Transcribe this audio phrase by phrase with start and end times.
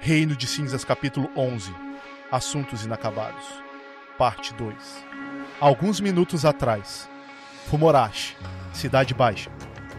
[0.00, 1.74] Reino de Cinzas, capítulo 11
[2.30, 3.44] Assuntos Inacabados,
[4.16, 4.74] parte 2.
[5.60, 7.10] Alguns minutos atrás,
[7.66, 8.36] Fumorashi,
[8.72, 9.50] Cidade Baixa.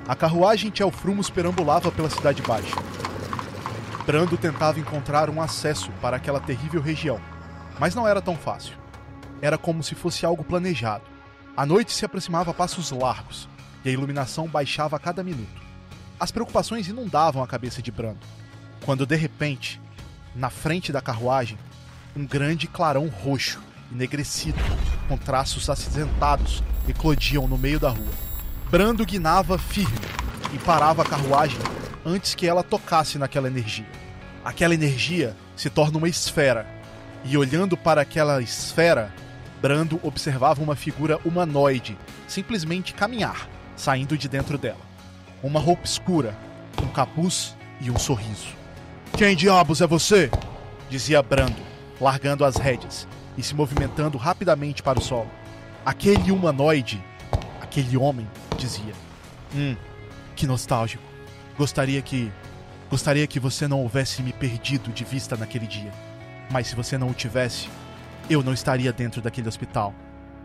[0.08, 2.76] A carruagem Frumos perambulava pela Cidade Baixa.
[4.06, 7.20] Brando tentava encontrar um acesso para aquela terrível região,
[7.78, 8.78] mas não era tão fácil.
[9.42, 11.04] Era como se fosse algo planejado.
[11.58, 13.50] A noite se aproximava a passos largos
[13.84, 15.62] e a iluminação baixava a cada minuto.
[16.18, 18.26] As preocupações inundavam a cabeça de Brando,
[18.86, 19.80] quando de repente,
[20.40, 21.58] na frente da carruagem,
[22.16, 23.62] um grande clarão roxo,
[23.92, 24.58] enegrecido,
[25.10, 28.14] com traços acinzentados, eclodiam no meio da rua.
[28.72, 30.00] Brando guinava firme
[30.54, 31.60] e parava a carruagem
[32.06, 33.86] antes que ela tocasse naquela energia.
[34.44, 36.66] Aquela energia se torna uma esfera,
[37.26, 39.14] e olhando para aquela esfera,
[39.62, 41.98] Brando observava uma figura humanoide
[42.30, 44.80] simplesmente caminhar, saindo de dentro dela.
[45.44, 46.34] Uma roupa escura,
[46.82, 48.59] um capuz e um sorriso.
[49.20, 50.32] Quem diabos é você?
[50.90, 51.62] dizia Brando,
[52.00, 53.06] largando as rédeas
[53.38, 55.30] e se movimentando rapidamente para o solo.
[55.86, 57.04] Aquele humanoide,
[57.60, 58.26] aquele homem,
[58.58, 58.94] dizia.
[59.54, 59.76] Hum,
[60.38, 61.04] que nostálgico.
[61.58, 62.32] Gostaria que.
[62.90, 65.92] Gostaria que você não houvesse me perdido de vista naquele dia.
[66.50, 67.68] Mas se você não o tivesse,
[68.30, 69.94] eu não estaria dentro daquele hospital.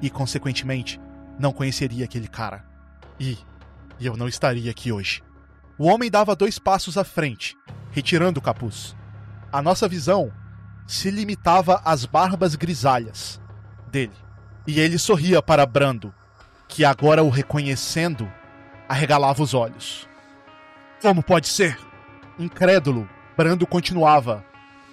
[0.02, 1.00] E, consequentemente,
[1.38, 2.64] não conheceria aquele cara.
[3.20, 3.38] E.
[4.00, 5.22] E eu não estaria aqui hoje.
[5.78, 7.56] O homem dava dois passos à frente,
[7.94, 8.96] retirando o capuz.
[9.52, 10.32] A nossa visão
[10.84, 13.40] se limitava às barbas grisalhas
[13.86, 14.12] dele.
[14.66, 16.12] E ele sorria para Brando,
[16.66, 18.30] que agora o reconhecendo,
[18.88, 20.08] arregalava os olhos.
[21.00, 21.78] Como pode ser?
[22.36, 24.44] Incrédulo, Brando continuava,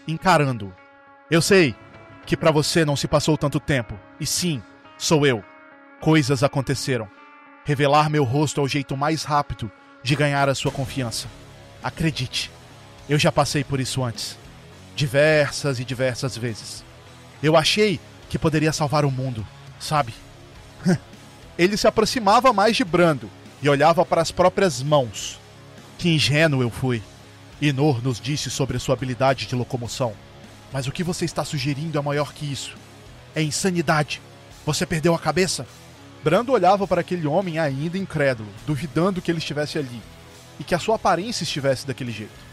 [0.07, 0.71] encarando.
[1.29, 1.75] Eu sei
[2.23, 4.61] que para você não se passou tanto tempo, e sim,
[4.95, 5.43] sou eu.
[5.99, 7.09] Coisas aconteceram.
[7.65, 9.71] Revelar meu rosto é o jeito mais rápido
[10.03, 11.27] de ganhar a sua confiança.
[11.81, 12.51] Acredite,
[13.11, 14.37] eu já passei por isso antes.
[14.95, 16.81] Diversas e diversas vezes.
[17.43, 17.99] Eu achei
[18.29, 19.45] que poderia salvar o mundo,
[19.77, 20.13] sabe?
[21.59, 23.29] Ele se aproximava mais de Brando
[23.61, 25.37] e olhava para as próprias mãos.
[25.97, 27.03] Que ingênuo eu fui.
[27.61, 30.13] Inor nos disse sobre sua habilidade de locomoção.
[30.71, 32.77] Mas o que você está sugerindo é maior que isso.
[33.35, 34.21] É insanidade.
[34.65, 35.67] Você perdeu a cabeça?
[36.23, 40.01] Brando olhava para aquele homem ainda incrédulo, duvidando que ele estivesse ali
[40.57, 42.50] e que a sua aparência estivesse daquele jeito.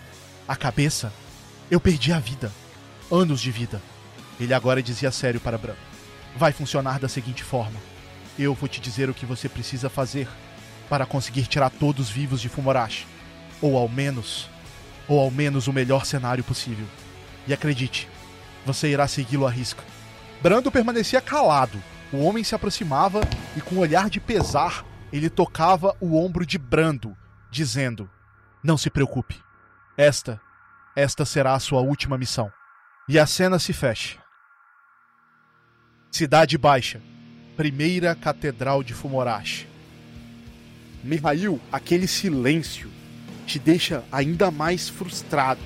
[0.48, 1.12] A cabeça?
[1.70, 2.50] Eu perdi a vida.
[3.12, 3.82] Anos de vida.
[4.40, 5.78] Ele agora dizia sério para Brando.
[6.34, 7.78] Vai funcionar da seguinte forma:
[8.38, 10.26] eu vou te dizer o que você precisa fazer
[10.88, 13.06] para conseguir tirar todos vivos de Fumorashi.
[13.60, 14.48] Ou ao menos,
[15.06, 16.86] ou ao menos o melhor cenário possível.
[17.46, 18.08] E acredite,
[18.64, 19.84] você irá segui-lo à risca.
[20.40, 21.78] Brando permanecia calado.
[22.10, 23.20] O homem se aproximava
[23.54, 24.82] e, com um olhar de pesar,
[25.12, 27.14] ele tocava o ombro de Brando,
[27.50, 28.08] dizendo:
[28.62, 29.46] Não se preocupe.
[29.98, 30.40] Esta,
[30.94, 32.52] esta será a sua última missão.
[33.08, 34.16] E a cena se fecha.
[36.08, 37.02] Cidade Baixa,
[37.56, 39.66] primeira catedral de Fumorashi.
[41.02, 42.88] Mihail, aquele silêncio
[43.44, 45.60] te deixa ainda mais frustrado.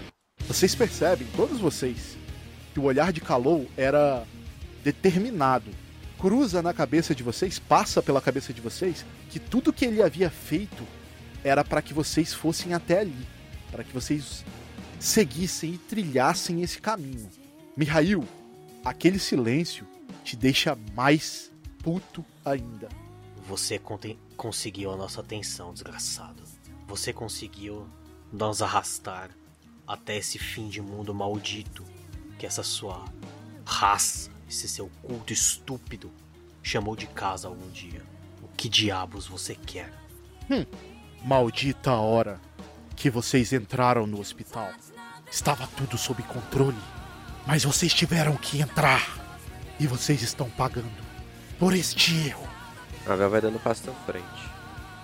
[0.49, 2.17] Vocês percebem, todos vocês,
[2.73, 4.25] que o olhar de Kalou era
[4.83, 5.71] determinado.
[6.19, 10.31] Cruza na cabeça de vocês, passa pela cabeça de vocês, que tudo que ele havia
[10.31, 10.89] feito
[11.45, 13.27] era para que vocês fossem até ali,
[13.73, 14.45] para que vocês
[15.01, 17.29] seguissem e trilhassem esse caminho.
[17.77, 18.23] Mihail,
[18.85, 19.89] aquele silêncio
[20.23, 21.51] te deixa mais
[21.83, 22.89] puto ainda.
[23.49, 23.81] Você
[24.37, 26.43] conseguiu a nossa atenção, desgraçado.
[26.87, 27.89] Você conseguiu
[28.31, 29.31] nos arrastar
[29.87, 31.85] até esse fim de mundo maldito
[32.39, 33.05] que essa sua
[33.65, 36.11] raça, esse seu culto estúpido
[36.63, 38.03] chamou de casa algum dia.
[38.43, 39.93] O que diabos você quer?
[40.51, 40.65] Hum,
[41.25, 42.41] maldita hora
[42.97, 44.71] que vocês entraram no hospital.
[45.31, 46.79] Estava tudo sob controle,
[47.47, 49.19] mas vocês tiveram que entrar
[49.81, 50.91] e vocês estão pagando
[51.59, 52.47] por este erro.
[53.05, 54.53] Agora vai dando passo à frente.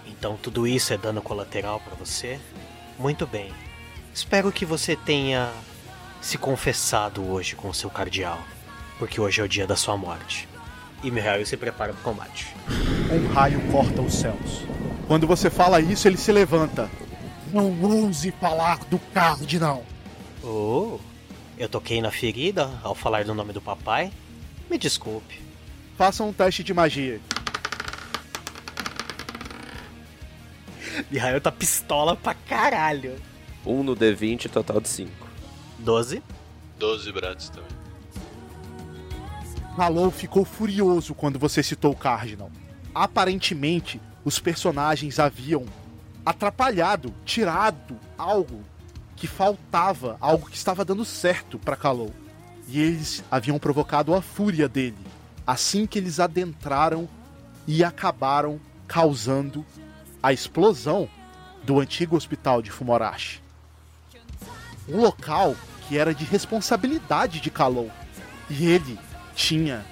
[0.06, 2.38] Então tudo isso é dano colateral para você?
[2.98, 3.52] Muito bem.
[4.14, 5.50] Espero que você tenha
[6.20, 8.40] se confessado hoje com o seu cardeal,
[8.98, 10.48] porque hoje é o dia da sua morte.
[11.02, 12.48] E Mihail se prepara para o combate.
[13.12, 14.64] Um raio corta os céus.
[15.06, 16.90] Quando você fala isso, ele se levanta.
[17.52, 19.84] Não ouse falar do cardeal.
[20.42, 20.98] Oh,
[21.56, 24.12] eu toquei na ferida ao falar do nome do papai?
[24.70, 25.40] Me desculpe.
[25.96, 27.20] Faça um teste de magia.
[31.10, 33.16] Mihail tá pistola pra caralho.
[33.64, 35.10] Um no D20, total de 5.
[35.78, 36.22] 12.
[36.78, 37.68] 12 Bratis também.
[39.76, 42.50] Malou ficou furioso quando você citou o Cardinal.
[42.94, 45.64] Aparentemente, os personagens haviam
[46.30, 48.62] atrapalhado, tirado algo
[49.16, 52.12] que faltava algo que estava dando certo para Kalou.
[52.68, 54.98] E eles haviam provocado a fúria dele
[55.48, 57.08] assim que eles adentraram
[57.66, 59.64] e acabaram causando
[60.22, 61.08] a explosão
[61.64, 63.42] do antigo hospital de Fumorashi.
[64.86, 65.56] Um local
[65.88, 67.90] que era de responsabilidade de Kalou.
[68.50, 68.98] E ele
[69.34, 69.86] tinha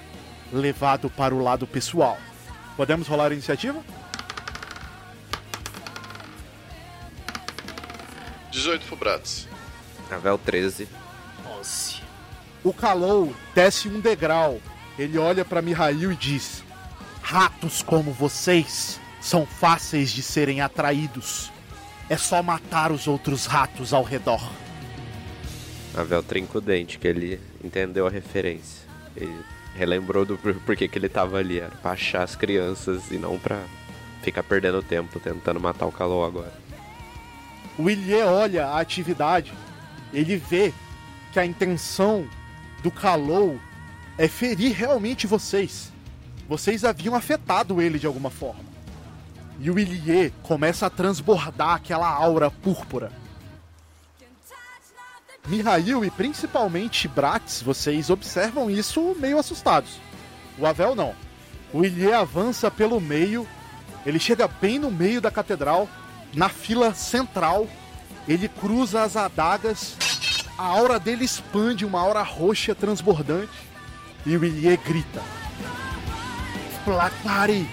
[0.53, 2.19] levado para o lado pessoal.
[2.77, 3.83] Podemos rolar a iniciativa?
[8.57, 9.47] 18 pro Bratz.
[10.11, 10.89] Avel 13.
[11.61, 11.97] 11.
[12.65, 14.61] O Kalou desce um degrau.
[14.99, 16.65] Ele olha para Mihail e diz:
[17.21, 21.53] Ratos como vocês são fáceis de serem atraídos.
[22.09, 24.41] É só matar os outros ratos ao redor.
[25.95, 28.87] Avel trinca o dente, que ele entendeu a referência.
[29.15, 29.39] Ele
[29.75, 31.59] relembrou do por- porquê que ele tava ali.
[31.61, 33.61] Era pra achar as crianças e não pra
[34.23, 36.55] ficar perdendo tempo tentando matar o Calou agora.
[37.79, 39.53] O Ilie olha a atividade,
[40.13, 40.73] ele vê
[41.33, 42.27] que a intenção
[42.83, 43.61] do Kalou
[44.17, 45.93] é ferir realmente vocês.
[46.49, 48.65] Vocês haviam afetado ele de alguma forma.
[49.61, 53.11] E o Ilie começa a transbordar aquela aura púrpura.
[55.47, 60.01] Mihail e principalmente Bratz, vocês observam isso meio assustados.
[60.59, 61.15] O Avel não.
[61.73, 63.47] O Ilie avança pelo meio,
[64.05, 65.89] ele chega bem no meio da catedral,
[66.37, 67.67] na fila central,
[68.29, 69.97] ele cruza as adagas,
[70.59, 73.51] a aura dele expande, uma aura roxa transbordante,
[74.27, 75.23] e o Ilie grita:
[76.85, 77.67] Placari!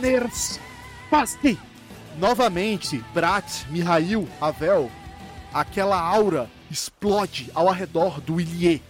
[0.00, 0.60] Ners!
[1.10, 1.58] Pasti!
[2.18, 4.90] Novamente, Brat, Mihail, Avel,
[5.52, 8.82] aquela aura explode ao redor do Ilie.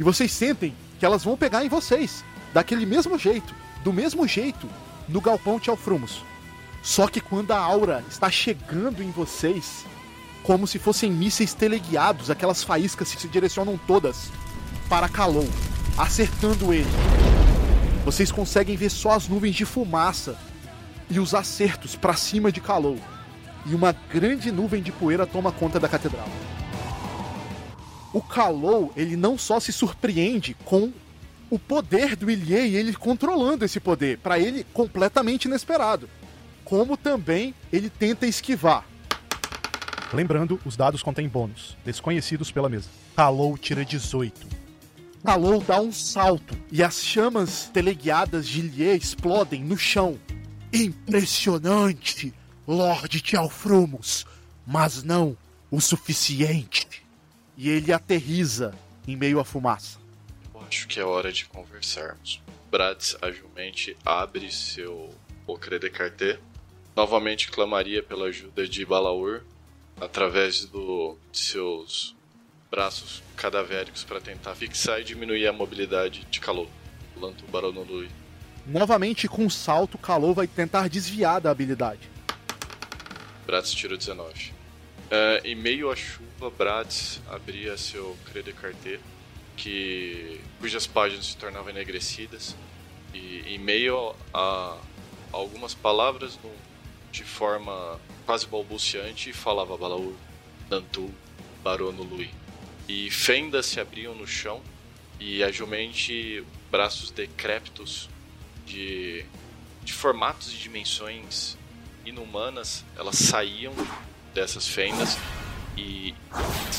[0.00, 4.68] E vocês sentem que elas vão pegar em vocês, daquele mesmo jeito, do mesmo jeito,
[5.08, 6.24] no galpão Tchalfrumos.
[6.82, 9.84] Só que quando a aura está chegando em vocês,
[10.42, 14.30] como se fossem mísseis teleguiados, aquelas faíscas que se direcionam todas
[14.88, 15.48] para Kalou,
[15.96, 16.88] acertando ele.
[18.04, 20.38] Vocês conseguem ver só as nuvens de fumaça
[21.10, 22.98] e os acertos para cima de Kalou.
[23.66, 26.28] E uma grande nuvem de poeira toma conta da catedral.
[28.12, 30.90] O Kalou, ele não só se surpreende com
[31.50, 36.08] o poder do Ilie e ele controlando esse poder, para ele completamente inesperado.
[36.68, 38.86] Como também ele tenta esquivar.
[40.12, 42.90] Lembrando, os dados contêm bônus, desconhecidos pela mesa.
[43.16, 44.46] Kalou tira 18.
[45.24, 50.18] Kalou dá um salto e as chamas teleguiadas de Ilie explodem no chão.
[50.70, 52.34] Impressionante,
[52.66, 54.26] Lorde Tchalfrumos,
[54.66, 55.34] mas não
[55.70, 57.02] o suficiente.
[57.56, 58.74] E ele aterriza
[59.06, 59.98] em meio à fumaça.
[60.54, 62.42] Eu acho que é hora de conversarmos.
[62.70, 65.14] Bratz agilmente abre seu
[65.46, 66.38] Ocre de Carté.
[67.02, 69.42] Novamente clamaria pela ajuda de Balaur
[70.00, 72.16] através do, de seus
[72.68, 76.68] braços cadavéricos para tentar fixar e diminuir a mobilidade de Kalou.
[77.16, 78.10] Lanto Baronului.
[78.66, 82.00] Novamente, com um salto, Kalou vai tentar desviar da habilidade.
[83.46, 84.52] Bratz tirou 19.
[85.08, 88.98] É, em meio à chuva, Bratz abria seu Cré de Carté,
[89.56, 92.56] que, cujas páginas se tornavam enegrecidas,
[93.14, 94.78] e em meio a, a
[95.30, 96.67] algumas palavras no-
[97.10, 100.14] de forma quase balbuciante, falava Balaur,
[100.68, 101.12] Dantu,
[101.62, 102.30] Barono Lui.
[102.88, 104.62] E fendas se abriam no chão,
[105.20, 108.08] e agilmente braços decrépitos
[108.66, 109.24] de,
[109.82, 111.56] de formatos e dimensões
[112.04, 113.74] inumanas, elas saíam
[114.32, 115.18] dessas fendas
[115.76, 116.14] e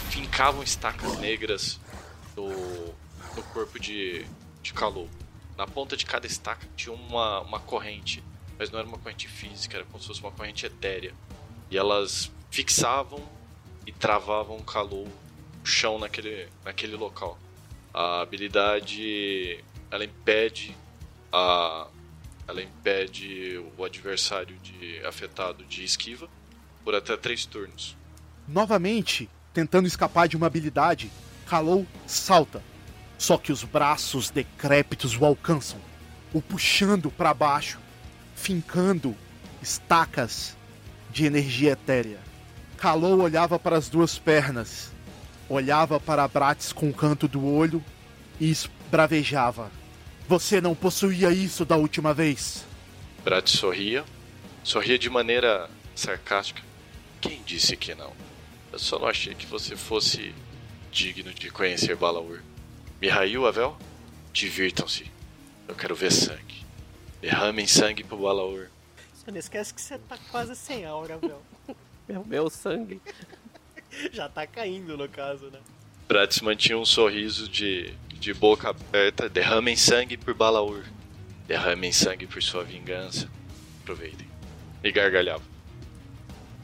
[0.10, 1.80] fincavam estacas negras
[2.36, 2.50] no,
[3.36, 4.26] no corpo de,
[4.62, 5.10] de Kalou.
[5.58, 8.24] Na ponta de cada estaca tinha uma, uma corrente,
[8.60, 11.14] mas não era uma corrente física, era como se fosse uma corrente etérea.
[11.72, 13.24] E elas fixavam
[13.88, 15.08] e travavam Kalou
[15.60, 17.40] no chão naquele, naquele local.
[17.94, 20.76] A habilidade ela impede
[21.32, 21.88] a
[22.48, 26.28] ela impede o adversário de afetado de esquiva
[26.84, 27.96] por até três turnos.
[28.48, 31.12] Novamente, tentando escapar de uma habilidade,
[31.46, 32.64] Kalou salta.
[33.20, 35.80] Só que os braços decrépitos o alcançam,
[36.34, 37.80] o puxando para baixo,
[38.40, 39.16] fincando
[39.62, 40.56] estacas
[41.12, 42.20] de energia etérea.
[42.78, 44.92] Kalou olhava para as duas pernas,
[45.50, 47.84] olhava para Bratis com o canto do olho
[48.40, 49.70] e esbravejava.
[50.28, 52.66] Você não possuía isso da última vez.
[53.24, 54.06] Brat sorria,
[54.64, 56.62] sorria de maneira sarcástica.
[57.20, 58.14] Quem disse que não?
[58.72, 60.34] Eu só não achei que você fosse
[60.92, 62.40] digno de conhecer Balaur.
[63.02, 63.78] Mihail, Avel,
[64.32, 65.12] divirtam-se.
[65.68, 66.49] Eu quero ver sangue.
[67.22, 68.68] Derramem sangue pro Balaur.
[69.14, 71.38] Só não esquece que você tá quase sem aura, velho.
[72.08, 73.00] Meu, meu sangue.
[74.12, 75.60] Já tá caindo, no caso, né?
[76.08, 79.30] Bratz mantinha um sorriso de, de boca aberta.
[79.30, 80.84] Derramem sangue por Balaur.
[81.48, 83.30] Derramem sangue por sua vingança.
[83.84, 84.28] Aproveitem.
[84.84, 85.44] E gargalhava.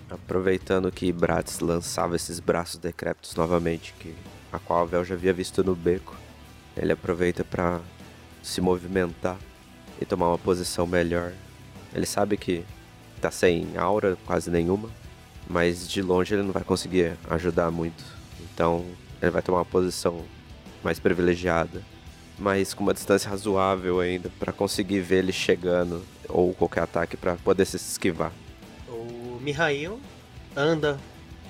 [0.09, 4.15] Aproveitando que Bratz lançava esses braços decrépitos novamente, que
[4.51, 6.17] a qual a Vel já havia visto no beco,
[6.75, 7.81] ele aproveita para
[8.41, 9.37] se movimentar
[9.99, 11.31] e tomar uma posição melhor.
[11.93, 12.63] Ele sabe que
[13.21, 14.89] tá sem aura quase nenhuma,
[15.49, 18.03] mas de longe ele não vai conseguir ajudar muito.
[18.41, 18.85] Então
[19.21, 20.23] ele vai tomar uma posição
[20.83, 21.81] mais privilegiada,
[22.37, 27.35] mas com uma distância razoável ainda para conseguir ver ele chegando ou qualquer ataque para
[27.37, 28.31] poder se esquivar.
[28.87, 29.99] O Mihail
[30.55, 30.99] anda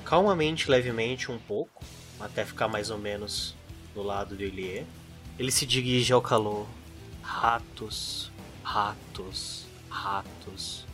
[0.05, 1.83] calmamente, levemente um pouco,
[2.19, 3.55] até ficar mais ou menos
[3.93, 4.85] do lado do Ilie.
[5.37, 6.67] Ele se dirige ao calor.
[7.21, 8.31] Ratos,
[8.65, 10.85] ratos, ratos.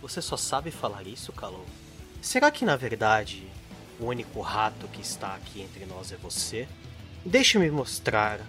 [0.00, 1.66] Você só sabe falar isso, calor?
[2.22, 3.44] Será que na verdade
[3.98, 6.68] o único rato que está aqui entre nós é você?
[7.24, 8.40] Deixe-me mostrar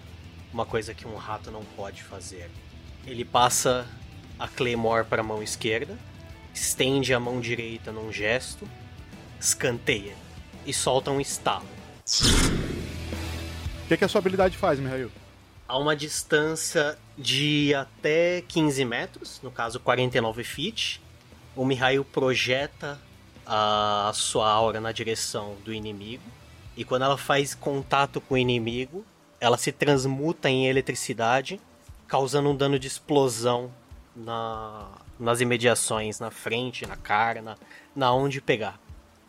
[0.53, 2.51] uma coisa que um rato não pode fazer.
[3.05, 3.87] Ele passa
[4.37, 5.97] a Claymore para a mão esquerda,
[6.53, 8.69] estende a mão direita num gesto,
[9.39, 10.15] escanteia
[10.65, 11.67] e solta um estalo.
[13.83, 15.11] O que, que a sua habilidade faz, Mihail?
[15.67, 21.01] A uma distância de até 15 metros, no caso 49 feet,
[21.55, 22.99] o Mihail projeta
[23.45, 26.23] a sua aura na direção do inimigo.
[26.75, 29.05] E quando ela faz contato com o inimigo,
[29.39, 31.59] ela se transmuta em eletricidade,
[32.07, 33.71] causando um dano de explosão
[34.15, 34.87] na,
[35.19, 37.57] nas imediações, na frente, na cara, na,
[37.95, 38.79] na onde pegar.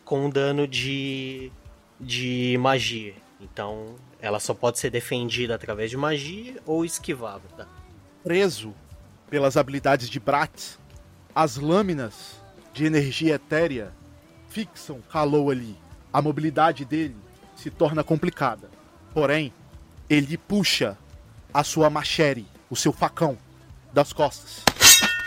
[0.05, 1.51] Com um dano de,
[1.99, 3.15] de magia.
[3.41, 7.67] Então ela só pode ser defendida através de magia ou esquivada.
[8.23, 8.73] Preso
[9.29, 10.77] pelas habilidades de Bratz,
[11.33, 12.41] as lâminas
[12.73, 13.93] de energia etérea
[14.49, 15.77] fixam Kalou ali.
[16.11, 17.15] A mobilidade dele
[17.55, 18.69] se torna complicada.
[19.13, 19.53] Porém,
[20.09, 20.97] ele puxa
[21.53, 23.37] a sua machere, o seu facão,
[23.93, 24.63] das costas.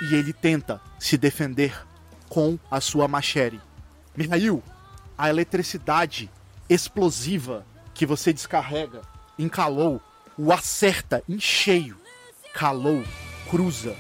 [0.03, 1.87] E ele tenta se defender
[2.29, 3.61] com a sua machere.
[4.17, 4.63] Mihail,
[5.17, 6.31] a eletricidade
[6.69, 7.65] explosiva
[8.03, 9.01] que você descarrega
[9.39, 10.03] em Kalou
[10.37, 11.97] o acerta em cheio.
[12.53, 13.05] Kalou
[13.49, 13.97] cruza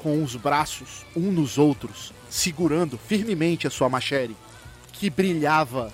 [0.00, 4.36] com os braços um nos outros, segurando firmemente a sua machere
[4.92, 5.90] que brilhava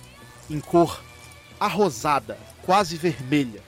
[0.51, 1.01] em cor
[1.61, 3.63] arrosada, quase vermelha.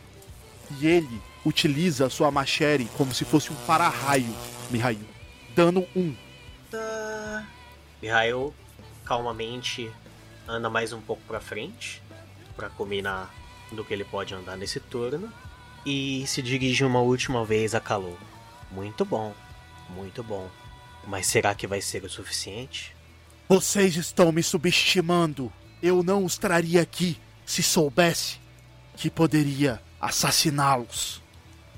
[0.80, 4.34] E ele utiliza a sua machere como se fosse um para-raio,
[4.68, 5.06] Mihail.
[5.54, 6.00] Dano 1.
[6.00, 6.16] Um.
[6.72, 7.46] Tá.
[8.02, 8.52] Mihail
[9.04, 9.88] calmamente
[10.48, 12.02] anda mais um pouco para frente
[12.56, 13.32] para combinar
[13.72, 15.32] do que ele pode andar nesse turno
[15.84, 18.18] e se dirige uma última vez a Kalou.
[18.70, 19.34] Muito bom,
[19.90, 20.50] muito bom.
[21.06, 22.94] Mas será que vai ser o suficiente?
[23.48, 25.52] Vocês estão me subestimando.
[25.80, 28.40] Eu não os traria aqui se soubesse
[28.96, 31.22] que poderia assassiná-los.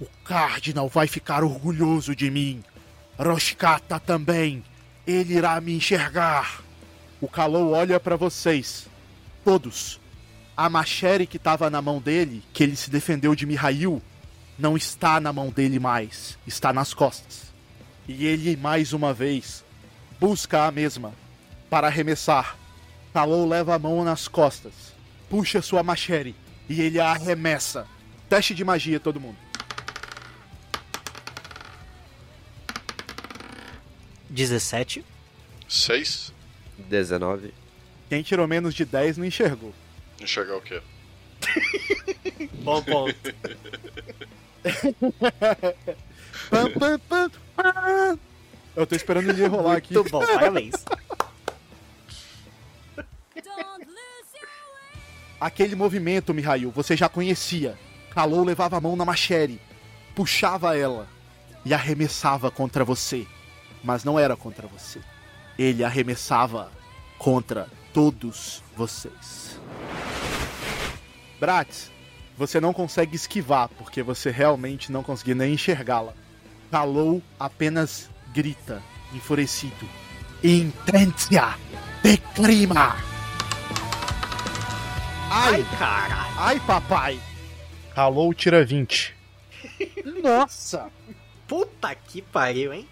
[0.00, 2.64] O Cardinal vai ficar orgulhoso de mim.
[3.18, 4.64] Roshkata também.
[5.06, 6.62] Ele irá me enxergar.
[7.20, 8.86] O Kalou olha para vocês.
[9.44, 10.00] Todos.
[10.58, 14.02] A machere que estava na mão dele, que ele se defendeu de Mihail,
[14.58, 16.36] não está na mão dele mais.
[16.44, 17.52] Está nas costas.
[18.08, 19.64] E ele, mais uma vez,
[20.18, 21.14] busca a mesma
[21.70, 22.58] para arremessar.
[23.14, 24.72] Kalou leva a mão nas costas,
[25.30, 26.34] puxa sua machere
[26.68, 27.86] e ele a arremessa.
[28.28, 29.36] Teste de magia, todo mundo.
[34.28, 35.04] 17.
[35.68, 36.32] 6.
[36.78, 37.54] 19.
[38.08, 39.72] Quem tirou menos de 10 não enxergou.
[40.20, 40.80] Enxergar o quê?
[42.62, 43.34] Bom ponto.
[48.74, 49.94] Eu tô esperando ele rolar aqui.
[49.94, 50.74] Muito bom, parabéns.
[55.40, 57.78] Aquele movimento, Mihail, você já conhecia.
[58.10, 59.60] Kalou levava a mão na machere,
[60.14, 61.06] puxava ela
[61.64, 63.26] e arremessava contra você.
[63.84, 65.00] Mas não era contra você.
[65.56, 66.72] Ele arremessava
[67.18, 69.58] contra todos vocês.
[71.40, 71.90] Bratz,
[72.36, 76.14] você não consegue esquivar porque você realmente não conseguiu nem enxergá-la.
[76.70, 78.80] Kalou apenas grita,
[79.12, 79.88] enfurecido:
[80.44, 81.56] Intensia
[82.04, 82.96] de clima!
[85.30, 86.34] Ai, Ai, caralho.
[86.38, 87.20] ai, papai!
[87.94, 89.14] Kalou tira 20.
[90.22, 90.88] Nossa!
[91.48, 92.88] Puta que pariu, hein?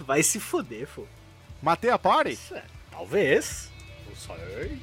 [0.00, 1.06] Vai se fuder, pô.
[1.62, 2.38] Matei a party?
[2.52, 3.70] É, Talvez.
[4.08, 4.78] Não sei.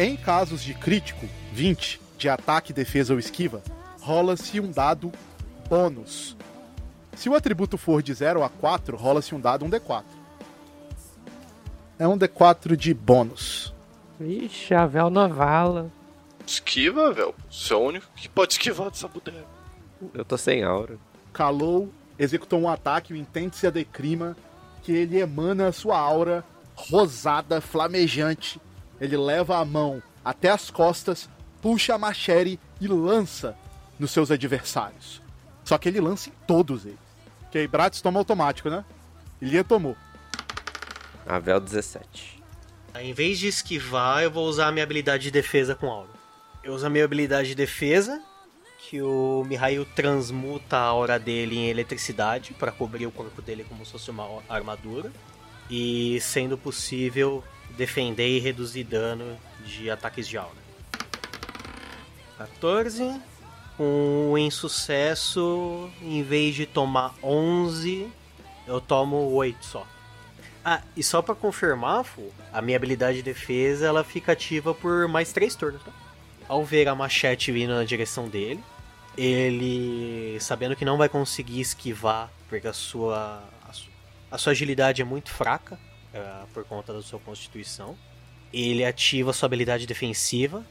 [0.00, 3.62] Em casos de crítico, 20, de ataque, defesa ou esquiva,
[4.00, 5.12] rola-se um dado
[5.68, 6.34] bônus.
[7.14, 10.04] Se o atributo for de 0 a 4, rola-se um dado um D4.
[11.98, 13.74] É um D4 de bônus.
[14.18, 15.92] Vixe, a Vel Novala.
[16.46, 17.34] Esquiva, velho.
[17.50, 19.44] Você é o único que pode esquivar dessa bodega.
[20.14, 20.96] Eu tô sem aura.
[21.30, 24.34] Calou executou um ataque, o Intense a Decrima,
[24.82, 26.42] que ele emana a sua aura
[26.74, 28.58] rosada, flamejante.
[29.00, 31.28] Ele leva a mão até as costas,
[31.62, 33.56] puxa a machete e lança
[33.98, 35.22] nos seus adversários.
[35.64, 36.98] Só que ele lança em todos eles.
[37.50, 38.84] Que aí Bratis toma automático, né?
[39.40, 39.96] Ilia tomou.
[41.26, 42.42] Avel 17.
[42.96, 46.10] Em vez de esquivar, eu vou usar a minha habilidade de defesa com aura.
[46.62, 48.20] Eu uso a minha habilidade de defesa,
[48.78, 53.84] que o Mihail transmuta a aura dele em eletricidade para cobrir o corpo dele como
[53.86, 55.12] se fosse uma armadura.
[55.70, 57.44] E, sendo possível,
[57.80, 60.60] defender e reduzir dano de ataques de aura.
[62.36, 63.18] 14.
[63.78, 68.06] Com um insucesso, em vez de tomar 11,
[68.66, 69.86] eu tomo 8 só.
[70.62, 72.04] Ah, e só para confirmar,
[72.52, 75.82] a minha habilidade de defesa ela fica ativa por mais 3 turnos.
[75.82, 75.90] Tá?
[76.46, 78.62] Ao ver a machete vindo na direção dele,
[79.16, 83.88] ele, sabendo que não vai conseguir esquivar, porque a sua, a, su,
[84.30, 85.78] a sua agilidade é muito fraca
[86.14, 87.96] uh, por conta da sua constituição,
[88.52, 90.64] ele ativa sua habilidade defensiva,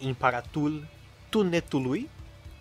[0.00, 0.82] Imparatul
[1.30, 2.08] Tunetului,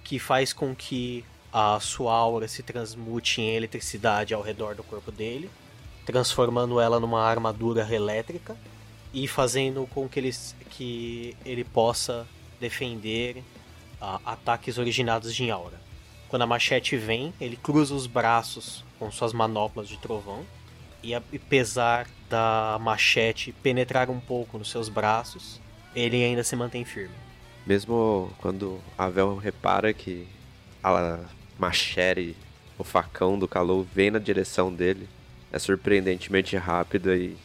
[0.04, 5.12] que faz com que a sua aura se transmute em eletricidade ao redor do corpo
[5.12, 5.50] dele,
[6.06, 8.56] transformando ela numa armadura elétrica
[9.14, 10.32] e fazendo com que ele,
[10.70, 12.28] que ele possa
[12.60, 13.38] defender
[14.02, 15.80] uh, ataques originados de aura.
[16.28, 20.46] Quando a machete vem, ele cruza os braços com suas manoplas de trovão
[21.03, 25.60] e apesar da machete penetrar um pouco nos seus braços,
[25.96, 27.15] ele ainda se mantém firme.
[27.65, 30.27] Mesmo quando Avel repara que
[30.84, 31.20] a
[31.58, 32.36] machete,
[32.77, 35.08] o facão do Kalou vem na direção dele,
[35.51, 37.36] é surpreendentemente rápida e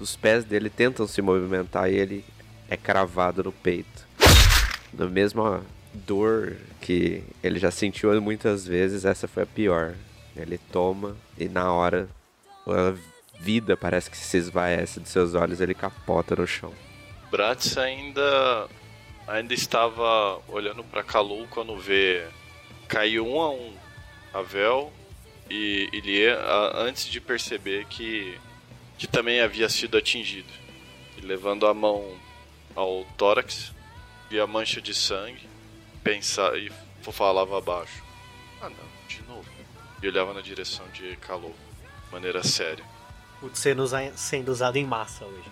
[0.00, 2.24] os pés dele tentam se movimentar e ele
[2.68, 4.08] é cravado no peito.
[4.92, 9.94] Na mesma dor que ele já sentiu muitas vezes, essa foi a pior.
[10.34, 12.08] Ele toma e na hora
[12.66, 12.94] a
[13.40, 16.72] vida parece que se esvaece de seus olhos, ele capota no chão.
[17.30, 18.68] Bratz ainda
[19.26, 22.26] ainda estava olhando para Kalu quando vê
[22.88, 23.74] caiu um a um
[24.34, 24.92] a Vel
[25.48, 26.28] e Ilie
[26.74, 28.38] antes de perceber que
[28.98, 30.52] que também havia sido atingido.
[31.16, 32.18] E levando a mão
[32.76, 33.72] ao tórax,
[34.30, 35.48] e a mancha de sangue
[36.04, 36.70] pensar e
[37.00, 38.02] falava abaixo.
[38.60, 39.48] Ah não, de novo.
[40.02, 41.54] E olhava na direção de Kalou,
[42.10, 42.84] de maneira séria.
[43.40, 43.84] O sendo,
[44.16, 45.48] sendo usado em massa hoje.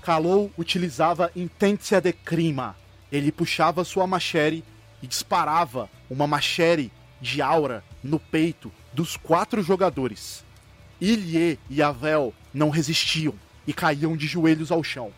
[0.00, 2.76] Kalou utilizava Intentia de Crima.
[3.10, 4.64] Ele puxava sua machete
[5.02, 10.44] e disparava uma machete de aura no peito dos quatro jogadores.
[11.00, 13.34] Ilie e Avel não resistiam
[13.66, 15.12] e caíam de joelhos ao chão.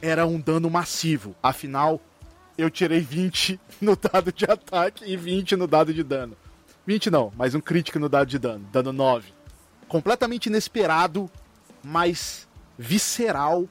[0.00, 2.00] Era um dano massivo, afinal,
[2.56, 6.36] eu tirei 20 no dado de ataque e 20 no dado de dano.
[6.86, 9.37] 20 não, mas um crítico no dado de dano, dano 9.
[9.88, 11.30] Completamente inesperado,
[11.82, 12.46] mas
[12.78, 13.66] visceral,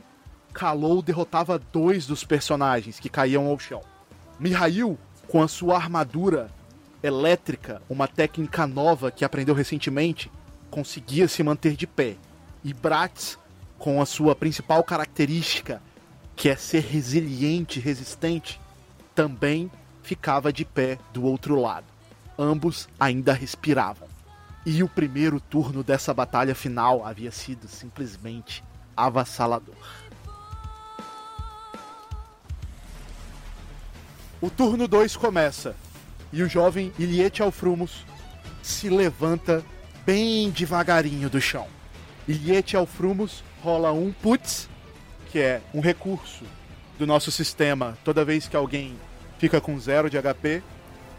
[0.51, 3.81] Kalou derrotava dois dos personagens que caíam ao chão.
[4.39, 6.49] Mihail, com a sua armadura
[7.03, 10.31] elétrica, uma técnica nova que aprendeu recentemente,
[10.71, 12.15] conseguia se manter de pé.
[12.63, 13.37] E Bratz,
[13.77, 15.81] com a sua principal característica,
[16.35, 18.59] que é ser resiliente e resistente,
[19.13, 21.85] também ficava de pé do outro lado.
[22.37, 24.06] Ambos ainda respiravam.
[24.69, 28.61] E o primeiro turno dessa batalha final havia sido simplesmente
[28.97, 29.77] avassalador.
[34.41, 35.73] O turno 2 começa
[36.33, 38.05] e o jovem Iliete Alfrumos
[38.61, 39.63] se levanta
[40.05, 41.65] bem devagarinho do chão.
[42.27, 44.67] Iliete Alfrumos rola um putz,
[45.31, 46.43] que é um recurso
[46.99, 48.97] do nosso sistema toda vez que alguém
[49.39, 50.61] fica com zero de HP.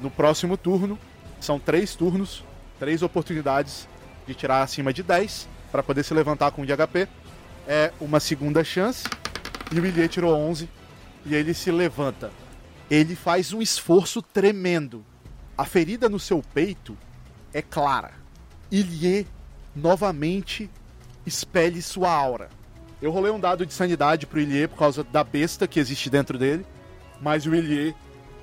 [0.03, 0.99] No próximo turno,
[1.41, 2.45] são três turnos,
[2.79, 3.89] três oportunidades
[4.27, 7.09] de tirar acima de 10 para poder se levantar com um de HP.
[7.67, 9.05] É uma segunda chance.
[9.71, 10.69] E o Ilie tirou 11
[11.27, 12.31] e ele se levanta.
[12.91, 15.05] Ele faz um esforço tremendo.
[15.57, 16.97] A ferida no seu peito
[17.53, 18.13] é clara.
[18.71, 19.27] Ilie
[19.75, 20.71] novamente
[21.27, 22.49] expele sua aura.
[23.01, 26.39] Eu rolei um dado de sanidade pro Ilie por causa da besta que existe dentro
[26.39, 26.67] dele,
[27.21, 27.95] mas o Ilie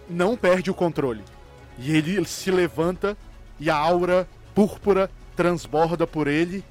[0.10, 1.24] não perde o controle.
[1.78, 3.18] E ele se levanta
[3.60, 6.64] e a aura púrpura transborda por ele.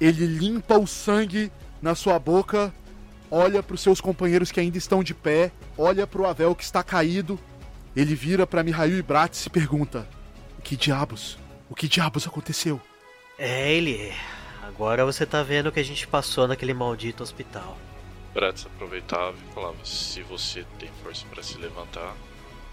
[0.00, 2.72] Ele limpa o sangue na sua boca,
[3.30, 6.64] olha para os seus companheiros que ainda estão de pé, olha para o Avel que
[6.64, 7.38] está caído.
[7.94, 10.08] Ele vira para Mihail e Brat e se pergunta:
[10.58, 11.38] O que diabos?
[11.68, 12.80] O que diabos aconteceu?
[13.38, 14.12] É, ele.
[14.62, 17.76] Agora você tá vendo o que a gente passou naquele maldito hospital.
[18.32, 22.16] Bratz aproveitava e falava: Se você tem força para se levantar,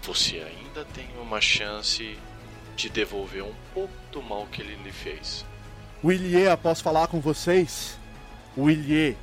[0.02, 2.18] você ainda tem uma chance
[2.82, 5.46] de devolver um pouco do mal que ele lhe fez.
[6.02, 7.96] Willier, após falar com vocês,
[8.58, 9.16] Willier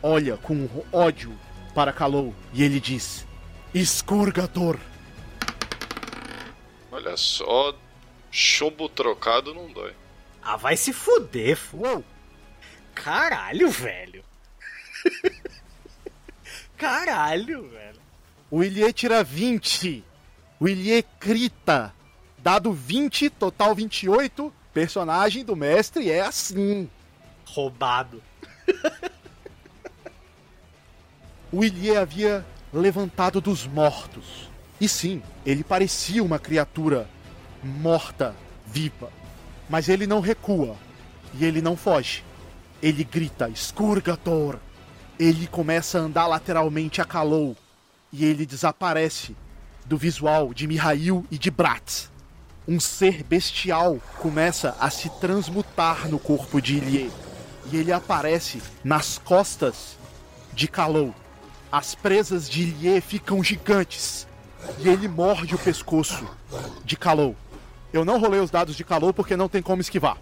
[0.00, 1.36] olha com ódio
[1.74, 3.26] para Kalou e ele diz:
[3.74, 4.78] Escurgador.
[6.92, 7.74] Olha só,
[8.30, 9.92] chumbo trocado não dói.
[10.40, 11.78] Ah, vai se fuder, fu.
[11.78, 12.04] Uou!
[12.94, 14.24] Caralho, velho.
[16.78, 18.00] Caralho, velho.
[18.48, 20.04] O Willier tira 20.
[20.60, 21.92] O Willier crita.
[22.42, 24.52] Dado 20, total 28.
[24.72, 26.88] Personagem do mestre é assim.
[27.44, 28.22] Roubado.
[31.52, 34.48] O Willier havia levantado dos mortos.
[34.80, 37.08] E sim, ele parecia uma criatura
[37.62, 39.10] morta, viva.
[39.68, 40.76] Mas ele não recua.
[41.34, 42.22] E ele não foge.
[42.80, 44.58] Ele grita: Escurgator!
[45.18, 47.56] Ele começa a andar lateralmente a Kalou.
[48.12, 49.36] E ele desaparece
[49.84, 52.10] do visual de Mihail e de Bratz.
[52.70, 57.10] Um ser bestial começa a se transmutar no corpo de Ilie.
[57.72, 59.98] E ele aparece nas costas
[60.52, 61.12] de Kalou.
[61.72, 64.24] As presas de Ilie ficam gigantes.
[64.78, 66.24] E ele morde o pescoço
[66.84, 67.34] de Kalou.
[67.92, 70.16] Eu não rolei os dados de Kalou porque não tem como esquivar.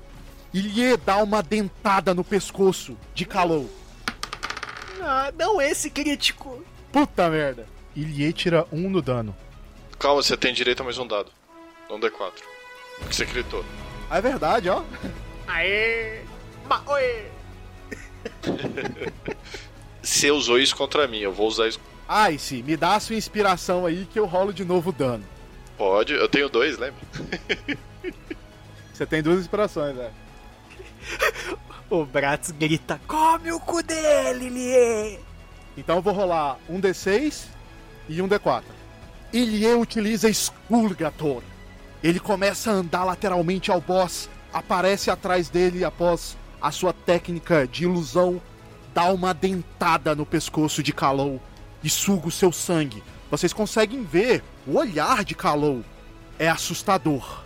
[0.55, 3.69] Ilie dá uma dentada no pescoço de Kalou.
[5.03, 6.65] Ah, não esse crítico.
[6.91, 7.67] Puta merda.
[7.95, 9.37] Ilie tira um no dano.
[9.99, 11.38] Calma, você tem direito a mais um dado.
[11.91, 12.33] Um D4.
[12.99, 13.65] Porque você gritou.
[14.11, 14.83] Ah, É verdade, ó.
[15.47, 16.23] Aê!
[16.69, 17.27] Ma oi!
[20.03, 21.81] Você usou isso contra mim, eu vou usar isso.
[22.33, 25.25] Ice, me dá a sua inspiração aí que eu rolo de novo o dano.
[25.77, 27.01] Pode, eu tenho dois, lembra?
[28.93, 30.11] Você tem duas inspirações, né?
[31.91, 35.19] O Bratz grita: Come o cu dele, Lie!
[35.75, 37.47] Então eu vou rolar um D6
[38.11, 38.63] e um D4.
[39.33, 41.43] Ilie utiliza Skulgator.
[42.03, 47.85] Ele começa a andar lateralmente ao boss, aparece atrás dele após a sua técnica de
[47.85, 48.41] ilusão,
[48.95, 51.41] dá uma dentada no pescoço de Kalou
[51.83, 53.03] e suga o seu sangue.
[53.31, 55.85] Vocês conseguem ver o olhar de Kalou.
[56.39, 57.43] É assustador.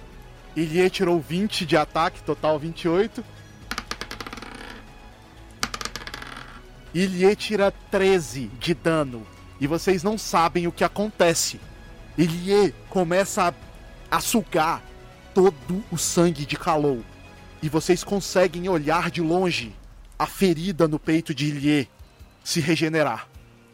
[0.54, 3.24] Ilie tirou 20 de ataque, total 28.
[6.94, 9.26] Ilie tira 13 de dano.
[9.58, 11.58] E vocês não sabem o que acontece.
[12.18, 13.54] Ilie começa a,
[14.12, 14.82] a sugar
[15.34, 17.02] todo o sangue de Kalou.
[17.62, 19.74] E vocês conseguem olhar de longe
[20.18, 21.88] a ferida no peito de Ilie
[22.44, 23.26] se regenerar.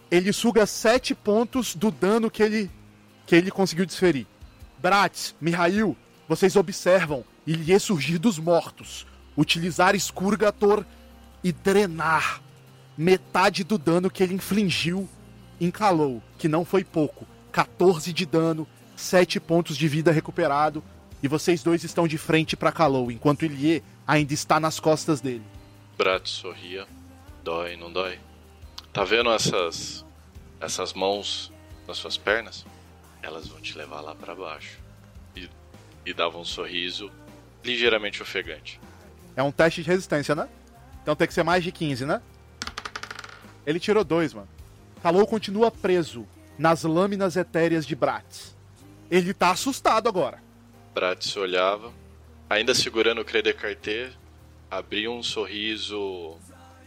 [0.09, 2.71] Ele suga 7 pontos do dano que ele,
[3.27, 4.29] que ele conseguiu desferir.
[4.79, 5.97] Bratz, Mihail,
[6.29, 10.85] vocês observam Ilie surgir dos mortos, utilizar Skurgator
[11.43, 12.41] e drenar
[12.97, 15.09] metade do dano que ele infligiu
[15.61, 17.27] em Kalou, que não foi pouco.
[17.51, 20.83] 14 de dano, 7 pontos de vida recuperado,
[21.23, 25.45] e vocês dois estão de frente para Kalou, enquanto Ilie ainda está nas costas dele.
[25.97, 26.87] Brat sorria.
[27.45, 28.19] Dói, não dói?
[28.93, 30.05] Tá vendo essas
[30.61, 31.53] essas mãos
[31.87, 32.67] nas suas pernas?
[33.23, 34.79] Elas vão te levar lá para baixo.
[35.37, 35.49] E,
[36.05, 37.11] e dava um sorriso
[37.63, 38.81] ligeiramente ofegante.
[39.37, 40.49] É um teste de resistência, né?
[41.03, 42.21] Então tem que ser mais de 15, né?
[43.65, 44.49] Ele tirou dois, mano.
[45.01, 46.27] Kalou continua preso
[46.59, 48.58] nas lâminas etéreas de Bratz.
[49.11, 50.43] Ele tá assustado agora.
[50.95, 51.93] Brat se olhava,
[52.49, 54.11] ainda segurando o Credecarté,
[54.71, 56.37] abria um sorriso,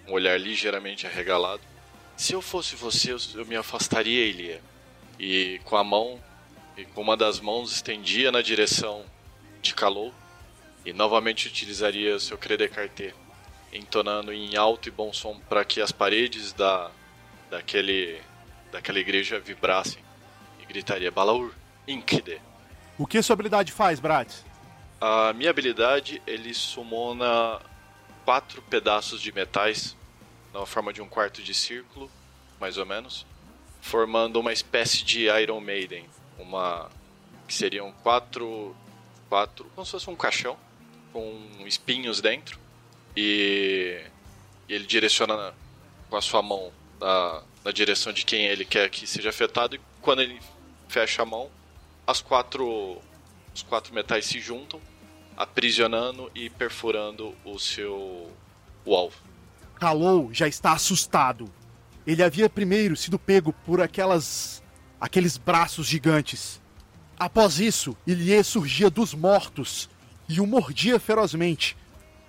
[0.08, 1.62] um olhar ligeiramente arregalado.
[2.16, 4.62] Se eu fosse você, eu, me afastaria, Elia.
[5.20, 6.22] E com a mão,
[6.78, 9.04] e com uma das mãos estendia na direção
[9.62, 10.14] de Kalou
[10.86, 13.14] e novamente utilizaria seu Credecarté,
[13.72, 16.92] entonando em alto e bom som para que as paredes da
[17.50, 18.22] daquele
[18.72, 20.02] daquela igreja vibrassem
[20.62, 21.54] e gritaria Balaur,
[21.88, 22.42] Inkide.
[22.98, 24.46] O que sua habilidade faz, Bratz?
[25.00, 27.60] A minha habilidade, ele sumona
[28.24, 29.98] quatro pedaços de metais
[30.54, 32.10] na forma de um quarto de círculo,
[32.60, 33.26] mais ou menos,
[33.82, 36.06] formando uma espécie de Iron Maiden,
[36.38, 36.90] uma
[37.48, 38.76] que seriam quatro
[39.28, 40.58] quatro, como se fosse um caixão
[41.14, 42.60] com espinhos dentro
[43.16, 44.02] e,
[44.68, 45.54] e ele direciona na-
[46.10, 49.82] com a sua mão na, na direção de quem ele quer que seja afetado e
[50.02, 50.40] quando ele
[50.90, 51.50] fecha a mão,
[52.06, 52.98] as quatro
[53.54, 54.80] os quatro metais se juntam
[55.36, 58.32] aprisionando e perfurando o seu
[58.86, 59.16] o alvo.
[59.76, 61.50] Kalou já está assustado.
[62.06, 64.62] Ele havia primeiro sido pego por aquelas
[65.00, 66.62] aqueles braços gigantes.
[67.18, 69.90] Após isso, Ilie surgia dos mortos
[70.28, 71.76] e o mordia ferozmente,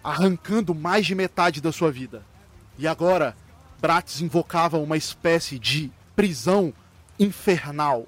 [0.02, 2.24] arrancando mais de metade da sua vida.
[2.78, 3.36] E agora,
[3.80, 6.72] Bratis invocava uma espécie de prisão
[7.18, 8.06] infernal.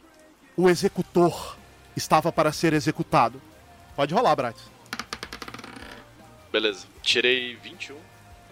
[0.57, 1.57] O executor
[1.97, 3.43] estava para ser executado.
[3.97, 4.63] Pode rolar, Bratis.
[6.53, 6.87] Beleza.
[7.03, 7.97] Tirei 21,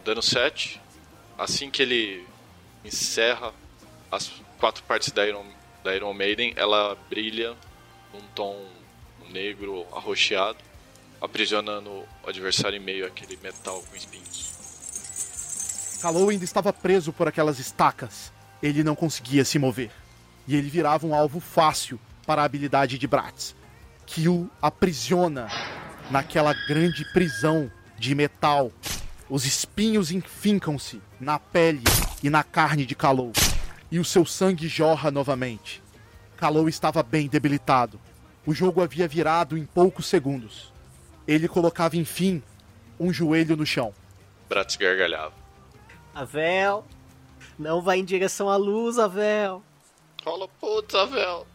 [0.05, 0.81] dano 7.
[1.39, 2.27] Assim que ele
[2.85, 3.53] encerra
[4.11, 5.47] as quatro partes da Iron,
[5.85, 7.57] da Iron Maiden, ela brilha
[8.13, 8.61] num tom
[9.31, 10.59] negro arroxeado,
[11.21, 14.53] aprisionando o adversário em meio àquele metal com espinhos.
[16.03, 18.33] Kalou ainda estava preso por aquelas estacas.
[18.61, 20.02] Ele não conseguia se mover.
[20.47, 23.55] E ele virava um alvo fácil para a habilidade de Bratz,
[24.07, 25.49] que o aprisiona
[26.11, 28.73] naquela grande prisão de metal.
[29.29, 31.85] Os espinhos enfincam-se na pele
[32.23, 33.33] e na carne de Kalou,
[33.91, 35.83] e o seu sangue jorra novamente.
[36.37, 38.01] Kalou estava bem debilitado.
[38.45, 40.73] O jogo havia virado em poucos segundos.
[41.27, 42.43] Ele colocava, enfim,
[42.99, 43.95] um joelho no chão.
[44.49, 45.35] Bratz gargalhava.
[46.15, 46.85] Avel,
[47.59, 49.63] não vai em direção à luz, Avel.
[50.25, 51.47] Rola putz, Avel.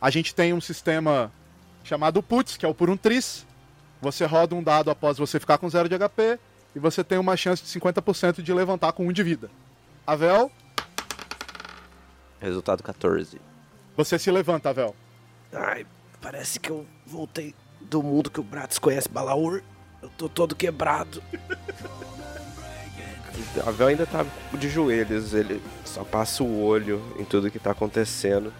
[0.00, 1.32] A gente tem um sistema
[1.84, 3.46] chamado Putz, que é o por um tris.
[4.00, 6.38] Você roda um dado após você ficar com zero de HP
[6.74, 9.50] e você tem uma chance de 50% de levantar com um de vida.
[10.06, 10.50] Avel,
[12.40, 13.38] Resultado 14.
[13.96, 14.96] você se levanta, Avel.
[15.52, 15.86] Ai,
[16.20, 19.62] parece que eu voltei do mundo que o Bratis conhece, Balaur.
[20.00, 21.22] Eu tô todo quebrado.
[23.66, 24.24] A Vel ainda tá
[24.54, 28.52] de joelhos, ele só passa o olho em tudo que tá acontecendo.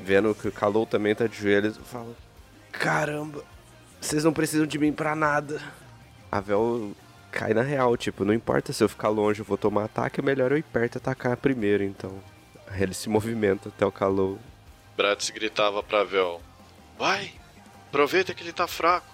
[0.00, 2.14] Vendo que o Kalou também tá de joelhos, fala.
[2.70, 3.42] Caramba,
[4.00, 5.62] vocês não precisam de mim pra nada.
[6.30, 6.92] A Vel
[7.30, 10.22] cai na real, tipo, não importa se eu ficar longe eu vou tomar ataque, é
[10.22, 12.12] melhor eu ir perto e atacar primeiro, então.
[12.78, 14.38] Ele se movimenta até o Kalou.
[14.96, 16.40] Bratz gritava pra Vel:
[16.98, 17.32] Vai,
[17.88, 19.06] aproveita que ele tá fraco.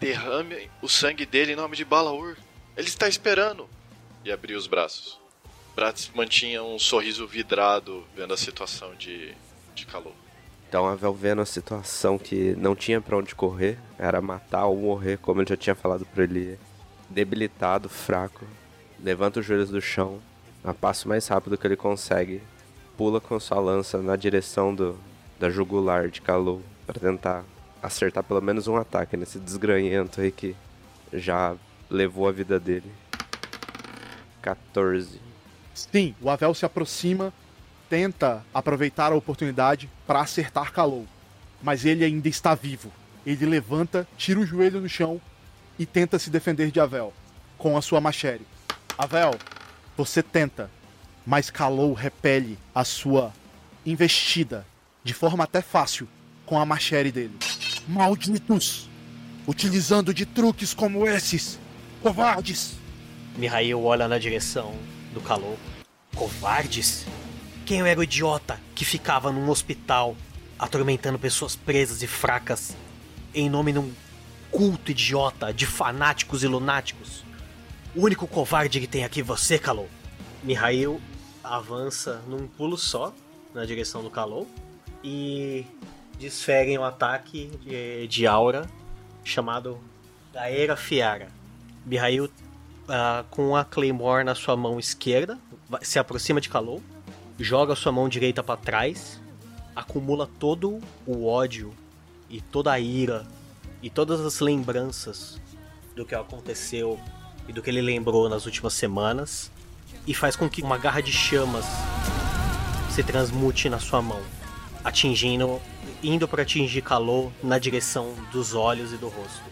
[0.00, 2.36] Derrame o sangue dele em nome de Balaur.
[2.76, 3.68] Ele está esperando.
[4.24, 5.18] E abriu os braços.
[5.76, 9.34] Bratz mantinha um sorriso vidrado vendo a situação de,
[9.74, 10.12] de calor.
[10.68, 14.76] Então a Vel vendo a situação que não tinha pra onde correr, era matar ou
[14.76, 16.58] morrer, como ele já tinha falado pra ele.
[17.10, 18.46] Debilitado, fraco,
[18.98, 20.20] levanta os joelhos do chão,
[20.64, 22.42] a passo mais rápido que ele consegue,
[22.96, 24.98] pula com sua lança na direção do,
[25.38, 27.44] da jugular de Kalou para tentar
[27.82, 30.56] acertar pelo menos um ataque nesse desgranhento aí que
[31.12, 31.54] já
[31.90, 32.90] levou a vida dele.
[34.44, 35.18] 14.
[35.74, 37.32] Sim, o Avel se aproxima,
[37.88, 41.06] tenta aproveitar a oportunidade para acertar Kalou.
[41.62, 42.92] Mas ele ainda está vivo.
[43.24, 45.18] Ele levanta, tira o joelho no chão
[45.78, 47.12] e tenta se defender de Avel
[47.56, 48.44] com a sua machete.
[48.98, 49.34] Avel,
[49.96, 50.70] você tenta,
[51.26, 53.32] mas Kalou repele a sua
[53.86, 54.66] investida
[55.02, 56.06] de forma até fácil
[56.44, 57.38] com a machete dele.
[57.88, 58.90] Malditos!
[59.46, 61.58] Utilizando de truques como esses,
[62.02, 62.83] covardes!
[63.36, 64.74] Mihail olha na direção
[65.12, 65.56] do calor.
[66.14, 67.04] Covardes?
[67.66, 70.16] Quem era o idiota que ficava num hospital
[70.56, 72.76] atormentando pessoas presas e fracas
[73.34, 73.92] em nome de um
[74.52, 77.24] culto idiota de fanáticos e lunáticos?
[77.94, 79.88] O único covarde que tem aqui é você, Kalou.
[80.42, 81.00] Mihail
[81.42, 83.12] avança num pulo só
[83.52, 84.48] na direção do Kalou
[85.02, 85.66] e
[86.18, 88.70] desferem um ataque de, de aura
[89.24, 89.80] chamado
[90.32, 91.28] Gaera Fiara.
[91.84, 92.30] Mihail
[92.88, 95.38] ah, com a Claymore na sua mão esquerda,
[95.82, 96.82] se aproxima de Kalou,
[97.38, 99.20] joga sua mão direita para trás,
[99.74, 101.72] acumula todo o ódio
[102.28, 103.26] e toda a ira
[103.82, 105.40] e todas as lembranças
[105.94, 106.98] do que aconteceu
[107.48, 109.50] e do que ele lembrou nas últimas semanas
[110.06, 111.64] e faz com que uma garra de chamas
[112.90, 114.22] se transmute na sua mão,
[114.84, 115.60] atingindo,
[116.02, 119.42] indo para atingir Kalou na direção dos olhos e do rosto.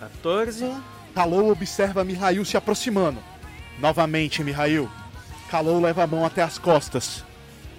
[0.00, 0.72] 14
[1.14, 3.22] Kalou observa Mihail se aproximando.
[3.78, 4.88] Novamente, Mihail.
[5.50, 7.24] Kalou leva a mão até as costas,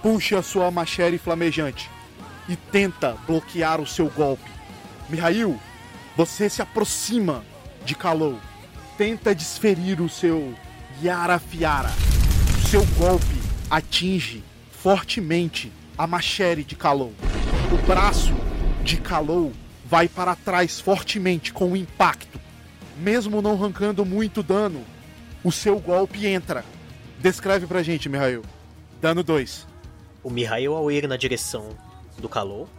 [0.02, 1.90] puxa sua machete flamejante
[2.50, 4.52] e tenta bloquear o seu golpe.
[5.08, 5.58] Mihail,
[6.18, 7.46] você se aproxima
[7.86, 8.38] de Kalou,
[8.98, 10.54] tenta desferir o seu
[11.02, 11.92] Yara Fiara.
[12.58, 17.14] O seu golpe atinge fortemente a machete de Kalou.
[17.72, 18.34] O braço
[18.84, 19.54] de Kalou
[19.86, 22.40] vai para trás fortemente com o impacto
[23.02, 24.86] mesmo não arrancando muito dano,
[25.44, 26.64] o seu golpe entra.
[27.20, 28.44] Descreve pra gente, Mihail.
[29.02, 29.68] Dano 2.
[30.24, 31.70] O Mihail, ao ir na direção
[32.20, 32.70] do Kalou,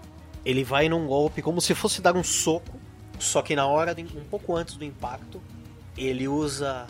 [0.44, 2.78] ele vai num golpe como se fosse dar um soco,
[3.18, 5.42] só que na hora, um pouco antes do impacto,
[5.96, 6.86] ele usa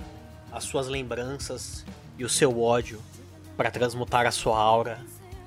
[0.50, 1.84] as suas lembranças
[2.18, 3.00] e o seu ódio
[3.56, 5.00] para transmutar a sua aura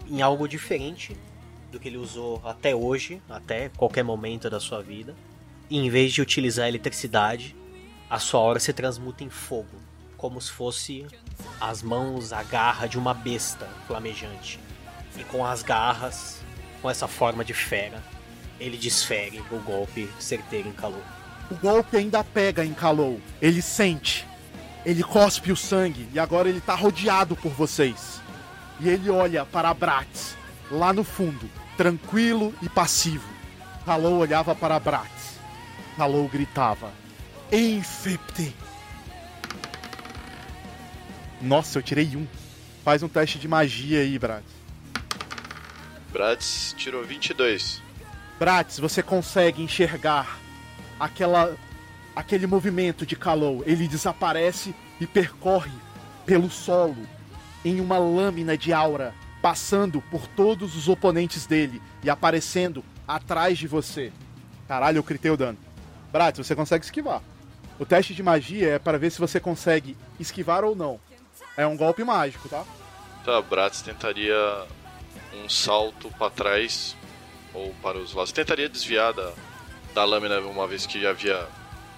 [0.09, 1.15] em algo diferente
[1.71, 5.15] do que ele usou até hoje, até qualquer momento da sua vida.
[5.69, 7.55] E em vez de utilizar a eletricidade,
[8.09, 9.77] a sua aura se transmuta em fogo,
[10.17, 11.05] como se fosse
[11.59, 14.59] as mãos, a garra de uma besta flamejante.
[15.17, 16.41] E com as garras,
[16.81, 18.03] com essa forma de fera,
[18.59, 21.03] ele desfere o golpe certeiro em calor.
[21.49, 23.21] O golpe ainda pega em Kalou.
[23.41, 24.25] Ele sente.
[24.83, 28.21] Ele cospe o sangue e agora ele tá rodeado por vocês.
[28.79, 30.35] E ele olha para Bratz,
[30.71, 33.27] lá no fundo, tranquilo e passivo.
[33.85, 35.39] Kalou olhava para Bratz.
[35.97, 36.91] Kalou gritava:
[37.51, 38.55] Infipte!
[41.41, 42.25] Nossa, eu tirei um.
[42.84, 44.45] Faz um teste de magia aí, Bratz.
[46.12, 47.81] Bratz tirou 22.
[48.39, 50.39] Bratz, você consegue enxergar
[50.99, 51.55] aquela
[52.15, 53.63] aquele movimento de Kalou.
[53.65, 55.71] Ele desaparece e percorre
[56.25, 57.08] pelo solo
[57.63, 63.67] em uma lâmina de aura, passando por todos os oponentes dele e aparecendo atrás de
[63.67, 64.12] você.
[64.67, 65.58] Caralho, eu critei o dano.
[66.12, 67.21] Bratz, você consegue esquivar.
[67.77, 70.99] O teste de magia é para ver se você consegue esquivar ou não.
[71.57, 72.63] É um golpe mágico, tá?
[73.23, 74.65] Tá, Bratz tentaria
[75.33, 76.95] um salto para trás
[77.53, 78.31] ou para os lados.
[78.31, 79.33] Tentaria desviar da,
[79.93, 81.47] da lâmina uma vez que já havia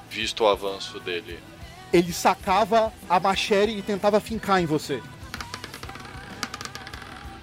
[0.10, 1.40] visto o avanço dele.
[1.94, 5.02] Ele sacava a machere e tentava fincar em você.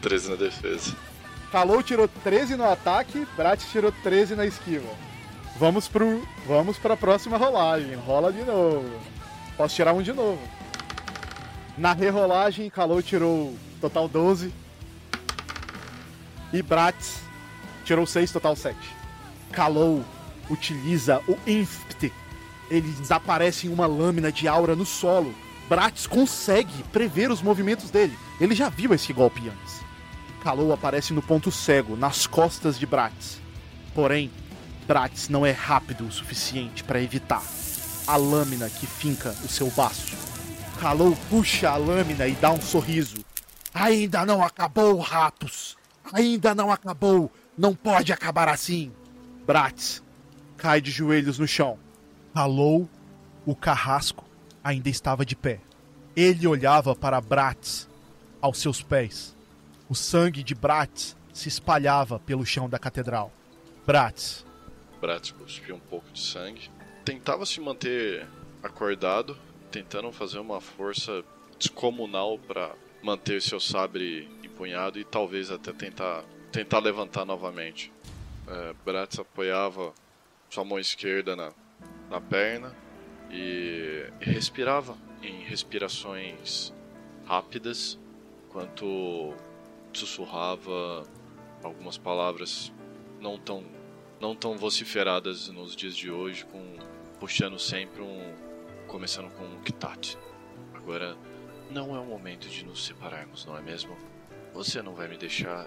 [0.01, 0.97] 13 na defesa.
[1.51, 4.89] Kalou tirou 13 no ataque, Bratz tirou 13 na esquiva.
[5.57, 6.23] Vamos pro.
[6.47, 7.95] Vamos pra próxima rolagem.
[7.95, 8.91] Rola de novo.
[9.57, 10.41] Posso tirar um de novo.
[11.79, 14.53] Na rerolagem, Kalou tirou total 12.
[16.53, 17.21] E Bratz
[17.85, 18.77] tirou 6, total 7.
[19.53, 20.05] Kalou
[20.49, 22.13] utiliza o Inft.
[22.71, 25.35] Ele desaparece em uma lâmina de aura no solo.
[25.69, 28.17] Bratz consegue prever os movimentos dele.
[28.41, 29.81] Ele já viu esse golpe antes.
[30.43, 33.41] Kalou aparece no ponto cego, nas costas de Bratz.
[33.95, 34.31] Porém,
[34.87, 37.43] Bratz não é rápido o suficiente para evitar
[38.07, 40.17] a lâmina que finca o seu baço.
[40.79, 43.25] Kalou puxa a lâmina e dá um sorriso.
[43.73, 45.77] Ainda não acabou, ratos!
[46.13, 47.33] Ainda não acabou!
[47.57, 48.93] Não pode acabar assim!
[49.47, 50.03] Bratz
[50.57, 51.79] cai de joelhos no chão.
[52.33, 52.89] Kalou,
[53.45, 54.25] o carrasco,
[54.63, 55.61] ainda estava de pé.
[56.17, 57.89] Ele olhava para Bratz
[58.41, 59.35] aos seus pés.
[59.89, 63.31] O sangue de Bratz se espalhava pelo chão da catedral.
[63.87, 64.47] Bratz,
[65.05, 66.71] Bratz cuspiu um pouco de sangue.
[67.05, 68.27] Tentava se manter
[68.63, 69.37] acordado,
[69.71, 71.23] tentando fazer uma força
[71.59, 77.93] descomunal para manter seu sabre empunhado e talvez até tentar, tentar levantar novamente.
[78.49, 79.93] É, Bratz apoiava
[80.49, 81.53] sua mão esquerda na,
[82.09, 82.75] na perna
[83.31, 86.73] e, e respirava em respirações
[87.27, 87.99] rápidas,
[88.49, 89.35] enquanto
[89.93, 91.07] sussurrava
[91.63, 92.73] algumas palavras
[93.21, 93.74] não tão
[94.25, 96.79] não tão vociferadas nos dias de hoje, com
[97.21, 98.35] puxando sempre um
[98.87, 100.17] começando com um kitat.
[100.73, 101.15] Agora
[101.71, 103.95] não é o momento de nos separarmos, não é mesmo?
[104.55, 105.67] Você não vai me deixar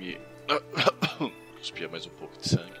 [0.00, 0.18] me
[1.56, 2.80] cuspia mais um pouco de sangue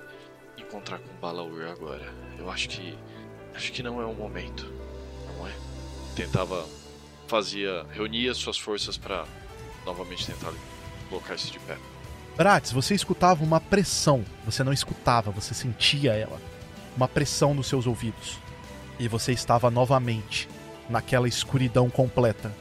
[0.58, 2.12] encontrar com Balaur agora.
[2.36, 2.98] Eu acho que
[3.54, 4.64] acho que não é o momento,
[5.28, 5.52] não é?
[6.16, 6.68] Tentava
[7.28, 9.24] fazia reunia suas forças para
[9.86, 10.52] novamente tentar
[11.08, 11.78] colocar-se de pé.
[12.36, 14.24] Bratz, você escutava uma pressão.
[14.44, 16.40] Você não escutava, você sentia ela.
[16.96, 18.38] Uma pressão nos seus ouvidos.
[18.98, 20.48] E você estava novamente
[20.88, 22.52] naquela escuridão completa.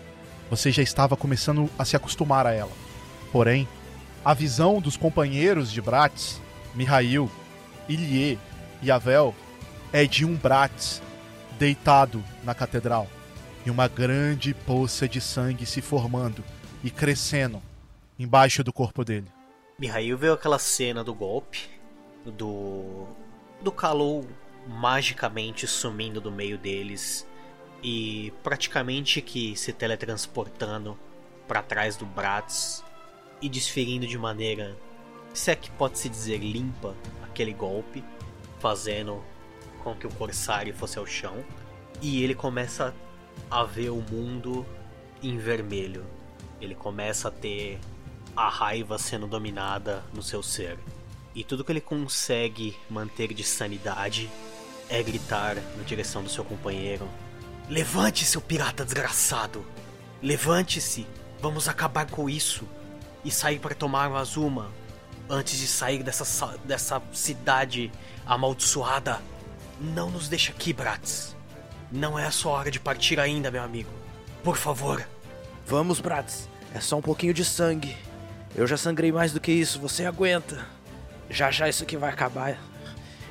[0.49, 2.71] Você já estava começando a se acostumar a ela.
[3.31, 3.67] Porém,
[4.23, 6.39] a visão dos companheiros de Bratz,
[6.75, 7.29] Mihail,
[7.89, 8.37] Ilie
[8.81, 9.33] e Avel,
[9.91, 11.01] é de um Bratz
[11.57, 13.07] deitado na catedral.
[13.65, 16.43] E uma grande poça de sangue se formando
[16.83, 17.59] e crescendo
[18.19, 19.27] embaixo do corpo dele.
[19.77, 21.69] Mihail viu aquela cena do golpe,
[22.25, 23.07] do.
[23.61, 24.25] do Kalou
[24.67, 27.27] magicamente sumindo do meio deles
[27.83, 30.97] e praticamente que se teletransportando
[31.47, 32.83] para trás do Bratz
[33.41, 34.77] e desferindo de maneira,
[35.33, 38.03] se é que pode se dizer limpa, aquele golpe,
[38.59, 39.21] fazendo
[39.83, 41.43] com que o Corsário fosse ao chão.
[42.01, 42.95] E ele começa
[43.51, 44.65] a ver o mundo
[45.21, 46.05] em vermelho.
[46.61, 47.79] Ele começa a ter
[48.35, 50.77] a raiva sendo dominada no seu ser.
[51.35, 54.29] E tudo que ele consegue manter de sanidade
[54.89, 57.07] é gritar na direção do seu companheiro:
[57.69, 59.65] Levante, seu pirata desgraçado!
[60.21, 61.07] Levante-se!
[61.41, 62.67] Vamos acabar com isso!
[63.25, 64.69] E sair para tomar o Azuma
[65.29, 67.91] antes de sair dessa, dessa cidade
[68.25, 69.21] amaldiçoada.
[69.79, 71.35] Não nos deixe aqui, Bratz.
[71.91, 73.89] Não é a sua hora de partir ainda, meu amigo.
[74.43, 75.07] Por favor.
[75.65, 76.49] Vamos, Bratz.
[76.73, 77.95] É só um pouquinho de sangue.
[78.55, 80.65] Eu já sangrei mais do que isso, você aguenta.
[81.29, 82.57] Já já isso aqui vai acabar.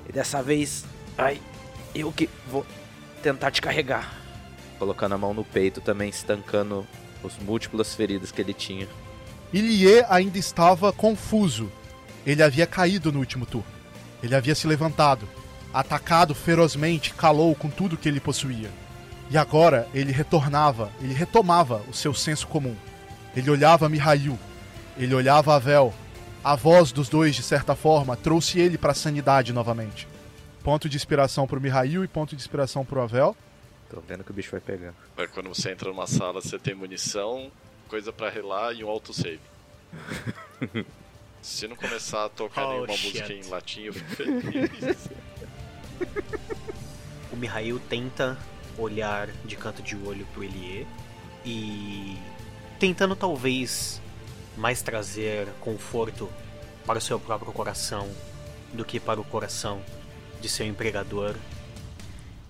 [0.08, 0.84] E dessa vez,
[1.16, 1.40] ai,
[1.94, 2.66] eu que vou
[3.22, 4.12] tentar te carregar.
[4.78, 6.84] colocando a mão no peito, também estancando
[7.22, 8.88] os múltiplas feridas que ele tinha.
[9.52, 11.70] Ilie ainda estava confuso.
[12.26, 13.66] Ele havia caído no último turno.
[14.22, 15.28] Ele havia se levantado,
[15.72, 18.70] atacado ferozmente, calou com tudo que ele possuía.
[19.30, 22.76] E agora ele retornava, ele retomava o seu senso comum.
[23.36, 24.38] Ele olhava Mihail,
[25.04, 25.92] ele olhava Avel.
[26.44, 30.08] A voz dos dois, de certa forma, trouxe ele para a sanidade novamente.
[30.64, 33.36] Ponto de inspiração pro Mihail e ponto de inspiração pro Avel.
[33.90, 34.92] Tô vendo que o bicho vai pegar.
[35.16, 37.50] Mas quando você entra numa sala, você tem munição,
[37.88, 39.38] coisa pra relar e um autosave.
[41.42, 43.06] Se não começar a tocar Oh, nenhuma shit.
[43.20, 45.08] música em latim, eu fico feliz.
[47.32, 48.36] O Mihail tenta
[48.78, 50.86] olhar de canto de olho pro Elie
[51.44, 52.16] e
[52.78, 54.00] tentando talvez
[54.56, 56.30] mais trazer conforto
[56.86, 58.08] para o seu próprio coração
[58.72, 59.82] do que para o coração
[60.40, 61.36] de seu empregador.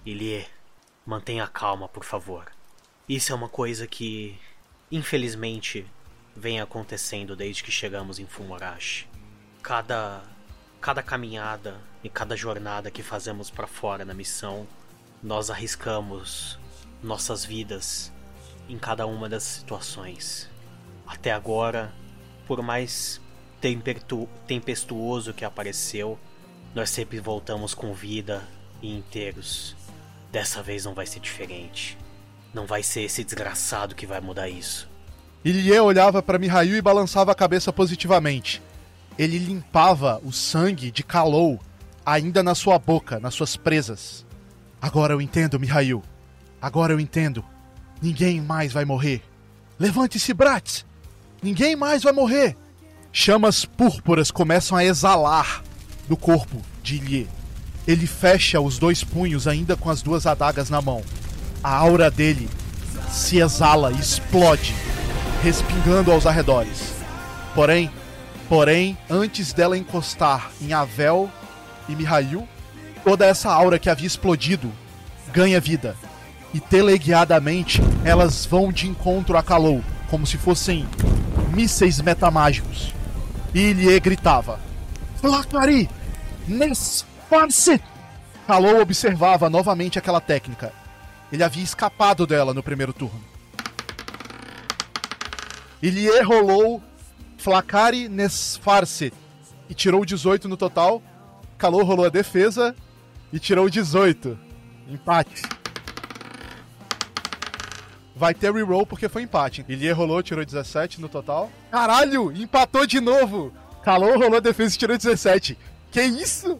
[0.04, 0.46] Elie,
[1.06, 2.50] mantenha calma, por favor.
[3.08, 4.38] Isso é uma coisa que,
[4.90, 5.86] infelizmente,
[6.34, 9.08] vem acontecendo desde que chegamos em Fumorashi.
[9.62, 10.22] Cada
[10.82, 14.66] cada caminhada e cada jornada que fazemos para fora na missão,
[15.22, 16.58] nós arriscamos
[17.00, 18.12] nossas vidas
[18.68, 20.50] em cada uma das situações.
[21.06, 21.92] Até agora,
[22.46, 23.20] por mais
[24.46, 26.18] tempestuoso que apareceu,
[26.74, 28.42] nós sempre voltamos com vida
[28.80, 29.76] e inteiros.
[30.30, 31.98] Dessa vez não vai ser diferente.
[32.52, 34.88] Não vai ser esse desgraçado que vai mudar isso.
[35.44, 38.62] Ilie olhava para Mihail e balançava a cabeça positivamente.
[39.18, 41.60] Ele limpava o sangue de Kalou
[42.04, 44.24] ainda na sua boca, nas suas presas.
[44.80, 46.02] Agora eu entendo, Mihail.
[46.60, 47.44] Agora eu entendo.
[48.00, 49.22] Ninguém mais vai morrer.
[49.78, 50.84] Levante-se, Bratz!
[51.42, 52.56] Ninguém mais vai morrer!
[53.12, 55.64] Chamas púrpuras começam a exalar
[56.08, 57.28] do corpo de Ilie.
[57.86, 61.02] Ele fecha os dois punhos ainda com as duas adagas na mão.
[61.60, 62.48] A aura dele
[63.10, 64.72] se exala e explode,
[65.42, 66.94] respingando aos arredores.
[67.56, 67.90] Porém,
[68.48, 71.28] porém, antes dela encostar em Avel
[71.88, 72.48] e Mihail,
[73.02, 74.72] toda essa aura que havia explodido
[75.32, 75.96] ganha vida.
[76.54, 80.86] E teleguiadamente elas vão de encontro a Kalou, como se fossem
[81.54, 82.94] mísseis metamágicos.
[83.54, 84.58] Ilie gritava:
[85.20, 85.88] Flacari!
[86.48, 87.80] Nesfarse!
[88.46, 90.72] Kalou observava novamente aquela técnica.
[91.30, 93.22] Ele havia escapado dela no primeiro turno.
[95.82, 96.82] Ilie rolou
[97.38, 99.12] Flacari Nesfarse
[99.68, 101.02] e tirou 18 no total.
[101.58, 102.74] Kalou rolou a defesa
[103.32, 104.38] e tirou 18.
[104.88, 105.42] Empate.
[108.14, 109.64] Vai ter reroll porque foi empate.
[109.68, 111.50] Ilie rolou, tirou 17 no total.
[111.70, 113.52] Caralho, empatou de novo.
[113.82, 115.58] Kalou rolou defesa e tirou 17.
[115.90, 116.58] Que isso?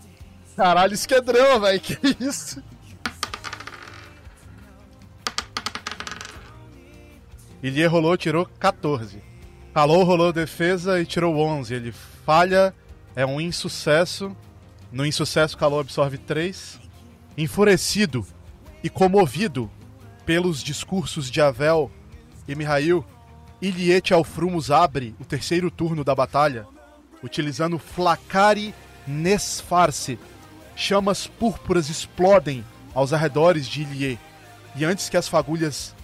[0.57, 1.81] Caralho, isso que é drama, velho.
[1.81, 2.63] Que isso?
[7.63, 9.23] Ilie rolou, tirou 14.
[9.73, 11.73] Kalou rolou defesa e tirou 11.
[11.73, 11.93] Ele
[12.27, 12.75] falha,
[13.15, 14.37] é um insucesso.
[14.91, 16.81] No insucesso, Kalou absorve 3.
[17.39, 18.27] Enfurecido
[18.83, 19.71] e comovido
[20.33, 21.91] pelos discursos de Avel
[22.49, 23.05] e Mihail,
[23.61, 26.67] Iliete Alfrumos abre o terceiro turno da batalha,
[27.23, 28.75] utilizando Flacari
[29.07, 30.19] Nesfarse.
[30.75, 32.65] Chamas púrpuras explodem
[32.95, 34.19] aos arredores de Ilie,
[34.75, 35.95] e antes que as fagulhas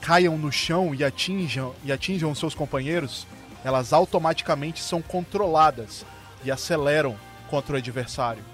[0.00, 3.26] caiam no chão e atinjam, e atinjam seus companheiros,
[3.64, 6.06] elas automaticamente são controladas
[6.44, 7.16] e aceleram
[7.50, 8.44] contra o adversário,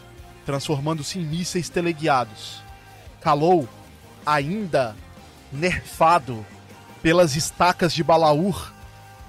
[0.47, 2.63] transformando-se em mísseis teleguiados.
[3.21, 3.69] Kalou,
[4.25, 4.97] ainda
[5.53, 6.45] nerfado
[7.03, 8.73] pelas estacas de Balaur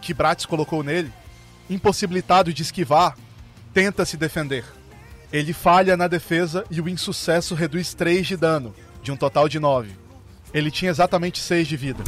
[0.01, 1.11] que Bratz colocou nele,
[1.69, 3.15] impossibilitado de esquivar,
[3.73, 4.65] tenta se defender.
[5.31, 9.59] Ele falha na defesa e o insucesso reduz 3 de dano, de um total de
[9.59, 9.91] 9.
[10.53, 12.03] Ele tinha exatamente 6 de vida.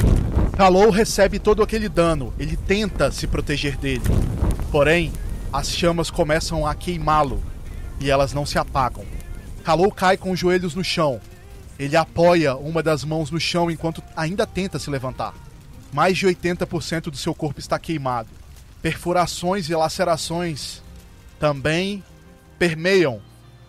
[0.56, 4.02] Kalou recebe todo aquele dano, ele tenta se proteger dele.
[4.70, 5.12] Porém,
[5.52, 7.42] as chamas começam a queimá-lo
[8.00, 9.04] e elas não se apagam.
[9.62, 11.20] Kalou cai com os joelhos no chão.
[11.82, 15.34] Ele apoia uma das mãos no chão enquanto ainda tenta se levantar.
[15.92, 18.28] Mais de 80% do seu corpo está queimado.
[18.80, 20.80] Perfurações e lacerações
[21.40, 22.04] também
[22.56, 23.20] permeiam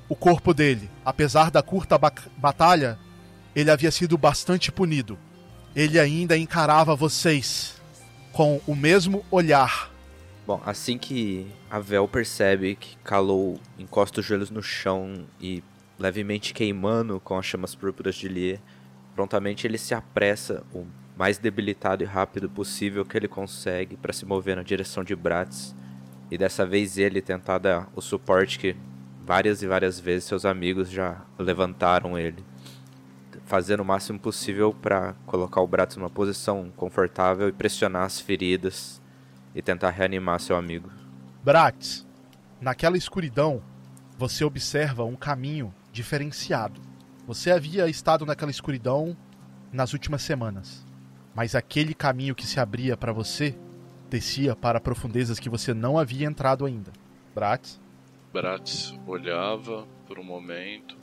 [0.07, 0.91] o corpo dele.
[1.03, 2.99] Apesar da curta ba- batalha,
[3.55, 5.17] ele havia sido bastante punido.
[5.75, 7.81] Ele ainda encarava vocês
[8.31, 9.91] com o mesmo olhar.
[10.45, 15.63] Bom, assim que a Vel percebe que Kalou encosta os joelhos no chão e
[15.97, 18.59] levemente queimando com as chamas púrpuras de Lie,
[19.15, 20.85] prontamente ele se apressa o
[21.15, 25.75] mais debilitado e rápido possível que ele consegue para se mover na direção de Bratz
[26.31, 28.75] e dessa vez ele tentar dar o suporte que
[29.23, 32.43] várias e várias vezes seus amigos já levantaram ele.
[33.45, 39.01] fazendo o máximo possível para colocar o Bratz numa posição confortável e pressionar as feridas
[39.53, 40.89] e tentar reanimar seu amigo.
[41.43, 42.07] Bratz,
[42.59, 43.61] naquela escuridão,
[44.17, 46.81] você observa um caminho diferenciado.
[47.25, 49.15] Você havia estado naquela escuridão
[49.71, 50.85] nas últimas semanas,
[51.33, 53.55] mas aquele caminho que se abria para você
[54.09, 56.91] descia para profundezas que você não havia entrado ainda.
[57.33, 57.81] Bratz?
[58.31, 60.97] Bratz olhava por um momento,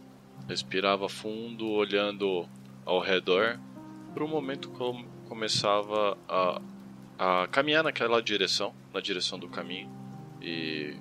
[0.49, 2.49] respirava fundo, olhando
[2.85, 3.59] ao redor.
[4.13, 6.61] Por um momento com começava a,
[7.19, 9.89] a caminhar naquela direção, na direção do caminho,
[10.43, 10.97] e,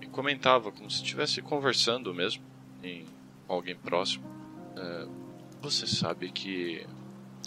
[0.00, 2.42] e comentava como se estivesse conversando mesmo
[2.82, 3.04] em,
[3.48, 4.24] alguém próximo.
[4.76, 5.06] É,
[5.60, 6.86] você sabe que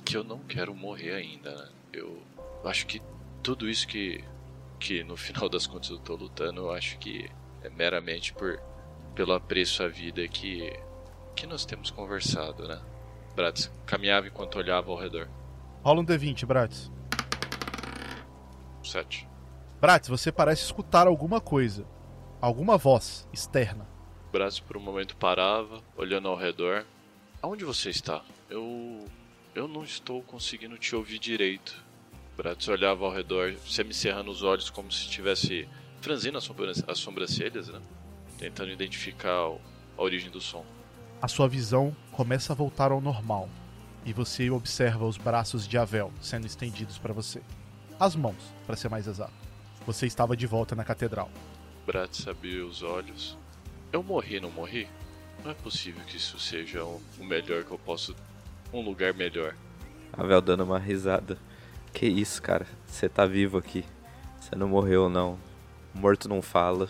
[0.04, 1.56] que eu não quero morrer ainda.
[1.56, 1.70] Né?
[1.94, 2.22] Eu
[2.66, 3.02] acho que
[3.44, 4.24] tudo isso que
[4.80, 7.30] que no final das contas eu tô lutando, eu acho que
[7.64, 8.60] é meramente por
[9.14, 10.74] pelo apreço à vida que
[11.36, 12.82] que nós temos conversado, né?
[13.36, 15.30] Bratz caminhava enquanto olhava ao redor.
[15.84, 16.92] Rola um D20, Bratz.
[18.84, 19.28] 7.
[19.80, 21.86] Bratz, você parece escutar alguma coisa.
[22.40, 23.91] Alguma voz externa.
[24.32, 26.86] Bratz por um momento parava, olhando ao redor.
[27.42, 28.24] Aonde você está?
[28.50, 29.06] Eu.
[29.54, 31.84] Eu não estou conseguindo te ouvir direito.
[32.38, 35.68] Bratz olhava ao redor, semi-cerrando os olhos como se estivesse
[36.00, 37.82] franzindo as sobrancelhas, né?
[38.38, 39.34] Tentando identificar
[39.98, 40.66] a origem do som
[41.22, 43.48] a sua visão começa a voltar ao normal
[44.04, 47.44] e você observa os braços de Avel sendo estendidos para você.
[48.00, 49.34] As mãos, para ser mais exato.
[49.86, 51.30] Você estava de volta na catedral.
[51.86, 53.38] Bratz abriu os olhos.
[53.92, 54.88] Eu morri, não morri?
[55.44, 58.16] Não é possível que isso seja o melhor que eu posso.
[58.72, 59.56] Um lugar melhor.
[60.14, 61.38] Avel dando uma risada.
[61.94, 62.66] Que isso, cara?
[62.88, 63.84] Você tá vivo aqui.
[64.40, 65.38] Você não morreu, não.
[65.94, 66.88] Morto não fala.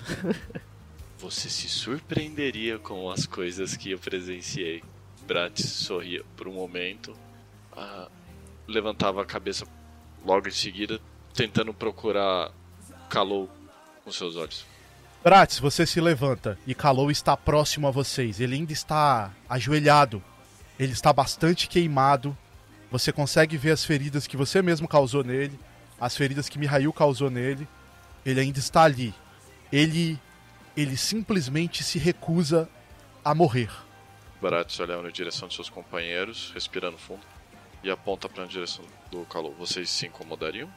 [1.18, 4.84] Você se surpreenderia com as coisas que eu presenciei.
[5.26, 7.16] Bratz sorria por um momento,
[7.74, 8.10] ah,
[8.68, 9.66] levantava a cabeça
[10.26, 11.00] logo em seguida,
[11.34, 12.52] tentando procurar
[13.08, 13.50] Kalou
[14.04, 14.66] com seus olhos.
[15.24, 18.40] Bratz, você se levanta e Kalou está próximo a vocês.
[18.40, 20.22] Ele ainda está ajoelhado.
[20.80, 22.36] Ele está bastante queimado.
[22.90, 25.60] Você consegue ver as feridas que você mesmo causou nele,
[26.00, 27.68] as feridas que Mihail causou nele.
[28.26, 29.14] Ele ainda está ali.
[29.72, 30.20] Ele
[30.76, 32.68] ele simplesmente se recusa
[33.24, 33.70] a morrer.
[34.42, 37.22] Baratos olha na direção de seus companheiros, respirando fundo,
[37.84, 39.54] e aponta para a direção do calor.
[39.60, 40.70] Vocês se incomodariam?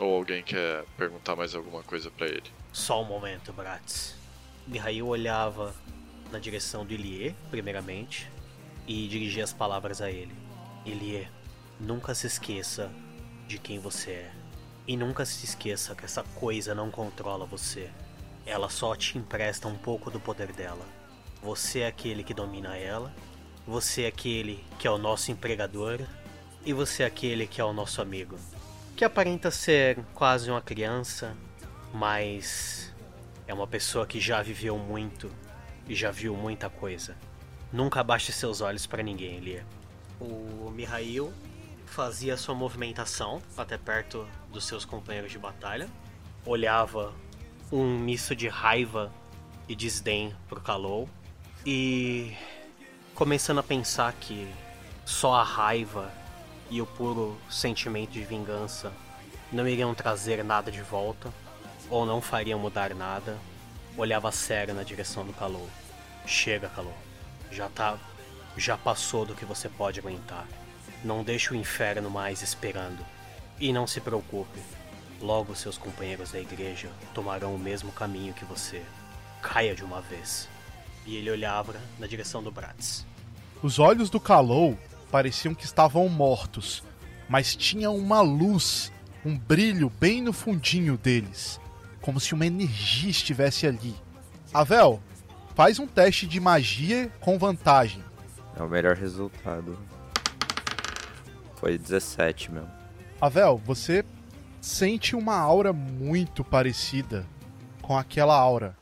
[0.00, 2.63] Ou alguém quer perguntar mais alguma coisa para ele?
[2.74, 4.16] Só um momento, Bratz.
[4.66, 5.72] Mihail olhava
[6.32, 8.28] na direção do Ilie, primeiramente,
[8.84, 10.34] e dirigia as palavras a ele.
[10.84, 11.28] Ilie,
[11.78, 12.90] nunca se esqueça
[13.46, 14.32] de quem você é.
[14.88, 17.88] E nunca se esqueça que essa coisa não controla você.
[18.44, 20.84] Ela só te empresta um pouco do poder dela.
[21.44, 23.14] Você é aquele que domina ela,
[23.64, 26.00] você é aquele que é o nosso empregador,
[26.66, 28.36] e você é aquele que é o nosso amigo.
[28.96, 31.36] Que aparenta ser quase uma criança,
[31.94, 32.92] mas
[33.46, 35.30] é uma pessoa que já viveu muito
[35.88, 37.16] e já viu muita coisa.
[37.72, 39.64] Nunca abaixe seus olhos para ninguém, Elia.
[40.20, 41.32] O Mihail
[41.86, 45.88] fazia sua movimentação até perto dos seus companheiros de batalha,
[46.44, 47.14] olhava
[47.70, 49.12] um misto de raiva
[49.68, 51.08] e desdém pro Kalou.
[51.64, 52.36] E
[53.14, 54.52] começando a pensar que
[55.04, 56.12] só a raiva
[56.68, 58.92] e o puro sentimento de vingança
[59.52, 61.32] não iriam trazer nada de volta,
[61.94, 63.38] ou não fariam mudar nada,
[63.96, 65.68] olhava sério na direção do Kalou.
[66.26, 66.96] Chega, Kalou.
[67.52, 67.96] Já tá.
[68.56, 70.46] Já passou do que você pode aguentar.
[71.04, 73.04] Não deixe o inferno mais esperando.
[73.60, 74.58] E não se preocupe,
[75.20, 78.82] Logo seus companheiros da igreja tomarão o mesmo caminho que você.
[79.40, 80.48] Caia de uma vez.
[81.06, 83.06] E ele olhava na direção do Bratz.
[83.62, 84.76] Os olhos do Kalou
[85.12, 86.82] pareciam que estavam mortos,
[87.28, 88.92] mas tinha uma luz,
[89.24, 91.60] um brilho bem no fundinho deles,
[92.04, 93.96] como se uma energia estivesse ali.
[94.52, 95.02] Avel,
[95.54, 98.04] faz um teste de magia com vantagem.
[98.54, 99.78] É o melhor resultado.
[101.54, 102.70] Foi 17 mesmo.
[103.18, 104.04] Avel, você
[104.60, 107.26] sente uma aura muito parecida
[107.80, 108.76] com aquela aura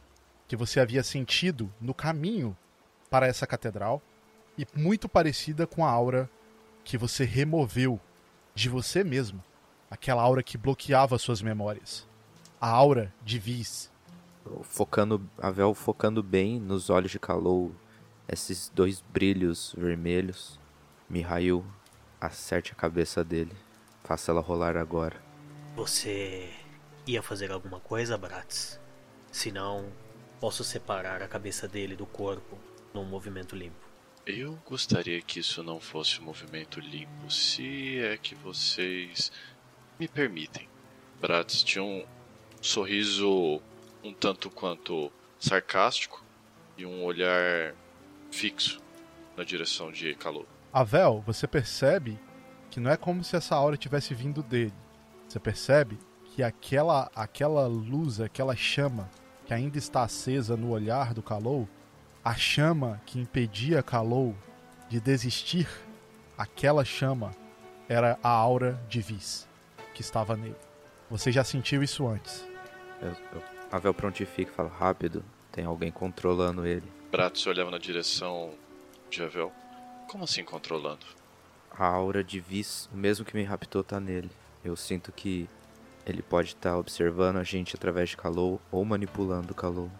[0.49, 2.57] que você havia sentido no caminho
[3.09, 4.03] para essa catedral
[4.59, 6.29] e muito parecida com a aura
[6.83, 8.01] que você removeu
[8.53, 9.41] de você mesmo,
[9.89, 12.11] aquela aura que bloqueava suas memórias,
[12.63, 13.91] a aura de Vis.
[14.63, 17.75] Focando, a Vel focando bem nos olhos de Kalou,
[18.29, 20.61] esses dois brilhos vermelhos.
[21.11, 21.65] Mihail,
[22.21, 23.53] acerte a cabeça dele,
[24.05, 25.21] faça ela rolar agora.
[25.75, 26.51] Você
[27.05, 28.81] ia fazer alguma coisa, Bratz?
[29.33, 29.93] Se não,
[30.39, 32.57] posso separar a cabeça dele do corpo
[32.95, 33.89] num movimento limpo.
[34.25, 39.33] Eu gostaria que isso não fosse um movimento limpo, se é que vocês
[39.99, 40.69] me permitem.
[41.21, 42.05] Bratz tinha um
[42.63, 43.61] sorriso
[44.03, 46.25] um tanto quanto sarcástico
[46.79, 47.75] e um olhar
[48.31, 48.81] fixo
[49.37, 50.47] na direção de calor.
[50.73, 52.19] Avel, você percebe
[52.71, 54.73] que não é como se essa aura tivesse vindo dele.
[55.29, 55.99] Você percebe
[56.35, 59.11] que aquela aquela luz, aquela chama
[59.45, 61.69] que ainda está acesa no olhar do Kalou,
[62.25, 64.35] a chama que impedia Kalou
[64.89, 65.69] de desistir,
[66.39, 67.33] aquela chama
[67.89, 69.49] era a aura de Vis
[69.93, 70.57] que estava nele.
[71.11, 72.52] Você já sentiu isso antes.
[73.03, 76.85] Eu, eu, Avel prontifica e fala, rápido, tem alguém controlando ele.
[77.11, 78.55] Bratz olhava na direção
[79.11, 79.53] de Avel.
[80.09, 81.05] Como assim controlando?
[81.71, 84.31] A aura de Vis, o mesmo que me raptou, tá nele.
[84.65, 85.49] Eu sinto que
[86.07, 89.91] ele pode estar tá observando a gente através de Kalou ou manipulando Kalou.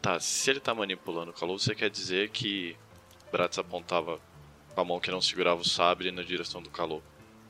[0.00, 2.76] Tá, se ele tá manipulando Kalou, você quer dizer que
[3.30, 4.18] Bratz apontava
[4.74, 7.02] com a mão que não segurava o sabre na direção do Kalou.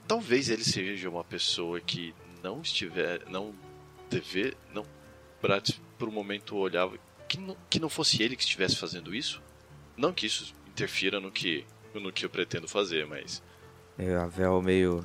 [0.07, 3.55] Talvez ele seja uma pessoa que não estiver, não
[4.09, 4.85] dever, não
[5.41, 6.97] Bratz por um momento olhava
[7.29, 9.43] que não, que não fosse ele que estivesse fazendo isso.
[9.97, 11.65] Não que isso interfira no que
[11.95, 13.43] no que eu pretendo fazer, mas
[13.99, 15.05] é, a Vel meio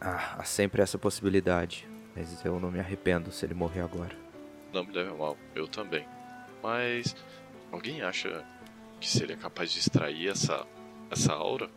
[0.00, 1.88] ah, há sempre essa possibilidade.
[2.14, 4.16] Mas eu não me arrependo se ele morrer agora.
[4.72, 6.06] Não me leve mal, eu também.
[6.62, 7.14] Mas
[7.70, 8.44] alguém acha
[8.98, 10.66] que seria capaz de extrair essa,
[11.10, 11.70] essa aura?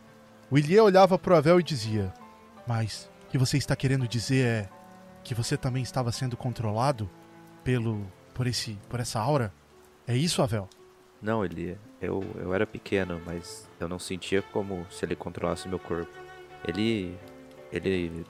[0.50, 2.12] O Ilie olhava pro Avel e dizia:
[2.66, 4.68] Mas o que você está querendo dizer é
[5.22, 7.08] que você também estava sendo controlado
[7.70, 8.04] pelo
[8.34, 9.52] por esse por essa aura?
[10.04, 10.68] É isso, Avel?
[11.22, 11.78] Não, Ilie.
[12.00, 16.10] Eu, eu era pequeno, mas eu não sentia como se ele controlasse meu corpo.
[16.66, 17.16] Ele
[17.70, 18.26] ele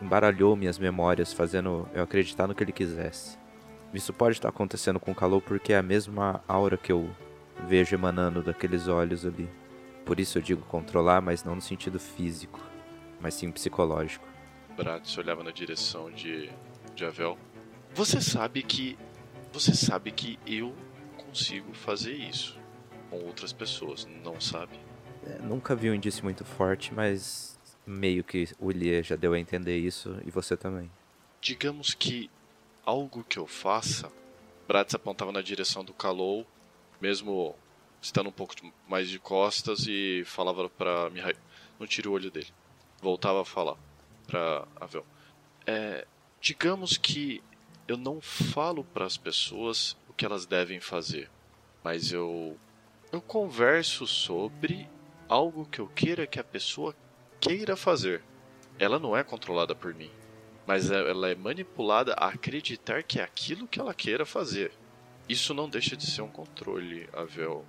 [0.00, 3.38] embaralhou minhas memórias, fazendo eu acreditar no que ele quisesse.
[3.92, 7.10] Isso pode estar acontecendo com o calor porque é a mesma aura que eu
[7.66, 9.50] vejo emanando daqueles olhos ali.
[10.06, 12.58] Por isso eu digo controlar, mas não no sentido físico,
[13.20, 14.26] mas sim psicológico.
[14.76, 16.48] Bratz olhava na direção de,
[16.94, 17.36] de Avel.
[18.00, 18.96] Você sabe que.
[19.52, 20.74] Você sabe que eu
[21.18, 22.58] consigo fazer isso
[23.10, 24.80] com outras pessoas, não sabe?
[25.26, 29.38] É, nunca vi um indício muito forte, mas meio que o Ilie já deu a
[29.38, 30.90] entender isso e você também.
[31.42, 32.30] Digamos que
[32.86, 34.10] algo que eu faça,
[34.66, 36.46] Bratz apontava na direção do Kalou,
[37.02, 37.54] mesmo
[38.00, 38.54] estando um pouco
[38.88, 41.10] mais de costas e falava para
[41.78, 42.48] não tire o olho dele.
[43.02, 43.76] Voltava a falar
[44.26, 45.04] para Avel.
[45.66, 46.06] É,
[46.40, 47.42] digamos que
[47.90, 51.28] eu não falo para as pessoas o que elas devem fazer,
[51.82, 52.56] mas eu
[53.10, 54.88] eu converso sobre
[55.28, 56.94] algo que eu queira que a pessoa
[57.40, 58.22] queira fazer.
[58.78, 60.10] Ela não é controlada por mim,
[60.64, 64.70] mas é, ela é manipulada a acreditar que é aquilo que ela queira fazer.
[65.28, 67.64] Isso não deixa de ser um controle, Avel.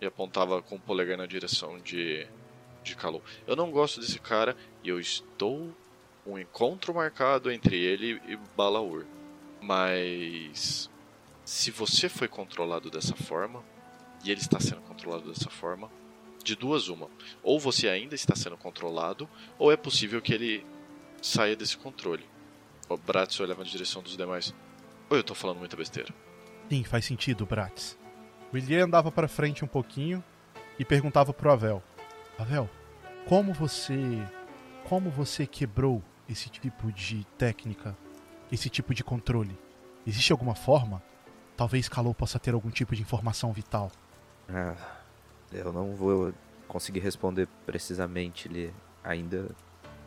[0.00, 2.26] E apontava com o polegar na direção de,
[2.82, 3.22] de Kalu.
[3.46, 5.72] Eu não gosto desse cara e eu estou
[6.26, 9.06] um encontro marcado entre ele e Balaur.
[9.60, 10.90] Mas
[11.44, 13.62] se você foi controlado dessa forma
[14.24, 15.90] e ele está sendo controlado dessa forma,
[16.42, 17.08] de duas uma.
[17.42, 20.66] Ou você ainda está sendo controlado, ou é possível que ele
[21.22, 22.24] saia desse controle.
[22.88, 24.54] O Bratz olhava na direção dos demais.
[25.08, 26.12] Ou eu estou falando muita besteira?
[26.68, 27.98] Sim, faz sentido, Bratz.
[28.52, 30.22] Ilie andava para frente um pouquinho
[30.78, 31.82] e perguntava pro Avel:
[32.38, 32.68] Avel,
[33.26, 33.96] como você.
[34.88, 37.96] Como você quebrou esse tipo de técnica,
[38.50, 39.56] esse tipo de controle?
[40.06, 41.02] Existe alguma forma?
[41.56, 43.90] Talvez Kalou possa ter algum tipo de informação vital.
[44.48, 44.76] Ah,
[45.52, 46.32] eu não vou
[46.66, 48.72] conseguir responder precisamente ele
[49.02, 49.48] ainda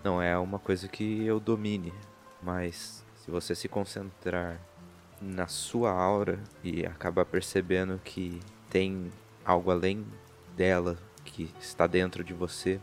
[0.03, 1.93] não é uma coisa que eu domine,
[2.41, 4.59] mas se você se concentrar
[5.21, 8.39] na sua aura e acabar percebendo que
[8.69, 9.11] tem
[9.45, 10.05] algo além
[10.55, 12.79] dela que está dentro de você,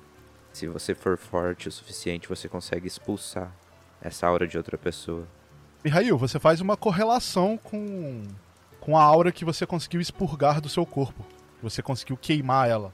[0.52, 3.54] se você for forte o suficiente, você consegue expulsar
[4.00, 5.26] essa aura de outra pessoa.
[5.82, 8.22] Mihail, você faz uma correlação com,
[8.80, 11.24] com a aura que você conseguiu expurgar do seu corpo.
[11.62, 12.92] Você conseguiu queimar ela.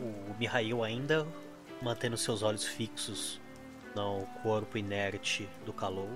[0.00, 1.26] O Mihail ainda
[1.80, 3.40] mantendo seus olhos fixos
[3.94, 6.10] no corpo inerte do Kalou.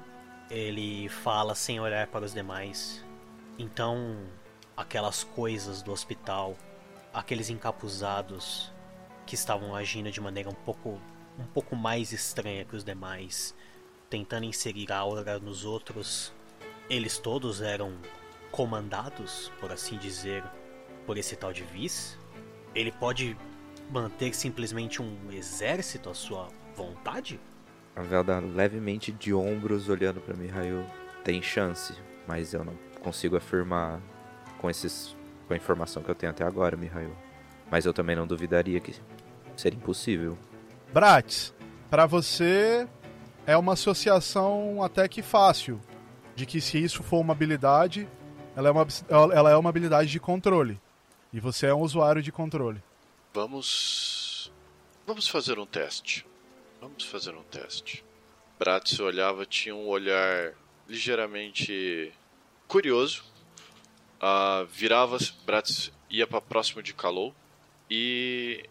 [0.51, 3.05] Ele fala sem olhar para os demais.
[3.57, 4.17] Então,
[4.77, 6.57] aquelas coisas do hospital,
[7.15, 8.73] aqueles encapuzados
[9.25, 11.01] que estavam agindo de maneira um pouco
[11.39, 13.55] um pouco mais estranha que os demais,
[14.09, 16.33] tentando inserir a aura nos outros,
[16.89, 17.93] eles todos eram
[18.51, 20.43] comandados, por assim dizer,
[21.07, 22.19] por esse tal de Viz,
[22.75, 23.37] ele pode
[23.91, 27.41] manter simplesmente um exército à sua vontade?
[27.97, 30.85] A Velda levemente de ombros olhando para Mihail.
[31.25, 31.95] Tem chance,
[32.27, 34.01] mas eu não consigo afirmar
[34.59, 37.17] com esses com a informação que eu tenho até agora, Mihail.
[37.71, 38.95] Mas eu também não duvidaria que
[39.57, 40.39] seria impossível.
[40.93, 41.55] Bratis,
[41.91, 42.87] para você
[43.49, 45.81] é uma associação até que fácil
[46.37, 48.07] de que se isso for uma habilidade,
[48.55, 50.79] ela é uma, ela é uma habilidade de controle.
[51.33, 52.83] E você é um usuário de controle.
[53.33, 54.53] Vamos.
[55.07, 56.27] Vamos fazer um teste.
[56.79, 58.05] Vamos fazer um teste.
[58.59, 60.53] Bratis olhava, tinha um olhar
[60.87, 62.13] ligeiramente
[62.67, 63.25] curioso.
[64.21, 67.35] Uh, virava, Bratis ia para próximo de Kalou
[67.91, 68.63] e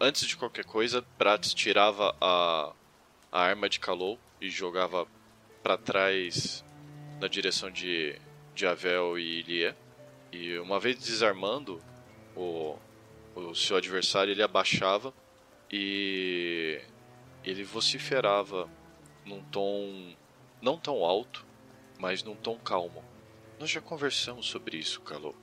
[0.00, 2.72] antes de qualquer coisa, Bratis tirava a,
[3.32, 5.06] a arma de Kalou e jogava
[5.62, 6.62] para trás
[7.18, 8.20] na direção de,
[8.54, 9.74] de Avel e Ilie.
[10.30, 11.82] E uma vez desarmando
[12.36, 12.76] o,
[13.34, 15.14] o seu adversário, ele abaixava
[15.70, 16.78] e
[17.42, 18.68] ele vociferava
[19.24, 20.14] num tom
[20.60, 21.46] não tão alto,
[21.98, 23.02] mas num tom calmo.
[23.58, 25.34] Nós já conversamos sobre isso, Calou.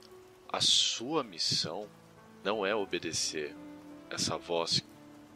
[0.48, 1.90] A sua missão
[2.44, 3.56] não é obedecer
[4.10, 4.84] essa voz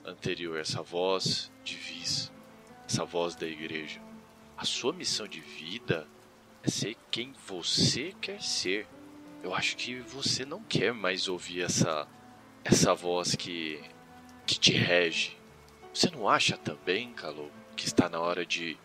[0.06, 2.32] anterior, essa voz de vis,
[2.88, 4.02] essa voz da igreja.
[4.58, 6.08] A sua missão de vida
[6.64, 8.88] é ser quem você quer ser.
[9.42, 12.08] Eu acho que você não quer mais ouvir essa
[12.64, 13.82] essa voz que
[14.46, 15.38] que te rege.
[15.94, 18.78] Você não acha também, Calou, que está na hora de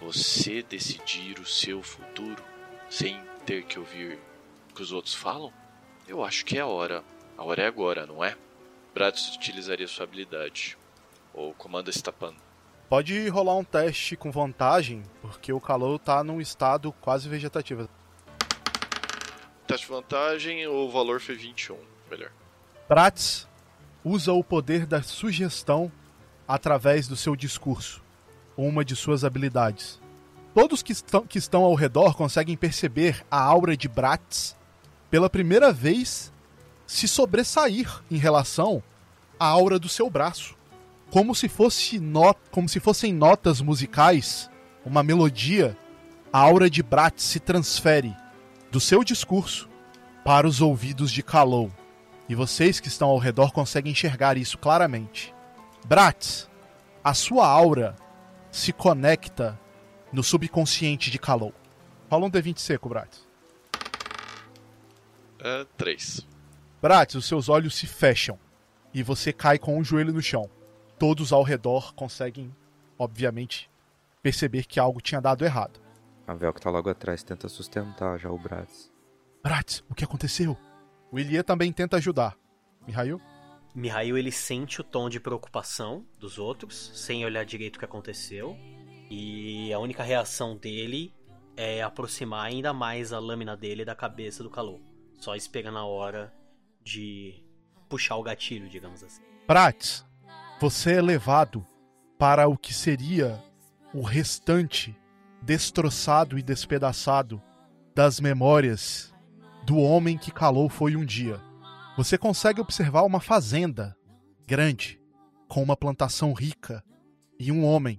[0.00, 2.42] você decidir o seu futuro
[2.88, 4.18] sem ter que ouvir
[4.70, 5.52] o que os outros falam?
[6.06, 7.04] Eu acho que é a hora.
[7.36, 8.36] A hora é agora, não é?
[8.92, 10.76] Bratis utilizaria sua habilidade.
[11.32, 12.34] Ou comanda Stapan.
[12.90, 17.88] Pode rolar um teste com vantagem, porque o calor tá num estado quase vegetativo.
[19.64, 21.78] Teste de vantagem, o valor foi 21.
[22.10, 22.32] Melhor.
[22.88, 23.46] Bratis
[24.04, 25.92] usa o poder da sugestão
[26.48, 28.02] através do seu discurso,
[28.56, 30.00] uma de suas habilidades.
[30.52, 34.56] Todos que estão, que estão ao redor conseguem perceber a aura de Bratis
[35.08, 36.32] pela primeira vez
[36.88, 38.82] se sobressair em relação
[39.38, 40.58] à aura do seu braço.
[41.10, 44.48] Como se fosse not como se fossem notas musicais,
[44.84, 45.76] uma melodia,
[46.32, 48.16] a aura de Brat se transfere
[48.70, 49.68] do seu discurso
[50.24, 51.70] para os ouvidos de Kalou.
[52.28, 55.34] E vocês que estão ao redor conseguem enxergar isso claramente.
[55.84, 56.46] Brat,
[57.02, 57.96] a sua aura
[58.52, 59.58] se conecta
[60.12, 61.52] no subconsciente de Kalou.
[62.08, 63.08] Fala um D20 seco, Brat.
[65.42, 66.26] É, três.
[66.80, 68.38] Bratis, os seus olhos se fecham
[68.92, 70.48] e você cai com um joelho no chão.
[71.00, 72.54] Todos ao redor conseguem,
[72.98, 73.70] obviamente,
[74.22, 75.80] perceber que algo tinha dado errado.
[76.26, 78.92] A Vel que tá logo atrás tenta sustentar já o Bratis.
[79.42, 80.54] Bratis, o que aconteceu?
[81.10, 82.36] O Ilie também tenta ajudar.
[82.86, 83.18] Mihail?
[83.74, 88.54] Mihail ele sente o tom de preocupação dos outros, sem olhar direito o que aconteceu.
[89.08, 91.14] E a única reação dele
[91.56, 94.82] é aproximar ainda mais a lâmina dele da cabeça do calor.
[95.16, 96.30] Só esperando a hora
[96.84, 97.42] de
[97.88, 99.22] puxar o gatilho, digamos assim.
[99.46, 100.04] Prates,
[100.60, 101.66] você é levado
[102.18, 103.42] para o que seria
[103.94, 104.94] o restante
[105.40, 107.42] destroçado e despedaçado
[107.94, 109.10] das memórias
[109.64, 111.40] do homem que calou foi um dia.
[111.96, 113.96] Você consegue observar uma fazenda
[114.46, 115.00] grande,
[115.48, 116.84] com uma plantação rica
[117.38, 117.98] e um homem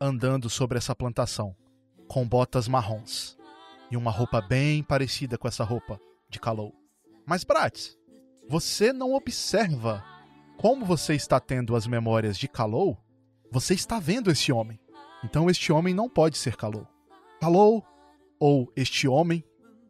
[0.00, 1.56] andando sobre essa plantação,
[2.06, 3.36] com botas marrons
[3.90, 5.98] e uma roupa bem parecida com essa roupa
[6.30, 6.72] de calou.
[7.26, 7.98] Mas Bratis,
[8.48, 10.04] você não observa
[10.56, 12.98] como você está tendo as memórias de Kalou,
[13.50, 14.78] você está vendo esse homem.
[15.24, 16.86] Então este homem não pode ser Kalou.
[17.40, 17.84] Kalou,
[18.38, 19.44] ou este homem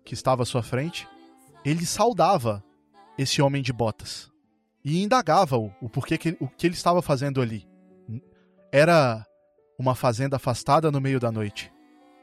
[0.05, 1.09] que estava à sua frente,
[1.65, 2.63] ele saudava
[3.19, 4.31] esse homem de botas
[4.85, 7.67] e indagava-o o porquê que, o que ele estava fazendo ali.
[8.71, 9.27] Era
[9.79, 11.73] uma fazenda afastada no meio da noite,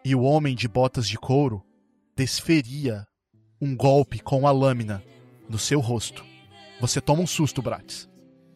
[0.04, 1.62] e o homem de botas de couro
[2.16, 3.06] desferia
[3.62, 5.04] um golpe com a lâmina
[5.50, 6.26] no seu rosto.
[6.80, 8.10] Você toma um susto, Bratis,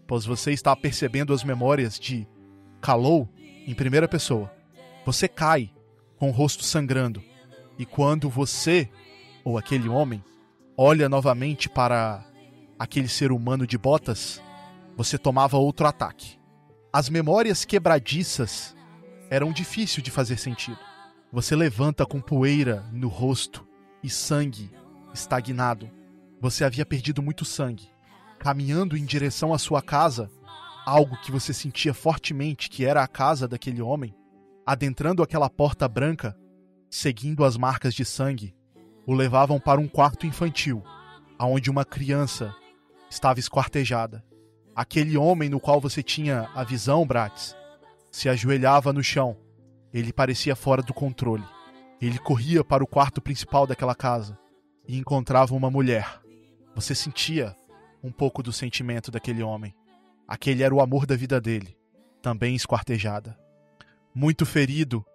[0.08, 2.28] pois você está percebendo as memórias de
[2.80, 3.30] Kalou
[3.68, 4.52] em primeira pessoa.
[5.06, 5.72] Você cai
[6.18, 7.22] com o rosto sangrando,
[7.78, 8.90] e quando você,
[9.44, 10.24] ou aquele homem,
[10.76, 12.26] olha novamente para
[12.80, 14.42] aquele ser humano de botas,
[14.96, 16.40] você tomava outro ataque.
[16.92, 18.76] As memórias quebradiças
[19.30, 20.80] eram difíceis de fazer sentido.
[21.32, 23.68] Você levanta com poeira no rosto
[24.02, 24.72] e sangue
[25.14, 25.90] estagnado.
[26.40, 27.90] Você havia perdido muito sangue.
[28.40, 30.30] Caminhando em direção à sua casa,
[30.86, 34.16] algo que você sentia fortemente que era a casa daquele homem,
[34.66, 36.38] adentrando aquela porta branca,
[36.90, 38.56] seguindo as marcas de sangue,
[39.06, 40.84] o levavam para um quarto infantil,
[41.38, 42.54] aonde uma criança
[43.10, 44.24] estava esquartejada.
[44.76, 47.56] Aquele homem no qual você tinha a visão, Bratis,
[48.12, 49.36] se ajoelhava no chão.
[49.94, 51.44] Ele parecia fora do controle.
[52.02, 54.38] Ele corria para o quarto principal daquela casa
[54.88, 56.22] e encontrava uma mulher.
[56.76, 57.56] Você sentia
[58.08, 59.76] um pouco do sentimento daquele homem.
[60.28, 61.78] Aquele era o amor da vida dele,
[62.22, 63.38] também esquartejada.
[64.16, 65.06] Muito ferido,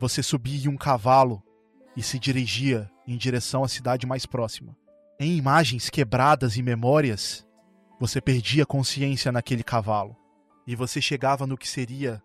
[0.00, 1.42] você subia em um cavalo
[1.94, 4.74] e se dirigia em direção à cidade mais próxima.
[5.20, 7.46] Em imagens quebradas e memórias,
[8.00, 10.16] você perdia consciência naquele cavalo
[10.66, 12.22] e você chegava no que seria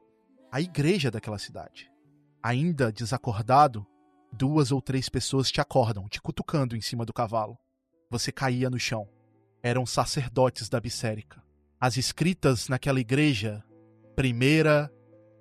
[0.52, 1.92] a igreja daquela cidade.
[2.42, 3.86] Ainda desacordado,
[4.32, 7.58] duas ou três pessoas te acordam, te cutucando em cima do cavalo.
[8.10, 9.08] Você caía no chão.
[9.66, 11.42] Eram sacerdotes da Bissérica.
[11.80, 13.64] As escritas naquela igreja,
[14.14, 14.92] primeira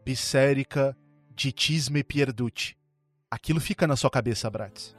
[0.04, 0.96] Bissérica
[1.34, 2.76] de Tisme Pierducci.
[3.28, 4.96] Aquilo fica na sua cabeça, Bratz.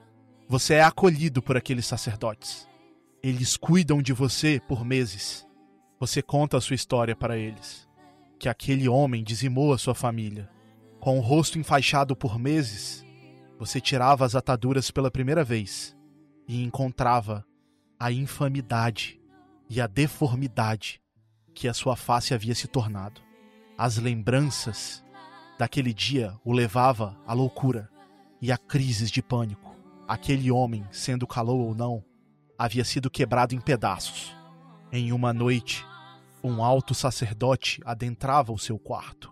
[0.49, 2.67] Você é acolhido por aqueles sacerdotes.
[3.23, 5.47] Eles cuidam de você por meses.
[6.01, 7.87] Você conta a sua história para eles.
[8.37, 10.49] Que aquele homem dizimou a sua família.
[10.99, 13.05] Com o rosto enfaixado por meses,
[13.57, 15.95] você tirava as ataduras pela primeira vez
[16.45, 17.45] e encontrava
[18.03, 19.17] a infamidade
[19.69, 21.01] e a deformidade
[21.53, 23.21] que a sua face havia se tornado.
[23.77, 25.01] As lembranças
[25.57, 27.89] daquele dia o levava à loucura
[28.41, 29.73] e a crises de pânico.
[30.05, 32.03] Aquele homem, sendo calor ou não,
[32.57, 34.35] havia sido quebrado em pedaços.
[34.91, 35.85] Em uma noite,
[36.43, 39.31] um alto sacerdote adentrava o seu quarto.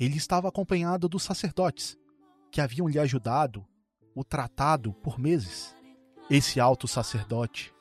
[0.00, 1.98] Ele estava acompanhado dos sacerdotes,
[2.50, 3.62] que haviam lhe ajudado,
[4.14, 5.76] o tratado por meses.
[6.30, 7.75] Esse alto sacerdote,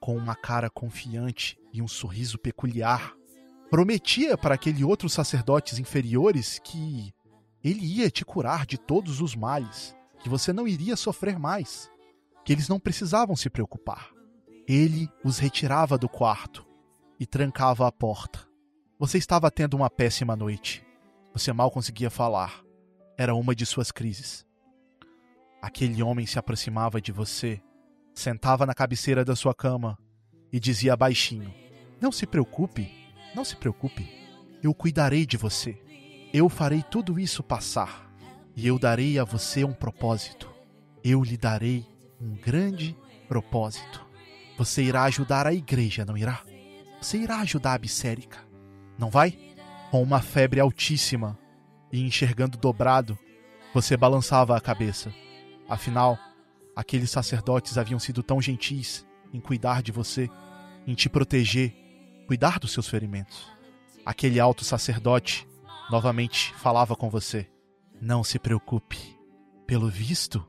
[0.00, 3.14] com uma cara confiante e um sorriso peculiar,
[3.70, 7.12] prometia para aqueles outros sacerdotes inferiores que
[7.62, 11.90] ele ia te curar de todos os males, que você não iria sofrer mais,
[12.44, 14.10] que eles não precisavam se preocupar.
[14.66, 16.66] Ele os retirava do quarto
[17.18, 18.48] e trancava a porta.
[18.98, 20.84] Você estava tendo uma péssima noite.
[21.32, 22.62] Você mal conseguia falar.
[23.16, 24.46] Era uma de suas crises.
[25.60, 27.60] Aquele homem se aproximava de você,
[28.14, 29.98] sentava na cabeceira da sua cama
[30.52, 31.52] e dizia baixinho:
[32.00, 32.92] Não se preocupe,
[33.34, 34.08] não se preocupe,
[34.62, 35.78] eu cuidarei de você.
[36.32, 38.08] Eu farei tudo isso passar,
[38.54, 40.48] e eu darei a você um propósito.
[41.02, 41.86] Eu lhe darei
[42.20, 42.96] um grande
[43.26, 44.06] propósito.
[44.56, 46.42] Você irá ajudar a igreja, não irá?
[47.00, 48.38] Você irá ajudar a Bissérica,
[48.98, 49.36] não vai?
[49.90, 51.38] Com uma febre altíssima
[51.90, 53.18] e enxergando dobrado,
[53.72, 55.12] você balançava a cabeça.
[55.68, 56.18] Afinal,
[56.80, 60.30] aqueles sacerdotes haviam sido tão gentis em cuidar de você,
[60.86, 61.74] em te proteger,
[62.26, 63.46] cuidar dos seus ferimentos.
[64.04, 65.46] Aquele alto sacerdote
[65.90, 67.46] novamente falava com você.
[68.00, 68.96] Não se preocupe.
[69.66, 70.42] Pelo visto,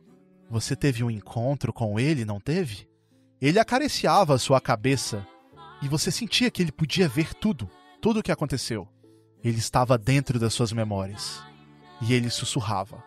[0.49, 2.87] você teve um encontro com ele, não teve?
[3.41, 5.27] Ele acariciava sua cabeça
[5.81, 7.69] e você sentia que ele podia ver tudo,
[8.01, 8.87] tudo o que aconteceu.
[9.43, 11.43] Ele estava dentro das suas memórias.
[12.01, 13.03] E ele sussurrava: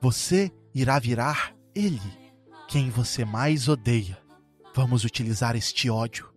[0.00, 2.25] Você irá virar ele,
[2.68, 4.18] quem você mais odeia.
[4.74, 6.32] Vamos utilizar este ódio.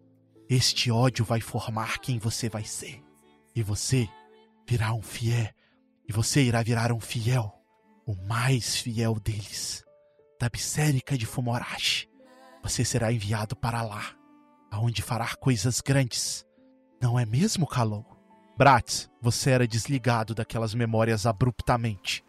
[0.48, 3.04] Este ódio vai formar quem você vai ser.
[3.56, 4.08] E você
[4.68, 5.50] virá um fiel,
[6.08, 7.52] e você irá virar um fiel,
[8.06, 9.84] o mais fiel deles,
[10.40, 12.08] da Bissérica de Fumorashi.
[12.62, 14.16] Você será enviado para lá,
[14.70, 16.46] aonde fará coisas grandes.
[17.02, 18.06] Não é mesmo, Kalou?
[18.56, 22.24] Bratz, você era desligado daquelas memórias abruptamente,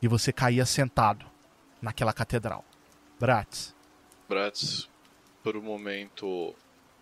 [0.00, 1.26] e você caía sentado
[1.80, 2.64] naquela catedral.
[3.22, 3.72] Bratz.
[4.28, 4.90] Bratz,
[5.44, 6.56] por um momento,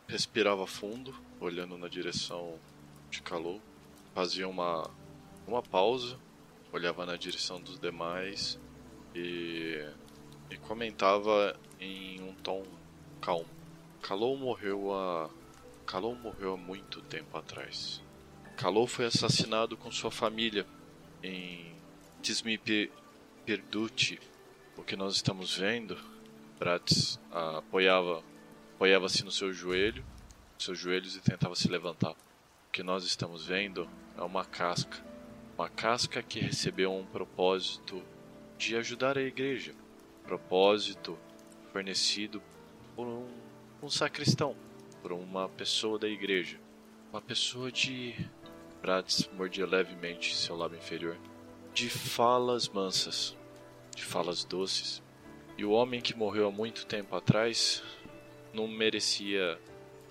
[0.07, 2.59] respirava fundo, olhando na direção
[3.11, 3.59] de Kalou
[4.15, 4.91] fazia uma,
[5.47, 6.19] uma pausa,
[6.71, 8.61] olhava na direção dos demais
[9.15, 9.83] e,
[10.51, 12.65] e comentava em um tom
[13.23, 13.49] calmo.
[14.03, 15.31] Kalou morreu há
[15.87, 18.03] Kalou morreu há muito tempo atrás.
[18.59, 20.67] Kalou foi assassinado com sua família
[21.23, 21.75] em
[22.21, 22.93] Tismipe
[23.47, 24.21] Perduti.
[24.77, 25.95] O que nós estamos vendo,
[26.61, 28.23] Bratis apoiava
[28.75, 30.05] apoiava-se no seu joelho,
[30.59, 32.13] seus joelhos e tentava se levantar.
[32.13, 35.03] O que nós estamos vendo é uma casca.
[35.57, 38.03] Uma casca que recebeu um propósito
[38.59, 39.75] de ajudar a igreja.
[40.25, 41.19] Propósito
[41.73, 42.43] fornecido
[42.95, 43.27] por um,
[43.83, 44.55] um sacristão,
[45.01, 46.61] por uma pessoa da igreja.
[47.11, 48.15] Uma pessoa de.
[48.83, 51.17] Brades mordia levemente seu lábio inferior.
[51.73, 53.35] De falas mansas,
[53.95, 55.03] de falas doces.
[55.61, 57.83] E o homem que morreu há muito tempo atrás
[58.55, 59.59] não merecia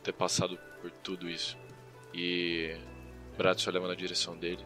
[0.04, 1.58] ter passado por tudo isso.
[2.14, 2.78] E
[3.36, 4.64] Bratz olhava na direção dele,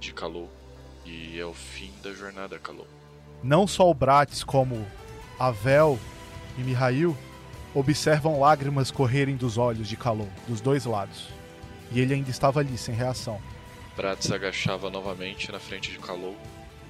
[0.00, 0.50] de Kalou.
[1.06, 2.88] E é o fim da jornada, Kalou.
[3.44, 4.84] Não só o Bratz, como
[5.38, 6.00] Avel
[6.58, 7.16] e Mihail
[7.72, 11.28] observam lágrimas correrem dos olhos de Kalou, dos dois lados.
[11.92, 13.40] E ele ainda estava ali, sem reação.
[13.96, 16.36] Bratz agachava novamente na frente de Kalou.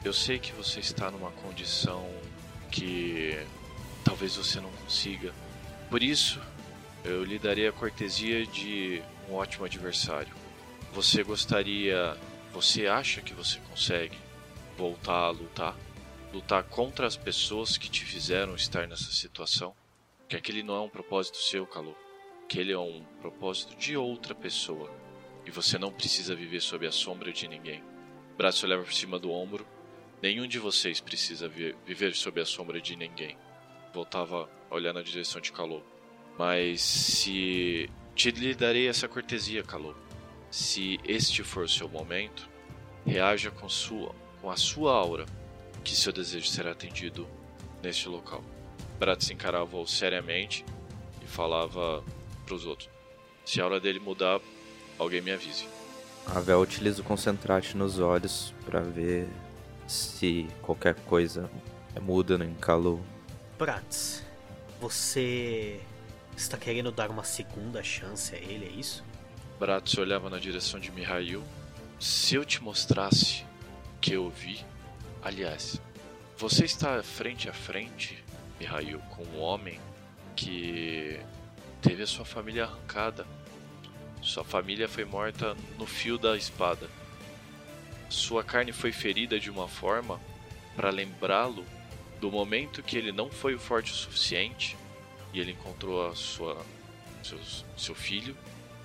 [0.02, 2.08] Eu sei que você está numa condição
[2.74, 3.38] que
[4.04, 5.32] talvez você não consiga.
[5.88, 6.40] Por isso,
[7.04, 10.34] eu lhe daria a cortesia de um ótimo adversário.
[10.92, 12.16] Você gostaria.
[12.52, 14.18] Você acha que você consegue
[14.76, 15.76] voltar a lutar?
[16.32, 19.72] Lutar contra as pessoas que te fizeram estar nessa situação?
[20.28, 21.96] Que aquele não é um propósito seu, Calor.
[22.48, 24.90] Que ele é um propósito de outra pessoa.
[25.46, 27.84] E você não precisa viver sob a sombra de ninguém.
[28.36, 29.64] Braço leva por cima do ombro.
[30.24, 31.50] Nenhum de vocês precisa
[31.84, 33.36] viver sob a sombra de ninguém.
[33.92, 35.82] Voltava a olhar na direção de Calor.
[36.38, 39.94] Mas se te lhe darei essa cortesia, Calor.
[40.50, 42.48] Se este for seu momento,
[43.04, 45.26] reaja com sua, com a sua aura,
[45.84, 47.28] que seu desejo será atendido
[47.82, 48.42] neste local.
[48.98, 50.64] Brat se encarava seriamente
[51.22, 52.02] e falava
[52.46, 52.88] para os outros:
[53.44, 54.40] Se a aura dele mudar,
[54.98, 55.68] alguém me avise.
[56.28, 59.28] Avel utiliza o concentrate nos olhos para ver
[59.86, 61.50] se qualquer coisa
[62.00, 63.04] muda no Kalu.
[63.58, 64.22] Prats,
[64.80, 65.80] você
[66.36, 69.04] está querendo dar uma segunda chance a ele, é isso?
[69.58, 71.42] Bratz olhava na direção de Mihail.
[72.00, 73.44] Se eu te mostrasse
[73.96, 74.64] o que eu vi,
[75.22, 75.80] aliás,
[76.36, 78.22] você está frente a frente,
[78.58, 79.80] Mihail, com um homem
[80.34, 81.20] que
[81.80, 83.26] teve a sua família arrancada.
[84.20, 86.88] Sua família foi morta no fio da espada.
[88.08, 90.20] Sua carne foi ferida de uma forma
[90.76, 91.64] para lembrá-lo
[92.20, 94.76] do momento que ele não foi forte o suficiente
[95.32, 96.64] e ele encontrou a sua
[97.22, 98.36] seus, seu filho,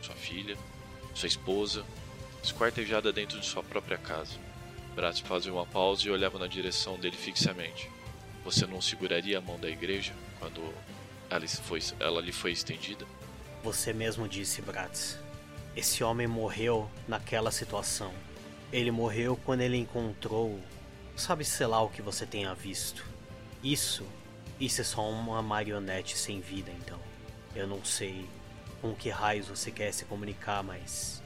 [0.02, 0.58] sua filha,
[1.14, 1.86] sua esposa,
[2.44, 4.38] esquartejada dentro de sua própria casa.
[4.96, 7.90] Bratz fazia uma pausa e olhava na direção dele fixamente.
[8.44, 10.62] Você não seguraria a mão da igreja quando
[11.30, 13.06] ela, foi, ela lhe foi estendida?
[13.64, 15.20] Você mesmo disse, Bratz.
[15.76, 18.12] Esse homem morreu naquela situação.
[18.72, 20.60] Ele morreu quando ele encontrou.
[21.16, 23.06] Sabe, sei lá, o que você tenha visto.
[23.64, 24.06] Isso.
[24.60, 27.00] Isso é só uma marionete sem vida, então.
[27.56, 28.28] Eu não sei
[28.82, 31.24] com que raios você quer se comunicar, mas.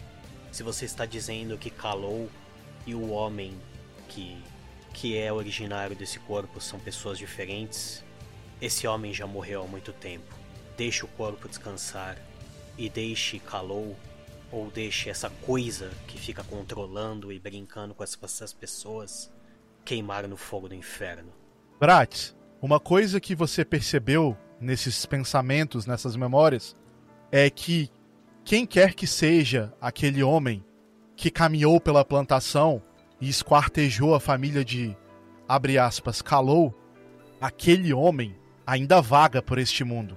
[0.51, 2.29] Se você está dizendo que calou
[2.85, 3.59] e o homem
[4.07, 4.41] que.
[4.93, 8.03] que é originário desse corpo são pessoas diferentes,
[8.61, 10.33] esse homem já morreu há muito tempo.
[10.77, 12.17] Deixe o corpo descansar
[12.77, 13.97] e deixe calou
[14.53, 19.33] ou deixe essa coisa que fica controlando e brincando com essas pessoas
[19.83, 21.33] queimar no fogo do inferno.
[21.79, 26.77] Bratz, uma coisa que você percebeu nesses pensamentos, nessas memórias,
[27.31, 27.89] é que
[28.45, 30.63] quem quer que seja aquele homem
[31.15, 32.81] que caminhou pela plantação
[33.19, 34.95] e esquartejou a família de,
[35.47, 36.73] abre aspas, calou,
[37.41, 38.37] aquele homem
[38.67, 40.15] ainda vaga por este mundo.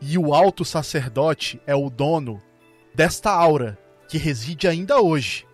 [0.00, 2.42] E o alto sacerdote é o dono
[2.94, 3.76] desta aura
[4.08, 5.44] que reside ainda hoje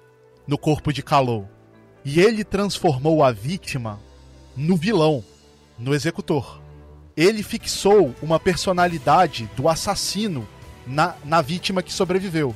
[0.47, 1.49] no corpo de Kalou.
[2.05, 3.99] E ele transformou a vítima
[4.57, 5.25] no vilão,
[5.79, 6.61] no executor.
[7.17, 10.47] Ele fixou uma personalidade do assassino
[10.87, 12.55] na, na vítima que sobreviveu.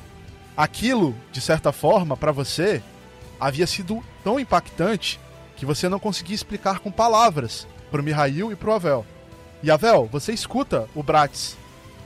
[0.57, 2.83] Aquilo, de certa forma, para você,
[3.41, 5.21] havia sido tão impactante
[5.57, 9.05] que você não conseguia explicar com palavras pro Mihail e pro Avel.
[9.63, 11.57] E Avel, você escuta o Bratz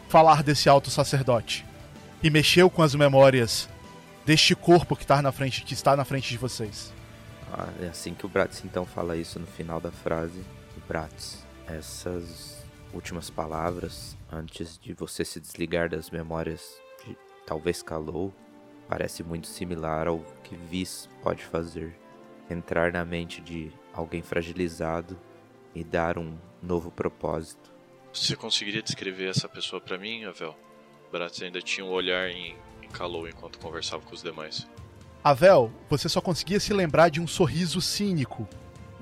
[0.09, 1.68] falar desse alto sacerdote
[2.23, 3.69] e mexeu com as memórias
[4.25, 6.93] deste corpo que está na frente, que está na frente de vocês.
[7.53, 10.45] Ah, é assim que o Bratz então fala isso no final da frase.
[10.87, 12.65] Bratz, essas
[12.95, 17.17] últimas palavras antes de você se desligar das memórias de
[17.47, 18.35] talvez Calou
[18.89, 21.95] parece muito similar ao que Vis pode fazer.
[22.51, 25.19] Entrar na mente de alguém fragilizado
[25.75, 27.71] e dar um novo propósito.
[28.13, 30.57] Você conseguiria descrever essa pessoa para mim, Avel?
[31.11, 34.67] Bratz ainda tinha um olhar em, em Calou enquanto conversava com os demais.
[35.23, 38.49] Avel, você só conseguia se lembrar de um sorriso cínico.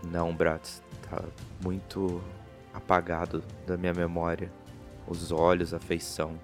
[0.03, 1.23] Não, Bratz, tá
[1.63, 2.23] muito
[2.73, 4.51] apagado da minha memória.
[5.07, 6.39] Os olhos, a feição.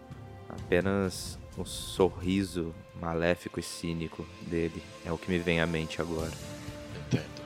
[0.48, 6.30] Apenas o sorriso maléfico e cínico dele é o que me vem à mente agora.
[7.06, 7.42] Entendo.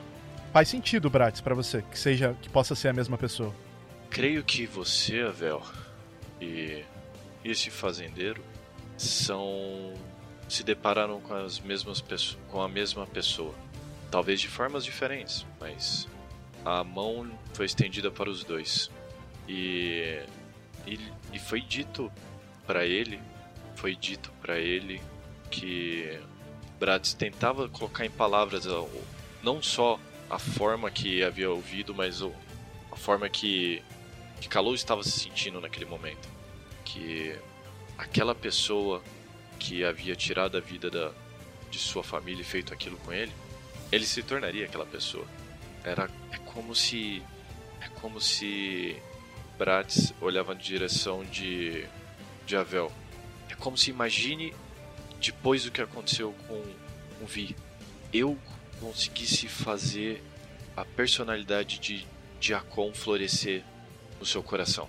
[0.53, 3.53] Faz sentido, Bratz, para você, que seja que possa ser a mesma pessoa.
[4.09, 5.61] Creio que você, Avel,
[6.41, 6.83] e
[7.51, 8.43] esse fazendeiro
[8.97, 9.93] são
[10.47, 12.03] se depararam com as mesmas
[12.49, 13.53] com a mesma pessoa,
[14.09, 16.07] talvez de formas diferentes, mas
[16.63, 18.89] a mão foi estendida para os dois.
[19.47, 20.21] E,
[20.85, 20.99] e,
[21.33, 22.11] e foi dito
[22.65, 23.19] para ele,
[23.75, 25.01] foi dito para ele
[25.49, 26.19] que
[26.79, 28.65] Bratz tentava colocar em palavras
[29.41, 33.81] não só a forma que havia ouvido, mas a forma que,
[34.41, 36.36] que Kalou estava se sentindo naquele momento.
[36.87, 37.35] Que
[37.97, 39.03] aquela pessoa
[39.59, 41.11] que havia tirado a vida da,
[41.69, 43.31] de sua família e feito aquilo com ele,
[43.91, 45.25] ele se tornaria aquela pessoa.
[45.83, 47.21] Era é como se
[47.81, 48.95] é como se
[49.57, 51.85] Bratz olhava na direção de
[52.45, 52.91] de Avel.
[53.49, 54.53] É como se imagine
[55.19, 56.63] depois do que aconteceu com
[57.21, 57.55] o Vi,
[58.13, 58.37] eu
[58.79, 60.23] conseguisse fazer
[60.75, 62.07] a personalidade de
[62.39, 63.63] Diacon florescer
[64.19, 64.87] no seu coração.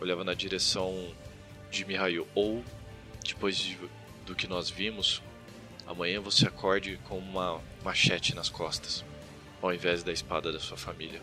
[0.00, 1.12] Olhava na direção
[1.72, 2.26] de Mihail.
[2.34, 2.62] Ou,
[3.26, 3.76] depois de,
[4.26, 5.22] do que nós vimos,
[5.86, 9.04] amanhã você acorde com uma machete nas costas,
[9.60, 11.20] ao invés da espada da sua família.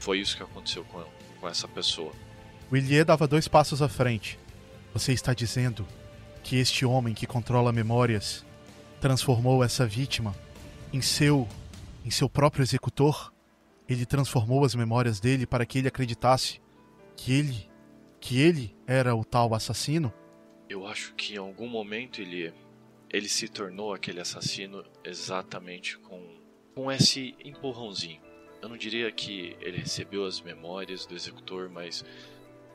[0.00, 1.02] Foi isso que aconteceu com,
[1.40, 2.12] com essa pessoa.
[2.70, 4.38] Willier dava dois passos à frente.
[4.92, 5.86] Você está dizendo
[6.42, 8.44] que este homem que controla memórias
[9.00, 10.34] transformou essa vítima
[10.92, 11.48] em seu
[12.04, 13.32] em seu próprio executor?
[13.88, 16.60] Ele transformou as memórias dele para que ele acreditasse
[17.16, 17.68] que ele
[18.24, 20.10] que ele era o tal assassino?
[20.66, 22.54] Eu acho que em algum momento ele
[23.12, 26.42] ele se tornou aquele assassino exatamente com
[26.74, 28.22] com esse empurrãozinho.
[28.62, 32.02] Eu não diria que ele recebeu as memórias do executor, mas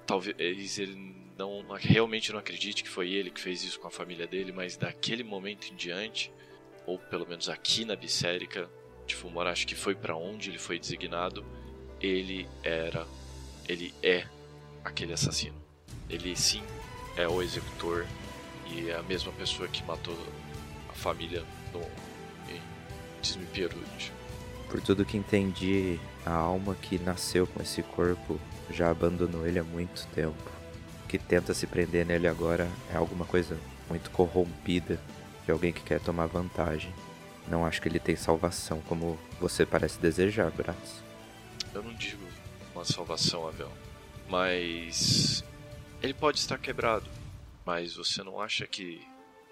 [0.05, 4.27] talvez ele não realmente não acredite que foi ele que fez isso com a família
[4.27, 6.31] dele, mas daquele momento em diante,
[6.85, 8.69] ou pelo menos aqui na Bissérica,
[9.07, 11.43] de Fumora, acho que foi para onde ele foi designado,
[11.99, 13.07] ele era,
[13.67, 14.27] ele é
[14.83, 15.55] aquele assassino.
[16.09, 16.63] Ele sim
[17.15, 18.05] é o executor
[18.67, 20.17] e é a mesma pessoa que matou
[20.89, 21.81] a família no
[22.51, 22.61] em
[23.21, 24.13] Desmiperud.
[24.69, 29.63] Por tudo que entendi, a alma que nasceu com esse corpo já abandonou ele há
[29.63, 30.49] muito tempo.
[31.03, 33.57] O que tenta se prender nele agora é alguma coisa
[33.89, 34.99] muito corrompida
[35.45, 36.93] de alguém que quer tomar vantagem.
[37.47, 41.01] Não acho que ele tem salvação como você parece desejar, Bratz.
[41.73, 42.23] Eu não digo
[42.75, 43.71] uma salvação, Avel.
[44.29, 45.43] Mas.
[46.01, 47.05] Ele pode estar quebrado.
[47.65, 49.05] Mas você não acha que,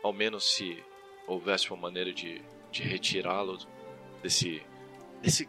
[0.03, 0.83] ao menos se
[1.27, 3.57] houvesse uma maneira de, de retirá-lo
[4.23, 4.61] desse,
[5.21, 5.47] desse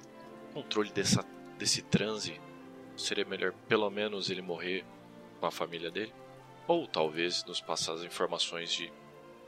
[0.53, 1.24] controle, dessa,
[1.57, 2.39] desse transe,
[2.97, 4.85] seria melhor pelo menos ele morrer
[5.39, 6.12] com a família dele?
[6.66, 8.93] Ou talvez nos passar as informações de,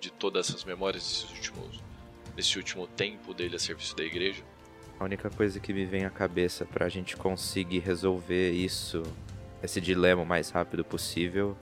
[0.00, 1.90] de todas essas memórias desses últimos
[2.36, 4.42] nesse último tempo dele a serviço da igreja?
[4.98, 9.02] A única coisa que me vem à cabeça para a gente conseguir resolver isso,
[9.62, 11.56] esse dilema o mais rápido possível,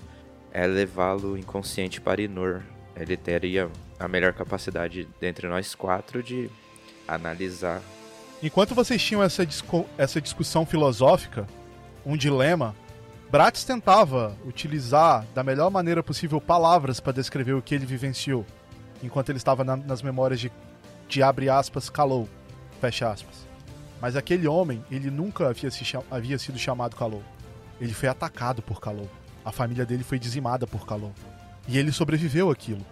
[0.52, 2.62] é levá-lo inconsciente para Inor.
[2.96, 6.50] Ele teria a melhor capacidade dentre nós quatro de
[7.06, 7.80] analisar.
[8.42, 11.46] Enquanto vocês tinham essa, discu essa discussão filosófica,
[12.04, 12.74] um dilema,
[13.30, 18.46] Bratz tentava utilizar da melhor maneira possível palavras para descrever o que ele vivenciou
[19.02, 20.52] enquanto ele estava na, nas memórias de,
[21.08, 22.28] de abre aspas, Calou,
[22.80, 23.46] fecha aspas.
[24.00, 27.22] Mas aquele homem, ele nunca havia, se, havia sido chamado Calou.
[27.80, 29.08] Ele foi atacado por Calou.
[29.44, 31.14] A família dele foi dizimada por Calou.
[31.66, 32.84] E ele sobreviveu àquilo.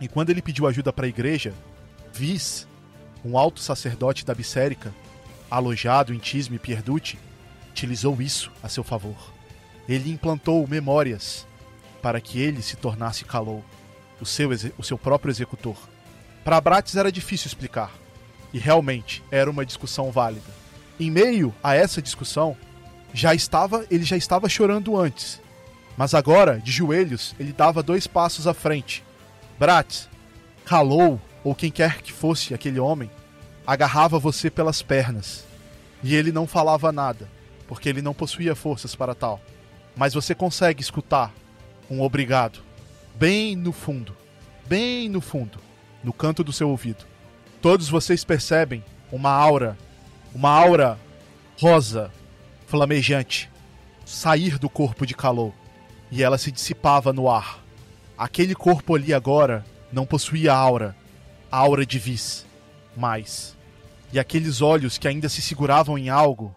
[0.00, 1.52] E quando ele pediu ajuda para a igreja,
[2.12, 2.66] Vis,
[3.24, 4.94] um alto sacerdote da Bissérica,
[5.50, 7.18] alojado em Tisme Pierducci,
[7.70, 9.16] utilizou isso a seu favor.
[9.88, 11.46] Ele implantou memórias
[12.02, 13.64] para que ele se tornasse Calou
[14.20, 15.76] o seu, o seu próprio executor.
[16.44, 17.92] Para Bratis era difícil explicar,
[18.52, 20.50] e realmente era uma discussão válida.
[20.98, 22.56] Em meio a essa discussão,
[23.12, 25.40] já estava, ele já estava chorando antes,
[25.98, 29.02] mas agora, de joelhos, ele dava dois passos à frente.
[29.58, 30.08] Bratis,
[30.64, 33.10] calou, ou quem quer que fosse aquele homem,
[33.66, 35.44] agarrava você pelas pernas.
[36.00, 37.28] E ele não falava nada,
[37.66, 39.40] porque ele não possuía forças para tal.
[39.96, 41.34] Mas você consegue escutar
[41.90, 42.60] um obrigado
[43.16, 44.16] bem no fundo,
[44.68, 45.58] bem no fundo,
[46.04, 47.04] no canto do seu ouvido.
[47.60, 49.76] Todos vocês percebem uma aura,
[50.32, 50.96] uma aura
[51.60, 52.12] rosa,
[52.68, 53.50] flamejante,
[54.04, 55.54] sair do corpo de Calou,
[56.10, 57.64] e ela se dissipava no ar.
[58.16, 60.94] Aquele corpo ali agora não possuía aura,
[61.50, 62.44] aura de vis,
[62.94, 63.56] mais.
[64.12, 66.54] E aqueles olhos que ainda se seguravam em algo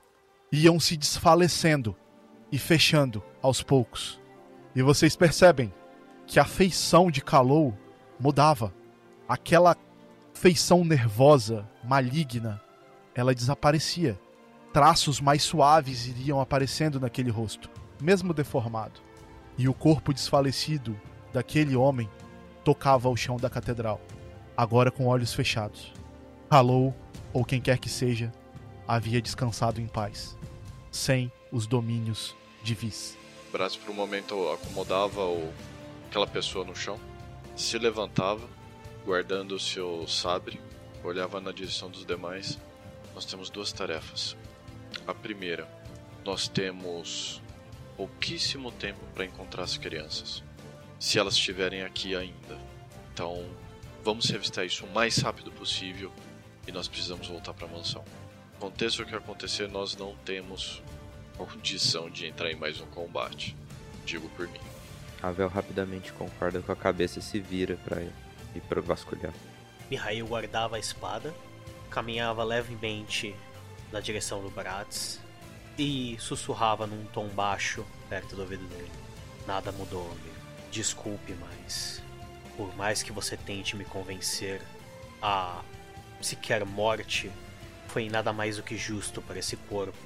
[0.52, 1.96] iam se desfalecendo
[2.52, 4.20] e fechando aos poucos.
[4.76, 5.74] E vocês percebem
[6.28, 7.74] que a feição de Kalou
[8.20, 8.74] mudava.
[9.30, 9.78] Aquela
[10.34, 12.62] feição nervosa, maligna,
[13.16, 14.20] ela desaparecia.
[14.74, 17.70] Traços mais suaves iriam aparecendo naquele rosto,
[18.00, 19.02] mesmo deformado.
[19.58, 21.00] E o corpo desfalecido
[21.34, 22.10] daquele homem
[22.64, 24.00] tocava o chão da catedral,
[24.56, 25.94] agora com olhos fechados.
[26.50, 26.96] Kalou,
[27.34, 28.32] ou quem quer que seja,
[28.88, 30.38] havia descansado em paz,
[30.90, 33.18] sem os domínios de Vis.
[33.50, 35.52] O braço por um momento acomodava o
[36.12, 37.00] aquela pessoa no chão,
[37.56, 38.46] se levantava,
[39.06, 40.60] guardando o seu sabre,
[41.02, 42.60] olhava na direção dos demais.
[43.16, 44.36] Nós temos duas tarefas.
[45.08, 45.68] A primeira,
[46.24, 47.42] nós temos
[47.98, 50.44] pouquíssimo tempo para encontrar as crianças,
[51.00, 52.58] se elas estiverem aqui ainda.
[53.14, 53.46] Então,
[54.04, 56.12] vamos revistar isso o mais rápido possível
[56.68, 58.04] e nós precisamos voltar para a mansão.
[58.58, 60.82] Aconteça o que acontecer, nós não temos
[61.38, 63.56] condição de entrar em mais um combate.
[64.06, 64.60] Digo por mim.
[65.22, 69.34] Avel rapidamente concorda com a cabeça e se vira para ir para vasculhar.
[69.90, 71.34] Mihail guardava a espada,
[71.90, 73.36] caminhava levemente
[73.92, 75.20] na direção do Bratz
[75.78, 78.92] e sussurrava num tom baixo perto do ouvido dele.
[79.48, 80.42] Nada mudou, amigo.
[80.72, 82.02] Desculpe, mas
[82.56, 84.62] por mais que você tente me convencer,
[85.22, 85.62] a
[86.22, 87.32] sequer morte
[87.88, 89.98] foi nada mais do que justo para esse corpo,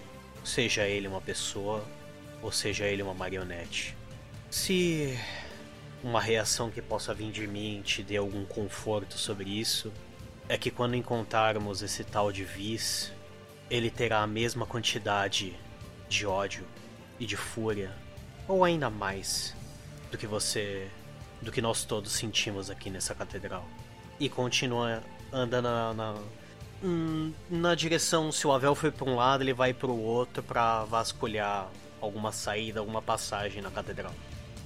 [0.43, 1.85] seja ele uma pessoa
[2.41, 3.95] ou seja ele uma marionete.
[4.49, 5.17] Se
[6.03, 9.91] uma reação que possa vir de mim te dê algum conforto sobre isso,
[10.47, 13.11] é que quando encontrarmos esse tal de Viz,
[13.69, 15.55] ele terá a mesma quantidade
[16.07, 16.65] de ódio
[17.19, 17.91] e de fúria,
[18.47, 19.55] ou ainda mais,
[20.11, 20.87] do que você.
[21.41, 23.65] do que nós todos sentimos aqui nessa catedral.
[24.19, 26.15] E continua andando na, na,
[26.83, 28.31] hum, na direção.
[28.31, 31.69] Se o Avel foi para um lado, ele vai para o outro para vasculhar
[31.99, 34.13] alguma saída, alguma passagem na catedral.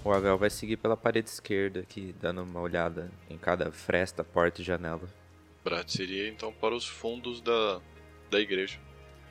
[0.04, 4.62] O Avel vai seguir pela parede esquerda aqui, dando uma olhada em cada fresta, porta
[4.62, 5.08] e janela.
[5.64, 7.82] Brat seria então para os fundos da,
[8.32, 8.80] da igreja.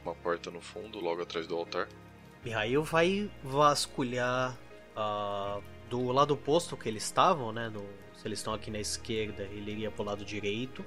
[0.08, 1.86] Uma porta no fundo, logo atrás do altar.
[2.42, 4.56] Mihail vai vasculhar
[4.96, 7.68] uh, do lado oposto que eles estavam, né?
[7.68, 7.84] No,
[8.16, 10.82] se eles estão aqui na esquerda, ele iria para o lado direito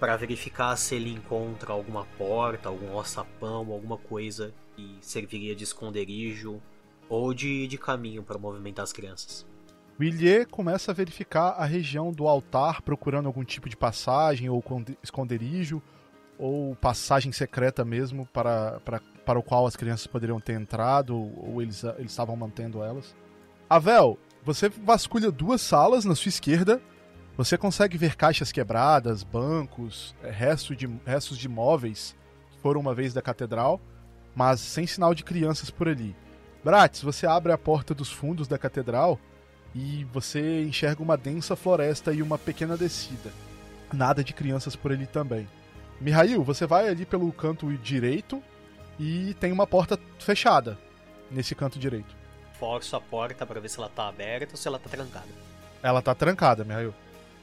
[0.00, 6.62] para verificar se ele encontra alguma porta, algum alçapão, alguma coisa que serviria de esconderijo
[7.10, 9.46] ou de, de caminho para movimentar as crianças.
[10.00, 14.64] Willier começa a verificar a região do altar, procurando algum tipo de passagem ou
[15.02, 15.82] esconderijo,
[16.38, 21.62] ou passagem secreta mesmo para, para, para o qual as crianças poderiam ter entrado, ou
[21.62, 23.14] eles, eles estavam mantendo elas.
[23.68, 26.80] Avel, você vasculha duas salas na sua esquerda.
[27.36, 32.14] Você consegue ver caixas quebradas, bancos, é, restos de, restos de móveis
[32.50, 33.80] que foram uma vez da catedral,
[34.34, 36.14] mas sem sinal de crianças por ali.
[36.62, 39.18] Bratis, você abre a porta dos fundos da catedral
[39.74, 43.32] e você enxerga uma densa floresta e uma pequena descida.
[43.92, 45.48] Nada de crianças por ali também.
[46.02, 48.42] Mihail, você vai ali pelo canto direito
[48.98, 50.76] e tem uma porta fechada
[51.30, 52.12] nesse canto direito.
[52.58, 55.28] Forço a porta para ver se ela tá aberta ou se ela tá trancada.
[55.80, 56.92] Ela tá trancada, Mihail.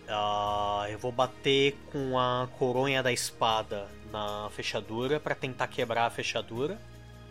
[0.10, 6.10] Uh, eu vou bater com a coronha da espada na fechadura para tentar quebrar a
[6.10, 6.77] fechadura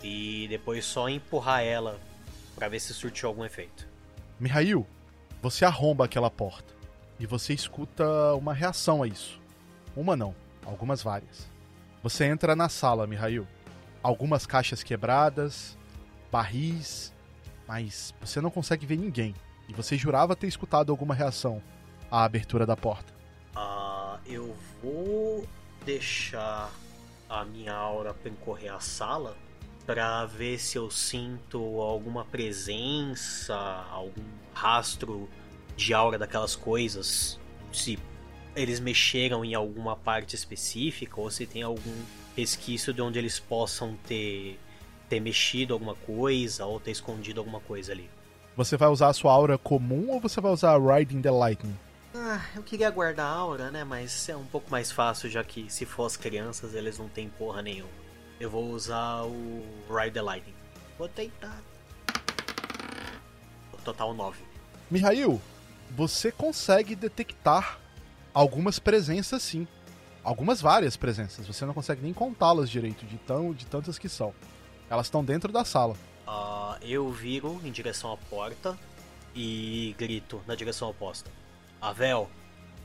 [0.03, 2.01] e depois só empurrar ela
[2.55, 3.87] para ver se surtiu algum efeito.
[4.41, 4.87] Mihail,
[5.43, 6.73] você arromba aquela porta
[7.21, 9.39] e você escuta uma reação a isso.
[9.97, 10.35] Uma não,
[10.69, 11.49] algumas várias.
[12.03, 13.47] Você entra na sala, Mihail.
[14.03, 15.77] Algumas caixas quebradas,
[16.31, 17.13] barris,
[17.67, 19.35] mas você não consegue ver ninguém.
[19.69, 21.63] E você jurava ter escutado alguma reação
[22.11, 23.13] à abertura da porta.
[23.57, 25.47] Ah, eu vou
[25.85, 26.71] deixar
[27.29, 29.37] a minha aura percorrer a sala
[29.85, 33.57] para ver se eu sinto alguma presença,
[33.91, 34.25] algum
[34.55, 35.29] rastro
[35.77, 37.39] de aura daquelas coisas,
[37.73, 37.99] se
[38.59, 41.95] eles mexeram em alguma parte específica ou se tem algum
[42.37, 44.59] resquício de onde eles possam ter
[45.09, 48.11] ter mexido alguma coisa ou ter escondido alguma coisa ali.
[48.55, 51.79] Você vai usar a sua aura comum ou você vai usar Riding the Lightning?
[52.15, 53.85] Ah, eu queria guardar a aura, né?
[53.85, 57.31] Mas é um pouco mais fácil, já que se for as crianças, eles não têm
[57.31, 57.91] porra nenhuma.
[58.39, 60.55] Eu vou usar o Ride the Lightning.
[60.99, 61.63] Vou tentar.
[63.83, 64.39] Total 9.
[64.91, 65.41] Mihail,
[65.97, 67.79] você consegue detectar
[68.39, 69.67] algumas presenças sim.
[70.23, 71.45] Algumas várias presenças.
[71.47, 74.33] Você não consegue nem contá-las direito, de, tão, de tantas que são.
[74.89, 75.97] Elas estão dentro da sala.
[76.27, 78.79] Uh, eu viro em direção à porta
[79.35, 81.29] e grito na direção oposta.
[81.81, 82.31] Avel,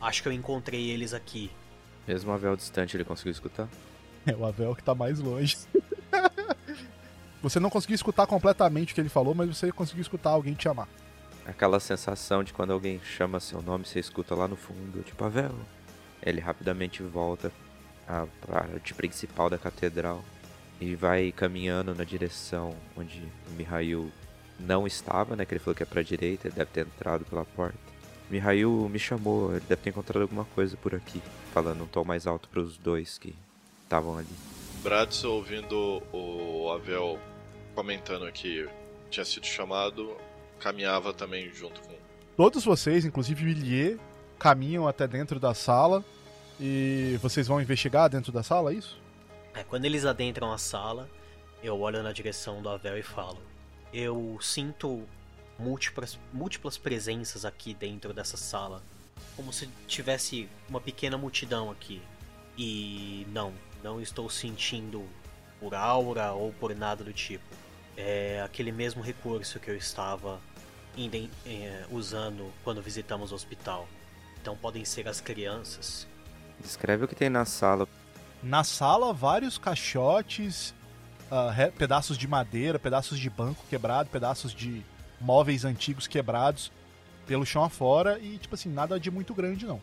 [0.02, 1.52] acho que eu encontrei eles aqui.
[2.08, 3.70] Mesmo Avel distante, ele conseguiu escutar?
[4.26, 5.58] É o Avel que tá mais longe.
[7.44, 10.64] você não conseguiu escutar completamente o que ele falou, mas você conseguiu escutar alguém te
[10.64, 10.88] chamar.
[11.45, 15.53] Aquela sensação de quando alguém chama seu nome, você escuta lá no fundo, tipo, Avel.
[16.22, 17.52] Ele rapidamente volta
[18.07, 20.24] à parte principal da catedral
[20.80, 24.11] e vai caminhando na direção onde o Mihail
[24.60, 25.45] não estava, né?
[25.45, 27.78] Que ele falou que é pra direita, ele deve ter entrado pela porta.
[28.30, 31.22] Mihail me chamou, ele deve ter encontrado alguma coisa por aqui,
[31.53, 33.36] falando um tom mais alto para os dois que
[33.84, 34.28] estavam ali.
[34.82, 37.20] Bratz, ouvindo o Avel
[37.76, 38.68] comentando que
[39.10, 40.15] tinha sido chamado,
[40.64, 41.94] caminhava também junto com.
[42.38, 43.99] Todos vocês, inclusive o Illier,
[44.40, 46.03] caminham até dentro da sala
[46.60, 48.99] e vocês vão investigar dentro da sala, é isso?
[49.53, 51.10] É, quando eles adentram a sala,
[51.61, 53.40] eu olho na direção do Avel e falo:
[53.94, 55.03] Eu sinto
[55.60, 58.81] múltiplas, múltiplas presenças aqui dentro dessa sala.
[59.35, 62.02] Como se tivesse uma pequena multidão aqui.
[62.57, 63.52] E não,
[63.84, 65.03] não estou sentindo
[65.60, 67.44] por aura ou por nada do tipo.
[67.98, 70.40] É aquele mesmo recurso que eu estava
[71.91, 73.88] usando quando visitamos o hospital.
[74.41, 76.07] Então podem ser as crianças.
[76.60, 77.88] Descreve o que tem na sala.
[78.41, 80.74] Na sala, vários caixotes,
[81.32, 84.84] uh, re- pedaços de madeira, pedaços de banco quebrado, pedaços de
[85.20, 86.72] móveis antigos quebrados
[87.26, 89.82] pelo chão afora e, tipo assim, nada de muito grande não.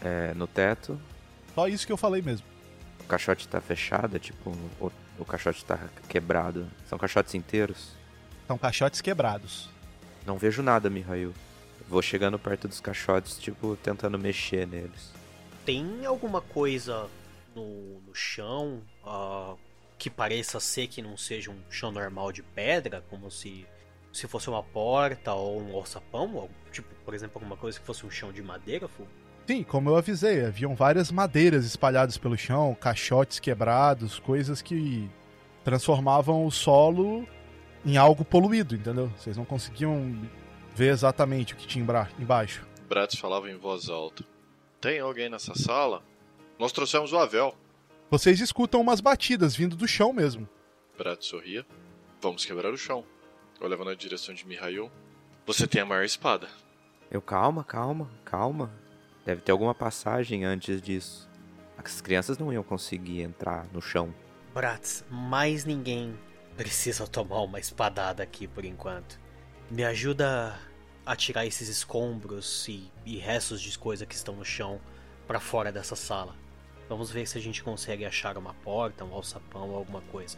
[0.00, 0.98] É, no teto,
[1.54, 2.46] Só isso que eu falei mesmo.
[3.00, 5.78] o caixote tá fechado, é tipo, o, o caixote tá
[6.08, 6.66] quebrado.
[6.88, 7.90] São caixotes inteiros?
[8.46, 9.68] São caixotes quebrados.
[10.28, 11.32] Não vejo nada, Mihail.
[11.88, 15.10] Vou chegando perto dos caixotes, tipo, tentando mexer neles.
[15.64, 17.08] Tem alguma coisa
[17.56, 19.54] no, no chão ah,
[19.96, 23.66] que pareça ser que não seja um chão normal de pedra, como se
[24.12, 28.04] se fosse uma porta ou um alçapão, ou, tipo, por exemplo, alguma coisa que fosse
[28.04, 29.06] um chão de madeira, Fu?
[29.46, 35.08] Sim, como eu avisei, haviam várias madeiras espalhadas pelo chão, caixotes quebrados, coisas que
[35.62, 37.26] transformavam o solo
[37.84, 39.08] em algo poluído, entendeu?
[39.16, 40.20] Vocês não conseguiam
[40.74, 41.84] ver exatamente o que tinha
[42.18, 42.66] embaixo.
[42.88, 44.24] Bratz falava em voz alta.
[44.80, 46.02] Tem alguém nessa sala?
[46.58, 47.54] Nós trouxemos o Avel.
[48.10, 50.48] Vocês escutam umas batidas vindo do chão mesmo.
[50.96, 51.66] Bratz sorria.
[52.20, 53.04] Vamos quebrar o chão.
[53.60, 54.90] Olhava na direção de Mihail.
[55.46, 56.48] Você tem a maior espada.
[57.10, 58.70] Eu, calma, calma, calma.
[59.24, 61.28] Deve ter alguma passagem antes disso.
[61.76, 64.12] As crianças não iam conseguir entrar no chão.
[64.54, 66.16] Bratz, mais ninguém
[66.58, 69.18] precisa tomar uma espadada aqui por enquanto.
[69.70, 70.58] Me ajuda
[71.06, 74.80] a tirar esses escombros e, e restos de coisa que estão no chão
[75.24, 76.34] pra fora dessa sala.
[76.88, 80.36] Vamos ver se a gente consegue achar uma porta, um alçapão alguma coisa.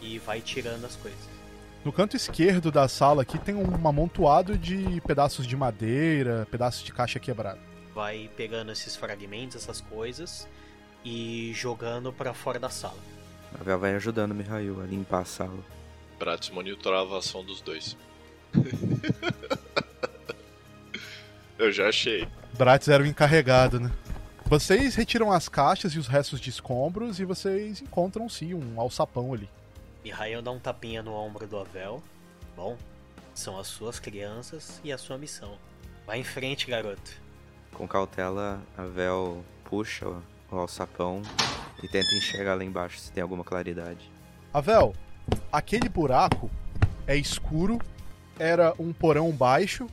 [0.00, 1.18] E vai tirando as coisas.
[1.84, 6.92] No canto esquerdo da sala aqui tem um amontoado de pedaços de madeira, pedaços de
[6.92, 7.58] caixa quebrada.
[7.92, 10.48] Vai pegando esses fragmentos, essas coisas
[11.04, 13.21] e jogando pra fora da sala.
[13.60, 15.58] A Vel vai ajudando o Mihail a limpar a sala.
[16.18, 17.96] Bratz monitorava a ação dos dois.
[21.58, 22.28] Eu já achei.
[22.54, 23.90] Bratz era o encarregado, né?
[24.46, 29.32] Vocês retiram as caixas e os restos de escombros e vocês encontram sim um alçapão
[29.32, 29.48] ali.
[30.04, 32.02] Mihail dá um tapinha no ombro do Avel.
[32.56, 32.76] Bom,
[33.34, 35.56] são as suas crianças e a sua missão.
[36.06, 37.22] Vai em frente, garoto.
[37.72, 40.22] Com cautela, a Vel puxa o
[40.52, 41.22] o alçapão
[41.82, 44.10] e tenta enxergar lá embaixo se tem alguma claridade.
[44.52, 44.94] Avel,
[45.50, 46.50] aquele buraco
[47.06, 47.78] é escuro,
[48.38, 49.86] era um porão baixo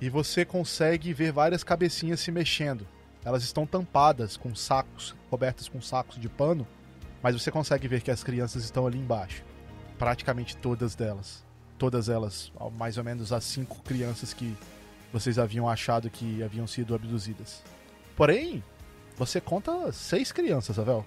[0.00, 2.86] e você consegue ver várias cabecinhas se mexendo.
[3.24, 6.66] Elas estão tampadas com sacos, cobertas com sacos de pano,
[7.22, 9.42] mas você consegue ver que as crianças estão ali embaixo.
[9.98, 11.44] Praticamente todas delas.
[11.78, 14.56] Todas elas, mais ou menos as cinco crianças que
[15.12, 17.62] vocês haviam achado que haviam sido abduzidas.
[18.16, 18.62] Porém,
[19.16, 21.04] você conta seis crianças, Avel.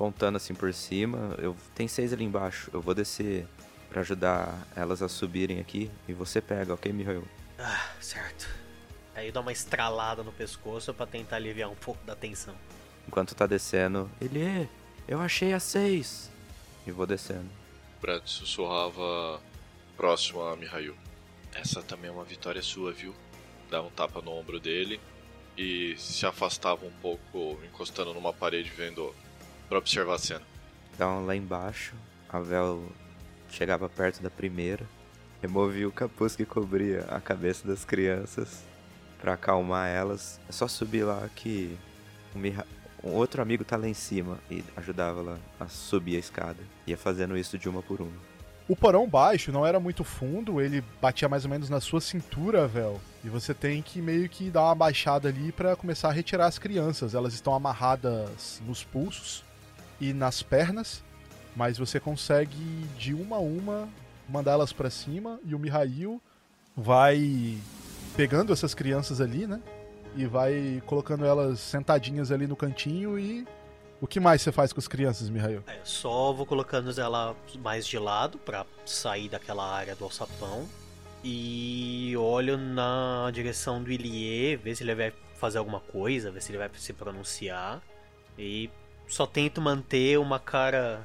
[0.00, 2.70] Contando assim por cima, eu tem seis ali embaixo.
[2.72, 3.46] Eu vou descer
[3.90, 7.28] pra ajudar elas a subirem aqui e você pega, ok, Mihail?
[7.58, 8.48] Ah, certo.
[9.14, 12.54] Aí dá uma estralada no pescoço pra tentar aliviar um pouco da tensão.
[13.06, 14.66] Enquanto tá descendo, ele,
[15.06, 16.30] eu achei as seis.
[16.86, 17.50] E vou descendo.
[18.00, 19.38] Bratz sussurrava
[19.98, 20.96] próximo a Mihail.
[21.54, 23.14] Essa também é uma vitória sua, viu?
[23.70, 24.98] Dava um tapa no ombro dele
[25.58, 29.14] e se afastava um pouco, encostando numa parede, vendo
[29.70, 30.42] pra observar a cena.
[30.94, 31.94] Então lá embaixo,
[32.28, 32.84] a Vel
[33.48, 34.84] chegava perto da primeira,
[35.40, 38.62] removia o capuz que cobria a cabeça das crianças
[39.20, 40.38] pra acalmar elas.
[40.48, 41.78] É só subir lá que
[42.34, 42.66] Miha-
[43.02, 46.58] um outro amigo tá lá em cima e ajudava ela a subir a escada.
[46.86, 48.30] Ia fazendo isso de uma por uma.
[48.68, 52.68] O porão baixo não era muito fundo, ele batia mais ou menos na sua cintura,
[52.68, 53.00] Vel.
[53.24, 56.58] E você tem que meio que dar uma baixada ali pra começar a retirar as
[56.58, 57.14] crianças.
[57.14, 59.42] Elas estão amarradas nos pulsos
[60.00, 61.04] e nas pernas,
[61.54, 62.56] mas você consegue
[62.98, 63.88] de uma a uma
[64.28, 66.20] mandá-las pra cima e o Mihail
[66.76, 67.58] vai
[68.16, 69.60] pegando essas crianças ali, né?
[70.16, 73.46] E vai colocando elas sentadinhas ali no cantinho e
[74.00, 75.62] o que mais você faz com as crianças, Mihail?
[75.66, 80.66] É, só vou colocando ela mais de lado pra sair daquela área do alçapão.
[81.22, 86.50] E olho na direção do Ilie, ver se ele vai fazer alguma coisa, ver se
[86.50, 87.82] ele vai se pronunciar.
[88.38, 88.70] E
[89.10, 91.02] só tento manter uma cara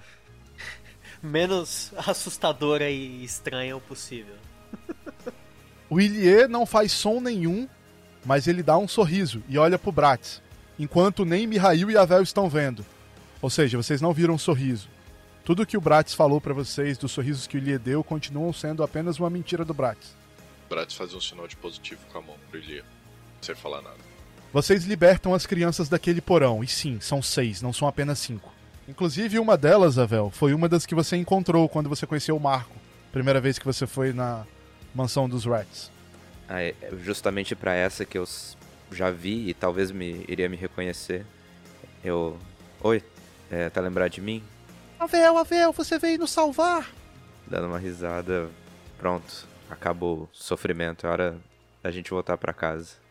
[1.21, 4.35] menos assustadora e estranha o possível.
[5.89, 7.67] O Ilie não faz som nenhum,
[8.23, 10.41] mas ele dá um sorriso e olha pro Bratz,
[10.79, 12.85] enquanto nem Mihail e Avel estão vendo.
[13.41, 14.87] Ou seja, vocês não viram um sorriso.
[15.43, 18.81] Tudo que o Bratz falou pra vocês dos sorrisos que o Ilie deu continuam sendo
[18.81, 20.15] apenas uma mentira do Bratz.
[20.67, 22.83] Bratz fazia um sinal de positivo com a mão pro Ilia,
[23.41, 24.04] sem falar nada.
[24.55, 28.53] Vocês libertam as crianças daquele porão, e sim, são seis, não são apenas cinco.
[28.87, 32.73] Inclusive, uma delas, Avel, foi uma das que você encontrou quando você conheceu o Marco.
[33.11, 34.47] Primeira vez que você foi na
[34.93, 35.91] mansão dos Rats.
[36.47, 36.73] Ah, é
[37.03, 38.23] justamente pra essa que eu
[38.93, 41.25] já vi e talvez me iria me reconhecer.
[42.01, 42.39] Eu.
[42.79, 43.03] Oi,
[43.51, 44.41] é, tá lembrado de mim?
[44.97, 46.89] Avel, Avel, você veio nos salvar!
[47.45, 48.49] Dando uma risada.
[48.97, 51.05] Pronto, acabou o sofrimento.
[51.05, 51.37] É hora
[51.83, 53.03] da gente voltar para casa.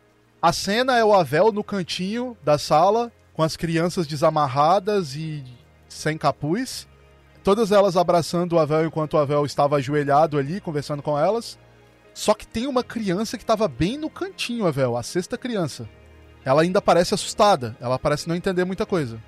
[0.44, 5.42] A cena é o Avel no cantinho da sala, com as crianças desamarradas e
[5.88, 6.86] sem capuz.
[7.42, 11.58] Todas elas abraçando o Avel enquanto o Avel estava ajoelhado ali, conversando com elas.
[12.12, 15.88] Só que tem uma criança que estava bem no cantinho, Avel, a sexta criança.
[16.44, 19.18] Ela ainda parece assustada, ela parece não entender muita coisa.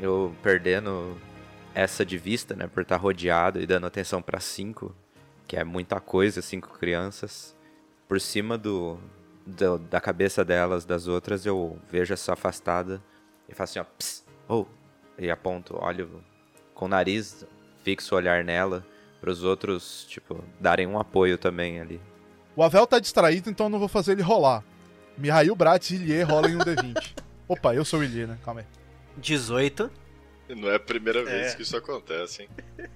[0.00, 1.14] Eu perdendo
[1.74, 4.96] essa de vista, né, por estar rodeado e dando atenção para cinco,
[5.46, 7.54] que é muita coisa, cinco crianças.
[8.08, 8.98] Por cima do,
[9.46, 13.02] do, da cabeça delas, das outras, eu vejo essa afastada
[13.48, 14.66] e faço assim, ó, pss, oh,
[15.18, 16.22] e aponto, olho
[16.74, 17.46] com o nariz,
[17.82, 18.84] fixo o olhar nela,
[19.20, 22.00] para os outros, tipo, darem um apoio também ali.
[22.56, 24.62] O Avel tá distraído, então não vou fazer ele rolar.
[25.16, 27.14] Mihail, Bratz e Ilie rolam em um D20.
[27.48, 28.38] Opa, eu sou o Ilie, né?
[28.44, 28.66] Calma aí.
[29.16, 29.90] 18.
[30.48, 31.56] Não é a primeira vez é.
[31.56, 32.48] que isso acontece, hein?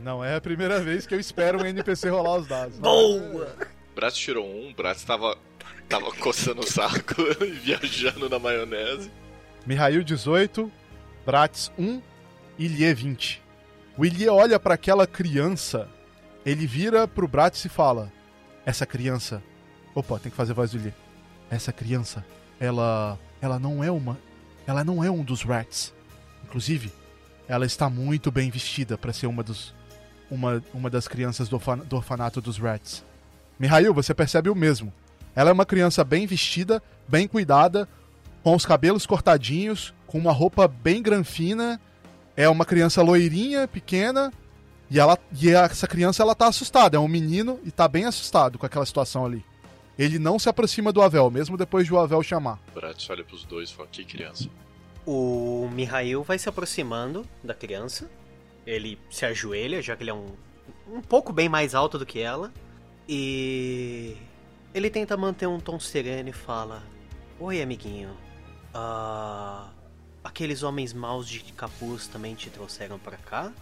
[0.00, 2.78] Não é a primeira vez que eu espero um NPC rolar os dados.
[2.78, 3.54] Boa!
[3.94, 5.36] Bratz tirou um, Bratz tava,
[5.88, 7.14] tava coçando o saco
[7.44, 9.10] e viajando na maionese.
[9.66, 10.70] Mihail 18,
[11.26, 12.00] Bratz 1,
[12.58, 13.42] Ilie 20.
[13.96, 15.88] O Ilie olha para aquela criança,
[16.44, 18.10] ele vira pro Bratz e fala:
[18.64, 19.42] essa criança.
[19.94, 20.94] Opa, tem que fazer voz do Lee.
[21.50, 22.24] Essa criança,
[22.58, 23.18] ela.
[23.40, 24.18] Ela não é uma.
[24.66, 25.92] Ela não é um dos rats.
[26.44, 26.92] Inclusive,
[27.48, 29.74] ela está muito bem vestida para ser uma dos.
[30.30, 31.60] Uma, uma das crianças do
[31.96, 33.04] orfanato dos rats.
[33.58, 34.92] Mihail, você percebe o mesmo.
[35.34, 37.88] Ela é uma criança bem vestida, bem cuidada,
[38.42, 41.80] com os cabelos cortadinhos, com uma roupa bem granfina.
[42.36, 44.32] É uma criança loirinha, pequena,
[44.90, 48.58] e, ela, e essa criança ela tá assustada, é um menino e tá bem assustado
[48.58, 49.44] com aquela situação ali.
[49.96, 52.58] Ele não se aproxima do Avel, mesmo depois de o Avel chamar.
[52.74, 54.48] Bratz olha pros dois e fala: Que criança?
[55.06, 58.10] O Mihail vai se aproximando da criança.
[58.66, 60.28] Ele se ajoelha, já que ele é um,
[60.90, 62.52] um pouco bem mais alto do que ela.
[63.08, 64.16] E
[64.74, 66.82] ele tenta manter um tom sereno e fala:
[67.38, 68.10] Oi, amiguinho.
[68.74, 69.68] Uh,
[70.22, 73.52] aqueles homens maus de capuz também te trouxeram para cá?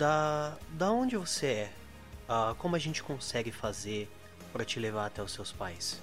[0.00, 1.70] da, da onde você é?
[2.26, 4.10] Uh, como a gente consegue fazer
[4.50, 6.00] para te levar até os seus pais?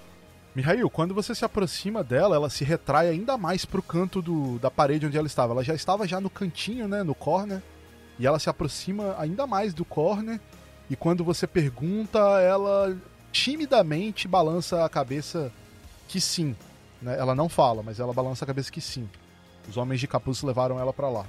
[0.54, 4.70] Mihail, quando você se aproxima dela, ela se retrai ainda mais pro canto do, da
[4.70, 5.54] parede onde ela estava.
[5.54, 7.62] Ela já estava já no cantinho, né, no corner,
[8.20, 10.40] e ela se aproxima ainda mais do corner.
[10.90, 12.96] E quando você pergunta, ela
[13.32, 15.52] timidamente balança a cabeça
[16.08, 16.56] que sim.
[17.02, 17.18] Né?
[17.18, 19.10] Ela não fala, mas ela balança a cabeça que sim.
[19.68, 21.26] Os homens de capuz levaram ela para lá.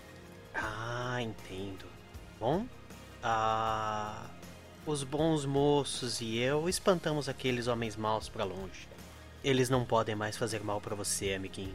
[0.54, 1.86] Ah, entendo.
[2.38, 2.66] Bom,
[3.22, 4.26] ah,
[4.86, 8.88] os bons moços e eu espantamos aqueles homens maus para longe.
[9.42, 11.74] Eles não podem mais fazer mal para você, amiguinho.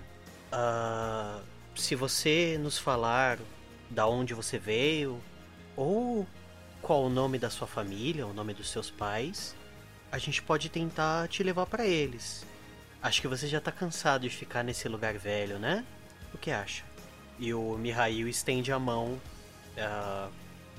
[0.52, 1.40] Ah,
[1.76, 3.40] se você nos falar
[3.90, 5.20] da onde você veio
[5.76, 6.26] ou
[6.82, 9.56] qual o nome da sua família, o nome dos seus pais,
[10.14, 12.46] a gente pode tentar te levar para eles.
[13.02, 15.84] Acho que você já tá cansado de ficar nesse lugar velho, né?
[16.32, 16.84] O que acha?
[17.40, 19.20] E o Mihail estende a mão
[19.76, 20.32] uh,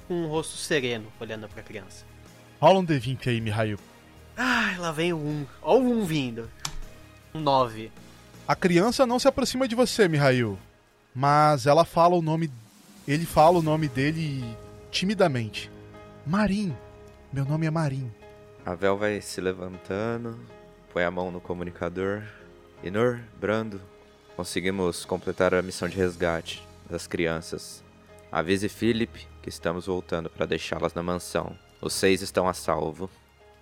[0.06, 2.05] com um rosto sereno, olhando pra criança.
[2.61, 3.77] Rola um D20 aí, Mihail.
[4.36, 5.47] Ah, lá vem o 1.
[5.62, 6.48] Ó o 1 vindo.
[7.35, 7.90] Um 9.
[8.47, 10.56] A criança não se aproxima de você, Mihail.
[11.12, 12.52] Mas ela fala o nome.
[13.06, 14.44] Ele fala o nome dele
[14.93, 15.69] timidamente.
[16.24, 16.73] Marim.
[17.32, 18.12] Meu nome é Marim.
[18.66, 20.40] A Vel vai se levantando,
[20.90, 22.22] põe a mão no comunicador.
[22.82, 23.78] Inor, Brando,
[24.34, 27.84] conseguimos completar a missão de resgate das crianças.
[28.32, 31.54] Avise Philip que estamos voltando para deixá-las na mansão.
[31.78, 33.10] Os seis estão a salvo.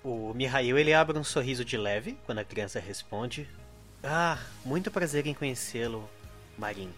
[0.04, 3.48] O Mihail ele abre um sorriso de leve quando a criança responde:
[4.04, 6.08] Ah, muito prazer em conhecê-lo,
[6.56, 6.92] Marin.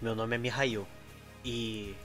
[0.00, 0.86] Meu nome é Mihail
[1.44, 1.96] e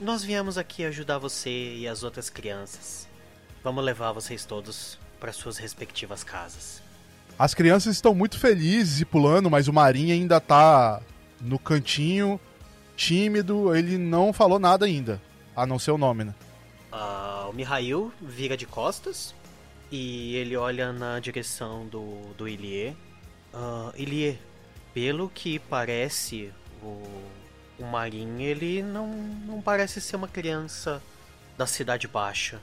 [0.00, 3.08] nós viemos aqui ajudar você e as outras crianças.
[3.66, 6.80] Vamos levar vocês todos para suas respectivas casas.
[7.36, 11.02] As crianças estão muito felizes e pulando, mas o Marin ainda tá
[11.40, 12.38] no cantinho
[12.96, 15.20] tímido, ele não falou nada ainda,
[15.56, 16.34] a não ser o nome, né?
[16.92, 19.34] Uh, o Mihail vira de costas
[19.90, 22.96] e ele olha na direção do, do Ilie.
[23.52, 24.38] Uh, Ilie,
[24.94, 27.02] pelo que parece, o,
[27.80, 31.02] o Marin, ele não, não parece ser uma criança
[31.58, 32.60] da Cidade Baixa.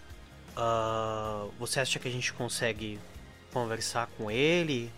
[0.55, 2.99] Uh, você acha que a gente consegue
[3.51, 4.91] conversar com ele?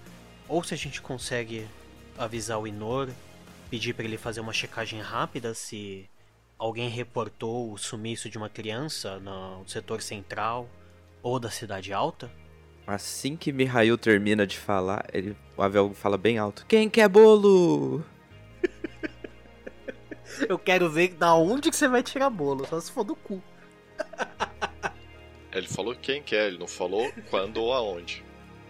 [0.47, 1.67] Ou se a gente consegue
[2.17, 3.09] avisar o Inor
[3.69, 6.09] pedir para ele fazer uma checagem rápida se
[6.57, 10.69] alguém reportou o sumiço de uma criança no setor central
[11.21, 12.31] ou da cidade alta?
[12.85, 18.05] Assim que Mihail termina de falar, ele, o Avel fala bem alto: Quem quer bolo?
[20.47, 23.41] Eu quero ver da onde que você vai tirar bolo, só se for do cu.
[25.55, 28.23] Ele falou quem quer, ele não falou quando ou aonde.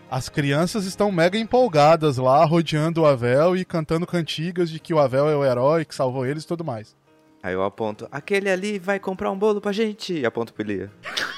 [0.09, 4.99] As crianças estão mega empolgadas lá, rodeando o Avel e cantando cantigas de que o
[4.99, 6.95] Avel é o herói que salvou eles e tudo mais.
[7.41, 10.13] Aí eu aponto: Aquele ali vai comprar um bolo pra gente.
[10.13, 10.91] E aponto pro Ilia.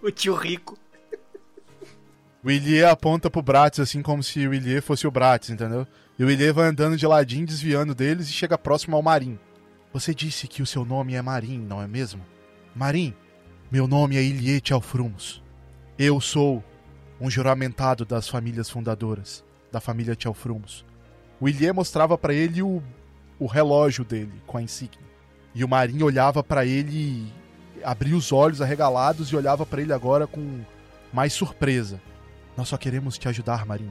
[0.00, 0.76] O tio rico.
[2.42, 5.86] O Ilie aponta pro Bratz assim como se o Ilie fosse o Bratz, entendeu?
[6.18, 9.38] E o Ilie vai andando de ladinho, desviando deles e chega próximo ao Marim.
[9.92, 12.26] Você disse que o seu nome é Marim, não é mesmo?
[12.74, 13.14] Marim,
[13.72, 15.42] meu nome é Ilie Tchalfrumos.
[15.98, 16.62] Eu sou
[17.18, 19.42] um juramentado das famílias fundadoras,
[19.72, 20.84] da família Tchalfrumos.
[21.40, 22.82] O Ilie mostrava para ele o,
[23.38, 25.00] o relógio dele com a insígnia.
[25.54, 27.32] E o Marim olhava para ele,
[27.82, 30.60] abria os olhos arregalados e olhava para ele agora com
[31.10, 31.98] mais surpresa.
[32.54, 33.90] Nós só queremos te ajudar, Marim.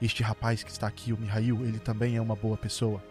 [0.00, 3.02] Este rapaz que está aqui, o Mihail, ele também é uma boa pessoa.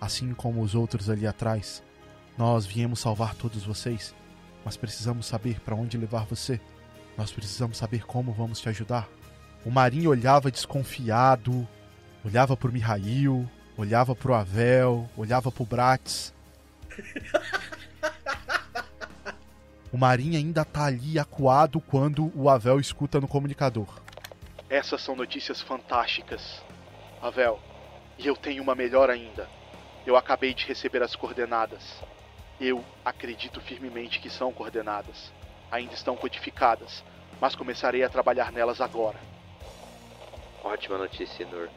[0.00, 1.80] Assim como os outros ali atrás.
[2.36, 4.16] Nós viemos salvar todos vocês,
[4.64, 6.60] mas precisamos saber para onde levar você.
[7.16, 9.08] Nós precisamos saber como vamos te ajudar.
[9.64, 11.66] O Marim olhava desconfiado,
[12.24, 16.32] olhava pro Mihail, olhava pro Avel, olhava pro Bratz.
[19.92, 23.88] O Marim ainda tá ali acuado quando o Avel escuta no comunicador.
[24.68, 26.62] Essas são notícias fantásticas,
[27.20, 27.60] Avel.
[28.16, 29.48] E eu tenho uma melhor ainda.
[30.06, 31.82] Eu acabei de receber as coordenadas.
[32.60, 35.32] Eu acredito firmemente que são coordenadas.
[35.70, 37.02] Ainda estão codificadas,
[37.40, 39.18] mas começarei a trabalhar nelas agora.
[40.62, 41.70] Ótima notícia, Nur.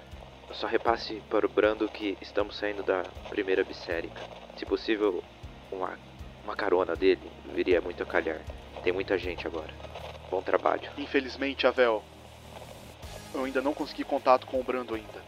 [0.51, 4.22] Só repasse para o Brando que estamos saindo da primeira bissérica.
[4.57, 5.23] Se possível,
[5.72, 5.97] uma,
[6.43, 8.41] uma carona dele viria muito a calhar.
[8.84, 9.73] Tem muita gente agora.
[10.30, 10.91] Bom trabalho.
[10.97, 12.03] Infelizmente, Avel,
[13.34, 15.23] eu ainda não consegui contato com o Brando ainda.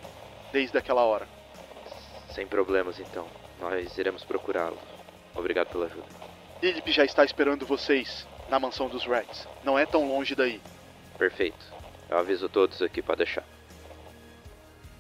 [0.52, 1.28] Desde aquela hora.
[2.34, 3.26] Sem problemas, então.
[3.62, 4.78] Nós iremos procurá-lo.
[5.36, 6.06] Obrigado pela ajuda.
[6.62, 9.48] Lilip já está esperando vocês na mansão dos Rats.
[9.64, 10.62] Não é tão longe daí.
[11.18, 11.74] Perfeito.
[12.10, 13.44] Eu aviso todos aqui para deixar.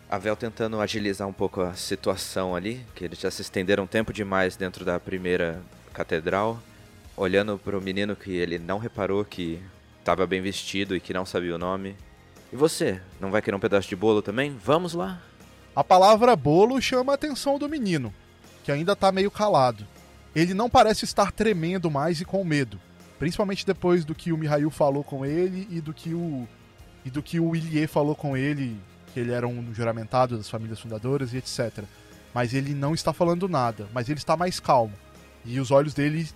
[0.09, 4.13] A Vel tentando agilizar um pouco a situação ali, que eles já se estenderam tempo
[4.13, 5.61] demais dentro da primeira
[5.93, 6.59] catedral,
[7.17, 9.61] olhando para o menino que ele não reparou que
[9.99, 11.95] estava bem vestido e que não sabia o nome.
[12.53, 14.55] E você, não vai querer um pedaço de bolo também?
[14.63, 15.19] Vamos lá.
[15.75, 18.13] A palavra bolo chama a atenção do menino,
[18.63, 19.85] que ainda tá meio calado.
[20.35, 22.79] Ele não parece estar tremendo mais e com medo,
[23.17, 26.45] principalmente depois do que o Mihail falou com ele e do que o
[27.05, 28.77] e do que o Ilie falou com ele,
[29.13, 31.83] que ele era um juramentado das famílias fundadoras e etc.
[32.33, 34.93] Mas ele não está falando nada, mas ele está mais calmo.
[35.45, 36.27] E os olhos dele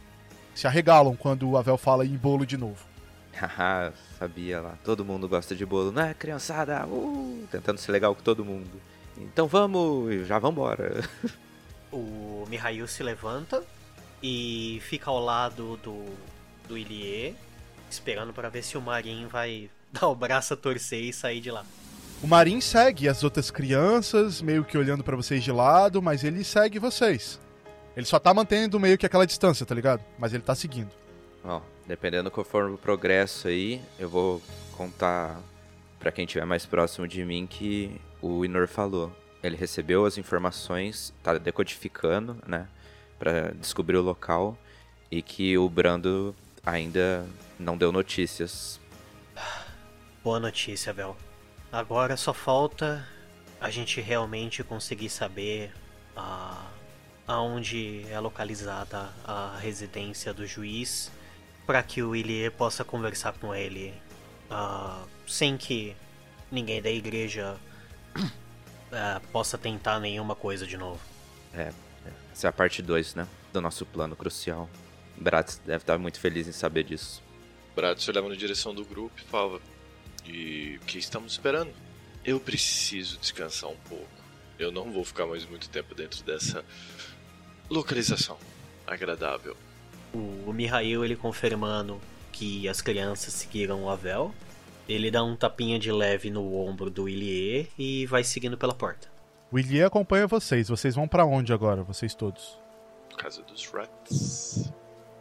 [0.54, 2.86] se arregalam quando o Avel fala em bolo de novo.
[3.36, 4.78] Haha, sabia lá.
[4.84, 6.86] Todo mundo gosta de bolo, né, criançada?
[6.86, 8.70] Uh, tentando ser legal com todo mundo.
[9.18, 11.04] Então vamos, já vambora.
[11.92, 13.64] O Mihail se levanta
[14.22, 16.06] e fica ao lado do,
[16.68, 17.36] do Ilie,
[17.90, 21.52] esperando para ver se o Marin vai dar o braço a torcer e sair de
[21.52, 21.66] lá.
[22.22, 26.44] O Marin segue as outras crianças, meio que olhando para vocês de lado, mas ele
[26.44, 27.40] segue vocês.
[27.96, 30.04] Ele só tá mantendo meio que aquela distância, tá ligado?
[30.18, 30.92] Mas ele tá seguindo.
[31.44, 34.42] Ó, dependendo conforme o progresso aí, eu vou
[34.76, 35.40] contar
[35.98, 39.12] para quem estiver mais próximo de mim que o Inor falou.
[39.42, 42.68] Ele recebeu as informações, tá decodificando, né,
[43.20, 44.58] para descobrir o local
[45.12, 46.36] e que o Brando
[46.66, 47.26] ainda
[47.60, 48.80] não deu notícias.
[50.24, 51.16] Boa notícia, Vel.
[51.72, 53.08] Agora só falta
[53.62, 55.72] a gente realmente conseguir saber
[56.16, 56.66] a
[57.30, 61.12] aonde é localizada a residência do juiz
[61.64, 63.94] para que o Ilie possa conversar com ele
[64.50, 65.96] uh, sem que
[66.52, 67.56] ninguém da igreja
[68.18, 71.00] uh, possa tentar nenhuma coisa de novo.
[71.54, 71.72] É,
[72.40, 73.28] essa é a parte 2, né?
[73.52, 74.70] Do nosso plano crucial.
[75.18, 77.22] Bratz deve estar muito feliz em saber disso.
[77.76, 79.60] Bratz olhava na direção do grupo e falava:
[80.26, 81.74] E o que estamos esperando?
[82.24, 84.08] Eu preciso descansar um pouco.
[84.58, 86.64] Eu não vou ficar mais muito tempo dentro dessa
[87.70, 88.38] localização
[88.88, 89.58] agradável.
[90.14, 92.00] O Mihail ele confirmando
[92.32, 94.34] que as crianças seguiram o Avel.
[94.88, 99.19] Ele dá um tapinha de leve no ombro do Ilie e vai seguindo pela porta.
[99.52, 100.70] O Ilie acompanha vocês.
[100.70, 102.60] Vocês vão para onde agora, vocês todos?
[103.18, 104.72] Casa dos Rats.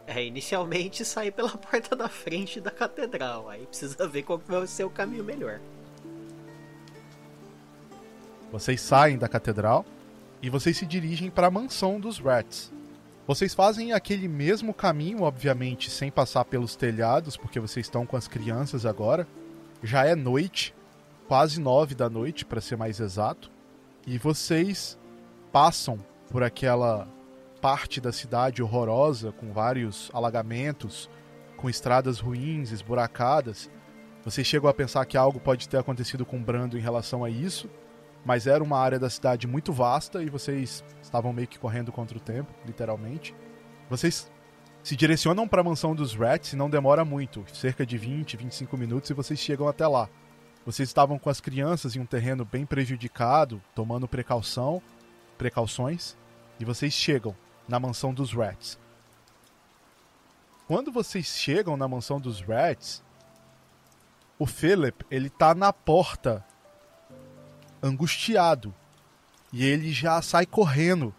[0.05, 3.49] É, inicialmente sair pela porta da frente da catedral.
[3.49, 5.59] Aí precisa ver qual vai ser o caminho melhor.
[8.51, 9.83] Vocês saem da catedral
[10.41, 12.71] e vocês se dirigem para a mansão dos Rats.
[13.27, 18.27] Vocês fazem aquele mesmo caminho, obviamente, sem passar pelos telhados, porque vocês estão com as
[18.27, 19.27] crianças agora.
[19.83, 20.73] Já é noite,
[21.27, 23.51] quase nove da noite, para ser mais exato,
[24.09, 24.97] e vocês
[25.51, 25.99] passam
[26.31, 27.07] por aquela
[27.61, 31.07] parte da cidade horrorosa, com vários alagamentos,
[31.55, 33.69] com estradas ruins, esburacadas.
[34.25, 37.69] Vocês chegam a pensar que algo pode ter acontecido com Brando em relação a isso,
[38.25, 42.17] mas era uma área da cidade muito vasta e vocês estavam meio que correndo contra
[42.17, 43.35] o tempo, literalmente.
[43.91, 44.31] Vocês
[44.81, 48.75] se direcionam para a mansão dos Rats e não demora muito, cerca de 20, 25
[48.75, 50.09] minutos e vocês chegam até lá.
[50.65, 54.81] Vocês estavam com as crianças em um terreno bem prejudicado, tomando precaução,
[55.37, 56.15] precauções,
[56.59, 57.35] e vocês chegam
[57.67, 58.77] na mansão dos Rats.
[60.67, 63.01] Quando vocês chegam na mansão dos Rats,
[64.37, 66.45] o Philip, ele tá na porta
[67.81, 68.73] angustiado.
[69.51, 71.13] E ele já sai correndo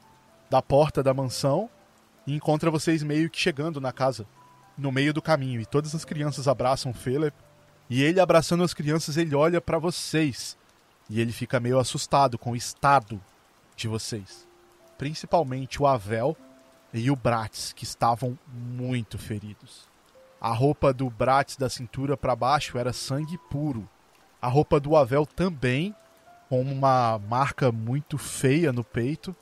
[0.49, 1.69] da porta da mansão
[2.27, 4.27] e encontra vocês meio que chegando na casa,
[4.79, 5.61] no meio do caminho.
[5.61, 7.37] E todas as crianças abraçam o Philip.
[7.91, 10.57] E ele abraçando as crianças, ele olha para vocês.
[11.09, 13.21] E ele fica meio assustado com o estado
[13.75, 14.47] de vocês.
[14.97, 16.37] Principalmente o Avel
[16.95, 19.89] e o Bratz, que estavam muito feridos.
[20.41, 23.89] A roupa do Bratz da cintura para baixo era sangue puro.
[24.41, 25.93] A roupa do Avel também
[26.49, 29.35] com uma marca muito feia no peito,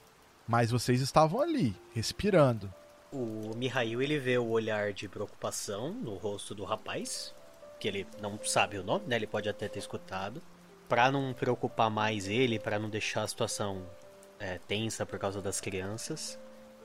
[0.47, 2.73] mas vocês estavam ali, respirando.
[3.13, 7.35] O Mihail ele vê o olhar de preocupação no rosto do rapaz,
[7.79, 9.17] que ele não sabe o nome, né?
[9.17, 10.43] Ele pode até ter escutado.
[10.89, 13.87] Para não preocupar mais ele, para não deixar a situação
[14.39, 16.39] é, tensa por causa das crianças,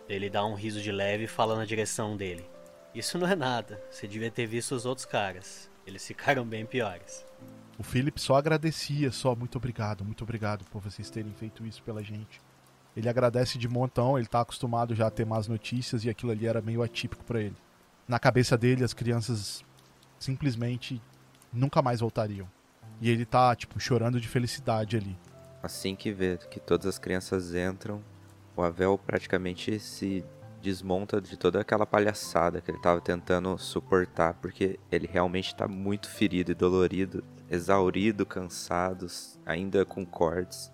[0.09, 2.45] ele dá um riso de leve e fala na direção dele.
[2.93, 3.81] Isso não é nada.
[3.89, 5.69] Você devia ter visto os outros caras.
[5.85, 7.25] Eles ficaram bem piores.
[7.77, 12.03] O Philip só agradecia, só muito obrigado, muito obrigado por vocês terem feito isso pela
[12.03, 12.41] gente.
[12.95, 16.45] Ele agradece de montão, ele tá acostumado já a ter más notícias e aquilo ali
[16.45, 17.55] era meio atípico para ele.
[18.07, 19.65] Na cabeça dele, as crianças
[20.23, 21.01] simplesmente
[21.51, 22.47] nunca mais voltariam.
[23.01, 25.17] E ele tá, tipo, chorando de felicidade ali.
[25.61, 28.01] Assim que vê que todas as crianças entram,
[28.55, 30.23] o Avel praticamente se
[30.61, 36.09] desmonta de toda aquela palhaçada que ele estava tentando suportar, porque ele realmente está muito
[36.09, 39.07] ferido e dolorido, exaurido, cansado,
[39.45, 40.71] ainda com cortes,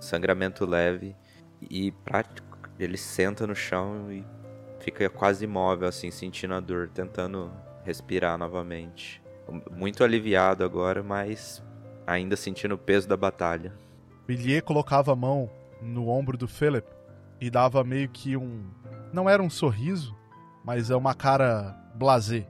[0.00, 1.14] sangramento leve
[1.60, 2.58] e prático.
[2.78, 4.24] Ele senta no chão e
[4.80, 7.52] fica quase imóvel, assim, sentindo a dor, tentando
[7.88, 9.22] respirar novamente.
[9.70, 11.64] Muito aliviado agora, mas
[12.06, 13.72] ainda sentindo o peso da batalha.
[14.26, 15.50] Billier colocava a mão
[15.80, 16.86] no ombro do Philip
[17.40, 18.66] e dava meio que um.
[19.10, 20.14] Não era um sorriso,
[20.62, 22.46] mas é uma cara blasé.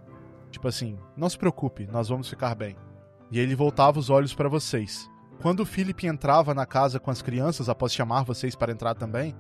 [0.51, 2.77] Tipo assim, não se preocupe, nós vamos ficar bem.
[3.31, 5.09] E ele voltava os olhos para vocês.
[5.41, 9.37] Quando o Philip entrava na casa com as crianças, após chamar vocês para entrar também,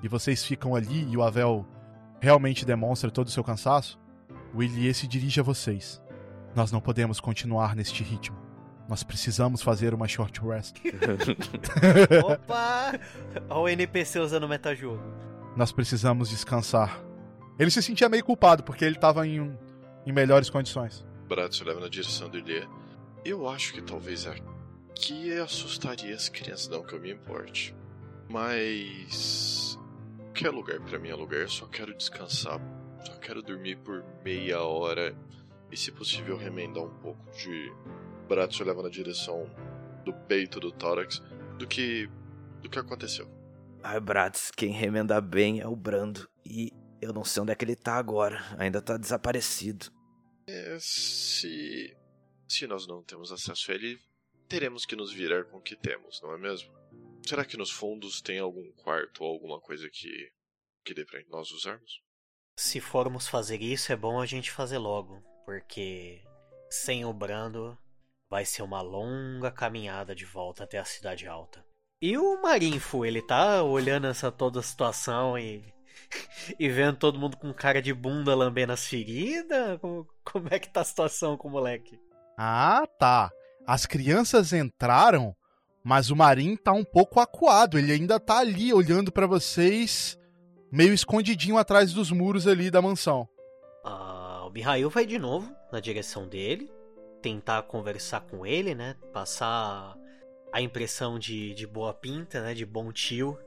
[0.00, 1.66] e vocês ficam ali e o Avel
[2.20, 3.98] realmente demonstra todo o seu cansaço,
[4.54, 6.00] o Ilie se dirige a vocês.
[6.54, 8.36] Nós não podemos continuar neste ritmo.
[8.88, 10.76] Nós precisamos fazer uma short rest.
[12.24, 12.98] Opa!
[13.48, 15.02] Olha o NPC usando metajogo.
[15.56, 17.00] Nós precisamos descansar.
[17.58, 19.56] Ele se sentia meio culpado porque ele estava em,
[20.04, 21.06] em melhores condições.
[21.28, 22.68] Brad se leva na direção do Ilie.
[23.24, 27.74] Eu acho que talvez aqui assustaria as crianças, não que eu me importe.
[28.28, 29.78] Mas.
[30.24, 32.60] Qualquer lugar para mim é lugar, eu só quero descansar.
[33.04, 35.16] Só quero dormir por meia hora
[35.70, 37.72] e, se possível, remendar um pouco de
[38.28, 39.44] braço leva na direção
[40.04, 41.22] do peito do tórax
[41.58, 42.08] do que
[42.60, 43.28] do que aconteceu.
[43.82, 46.28] Ai, Bratz, quem remenda bem é o Brando.
[46.44, 48.38] E eu não sei onde é que ele tá agora.
[48.58, 49.86] Ainda tá desaparecido.
[50.46, 51.96] É, se.
[52.46, 53.98] Se nós não temos acesso a ele,
[54.48, 56.68] teremos que nos virar com o que temos, não é mesmo?
[57.24, 60.32] Será que nos fundos tem algum quarto ou alguma coisa que.
[60.84, 62.02] que dê pra nós usarmos?
[62.56, 65.22] Se formos fazer isso, é bom a gente fazer logo.
[65.44, 66.22] Porque
[66.70, 67.76] sem o Brando,
[68.30, 71.64] Vai ser uma longa caminhada de volta até a cidade alta.
[72.00, 75.64] E o Marinfo, ele tá olhando essa toda a situação e.
[76.56, 79.80] e vendo todo mundo com cara de bunda lambendo as feridas?
[79.80, 81.98] Como, como é que tá a situação com o moleque?
[82.38, 83.32] Ah, tá.
[83.66, 85.34] As crianças entraram,
[85.82, 87.76] mas o Marim tá um pouco acuado.
[87.76, 90.16] Ele ainda tá ali olhando para vocês,
[90.70, 93.28] meio escondidinho atrás dos muros ali da mansão.
[93.84, 96.70] Ah, o Mihail vai de novo na direção dele
[97.20, 98.96] tentar conversar com ele, né?
[99.12, 99.96] Passar
[100.52, 102.54] a impressão de, de boa pinta, né?
[102.54, 103.38] De bom tio.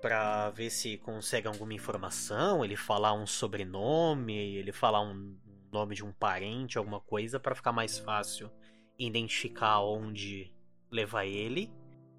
[0.00, 5.36] Pra ver se consegue alguma informação, ele falar um sobrenome, ele falar um
[5.70, 8.50] nome de um parente, alguma coisa, para ficar mais fácil
[8.98, 10.52] identificar onde
[10.90, 11.70] levar ele.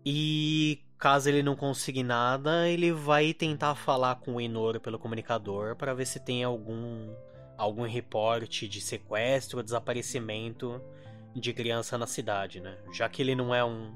[0.05, 5.75] E caso ele não consiga nada, ele vai tentar falar com o Enor pelo comunicador
[5.75, 7.11] para ver se tem algum
[7.57, 10.79] algum reporte de sequestro ou desaparecimento
[11.35, 12.77] de criança na cidade, né?
[12.93, 13.95] Já que ele não é um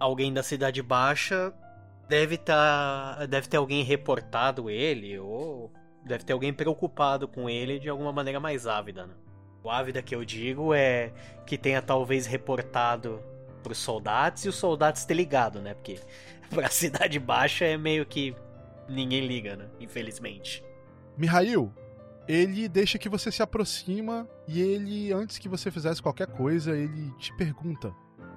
[0.00, 1.52] alguém da cidade baixa,
[2.08, 5.70] deve tá deve ter alguém reportado ele ou
[6.02, 9.14] deve ter alguém preocupado com ele de alguma maneira mais ávida, né?
[9.62, 11.12] O ávida que eu digo é
[11.44, 13.22] que tenha talvez reportado
[13.66, 15.74] pros soldados e os soldados ter ligado, né?
[15.74, 15.98] Porque
[16.50, 18.34] pra cidade baixa é meio que
[18.88, 19.68] ninguém liga, né?
[19.80, 20.64] Infelizmente.
[21.16, 21.72] Mihail,
[22.28, 27.10] ele deixa que você se aproxima e ele, antes que você fizesse qualquer coisa, ele
[27.18, 27.94] te pergunta,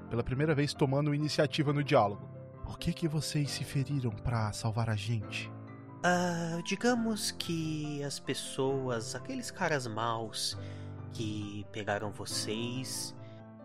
[0.10, 2.30] pela primeira vez tomando iniciativa no diálogo.
[2.64, 5.52] Por que que vocês se feriram para salvar a gente?
[6.04, 10.58] Ah, digamos que as pessoas, aqueles caras maus
[11.12, 13.16] que pegaram vocês,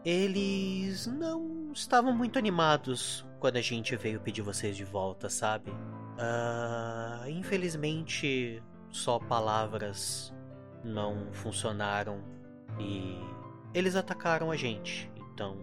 [0.05, 5.71] eles não estavam muito animados quando a gente veio pedir vocês de volta, sabe?
[6.17, 10.33] Ah, infelizmente, só palavras
[10.83, 12.25] não funcionaram
[12.81, 13.21] e
[13.75, 15.13] eles atacaram a gente.
[15.15, 15.59] Então,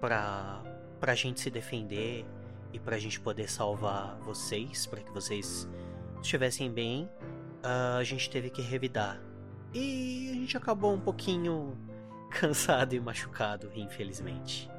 [0.00, 0.62] pra,
[1.00, 2.24] pra gente se defender
[2.72, 5.68] e pra gente poder salvar vocês, para que vocês
[6.22, 7.10] estivessem bem,
[7.64, 9.20] ah, a gente teve que revidar.
[9.72, 11.76] E a gente acabou um pouquinho
[12.30, 14.70] cansado e machucado, infelizmente.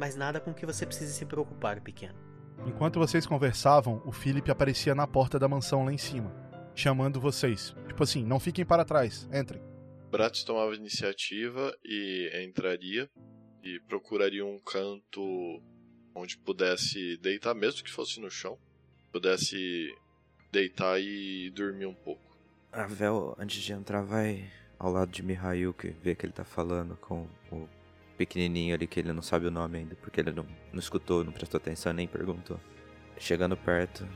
[0.00, 2.18] Mas nada com que você precise se preocupar, pequeno.
[2.64, 6.34] Enquanto vocês conversavam, o Philip aparecia na porta da mansão lá em cima,
[6.74, 7.76] chamando vocês.
[7.86, 9.62] Tipo assim, não fiquem para trás, entrem.
[10.10, 13.10] Bratz tomava iniciativa e entraria
[13.62, 15.20] e procuraria um canto
[16.14, 18.58] onde pudesse deitar, mesmo que fosse no chão,
[19.12, 19.94] pudesse
[20.50, 22.38] deitar e dormir um pouco.
[22.72, 26.44] A Vel, antes de entrar, vai ao lado de Mihail, que vê que ele tá
[26.44, 27.68] falando com o
[28.20, 31.32] pequenininho ali, que ele não sabe o nome ainda, porque ele não, não escutou, não
[31.32, 32.60] prestou atenção, nem perguntou.
[33.18, 34.06] Chegando perto,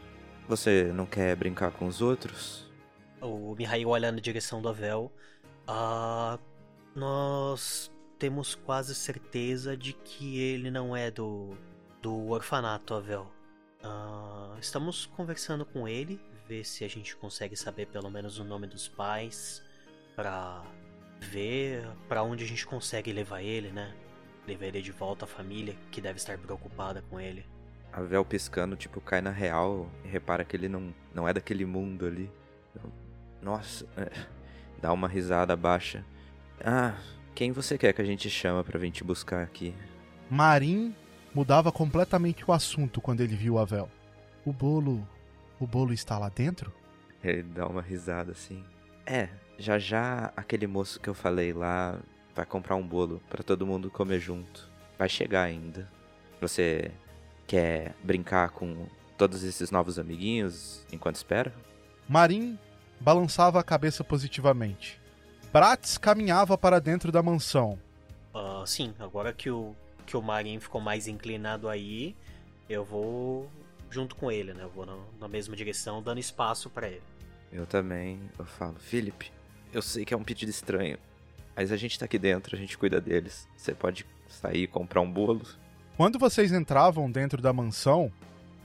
[0.46, 2.70] você não quer brincar com os outros?
[3.22, 5.10] O Mihail olha na direção do Avel.
[5.66, 6.38] Ah,
[6.94, 11.56] nós temos quase certeza de que ele não é do,
[12.02, 13.32] do orfanato, Avel.
[13.82, 18.66] Ah, estamos conversando com ele, ver se a gente consegue saber pelo menos o nome
[18.66, 19.62] dos pais,
[20.14, 20.62] pra
[21.24, 23.92] ver pra onde a gente consegue levar ele, né?
[24.46, 27.44] Levar ele de volta à família, que deve estar preocupada com ele.
[27.92, 31.64] A Vel piscando, tipo, cai na real e repara que ele não, não é daquele
[31.64, 32.30] mundo ali.
[33.40, 34.10] Nossa, é,
[34.80, 36.04] dá uma risada baixa.
[36.60, 36.94] Ah,
[37.34, 39.74] quem você quer que a gente chama pra vir te buscar aqui?
[40.30, 40.94] Marim
[41.34, 43.90] mudava completamente o assunto quando ele viu a Vel.
[44.44, 45.06] O bolo.
[45.60, 46.72] O bolo está lá dentro?
[47.22, 48.64] Ele dá uma risada assim.
[49.06, 49.28] É,
[49.58, 51.98] já já aquele moço que eu falei lá
[52.34, 54.68] vai comprar um bolo pra todo mundo comer junto.
[54.98, 55.88] Vai chegar ainda.
[56.40, 56.90] Você
[57.46, 58.86] quer brincar com
[59.16, 61.54] todos esses novos amiguinhos enquanto espera?
[62.08, 62.58] Marim
[63.00, 65.00] balançava a cabeça positivamente.
[65.52, 67.78] Bratz caminhava para dentro da mansão.
[68.34, 69.74] Ah, sim, agora que o,
[70.04, 72.16] que o Marin ficou mais inclinado aí,
[72.68, 73.48] eu vou
[73.90, 74.64] junto com ele, né?
[74.64, 77.02] Eu vou na, na mesma direção, dando espaço pra ele.
[77.52, 78.18] Eu também.
[78.36, 79.30] Eu falo, Felipe,
[79.74, 80.98] eu sei que é um pedido estranho,
[81.56, 83.48] mas a gente tá aqui dentro, a gente cuida deles.
[83.56, 85.42] Você pode sair comprar um bolo?
[85.96, 88.10] Quando vocês entravam dentro da mansão,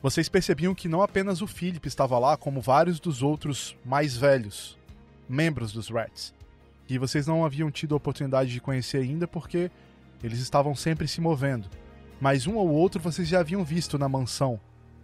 [0.02, 4.78] vocês percebiam que não apenas o Philip estava lá, como vários dos outros mais velhos,
[5.28, 6.34] membros dos Rats.
[6.88, 9.70] E vocês não haviam tido a oportunidade de conhecer ainda porque
[10.24, 11.70] eles estavam sempre se movendo.
[12.20, 14.60] Mas um ou outro vocês já haviam visto na mansão,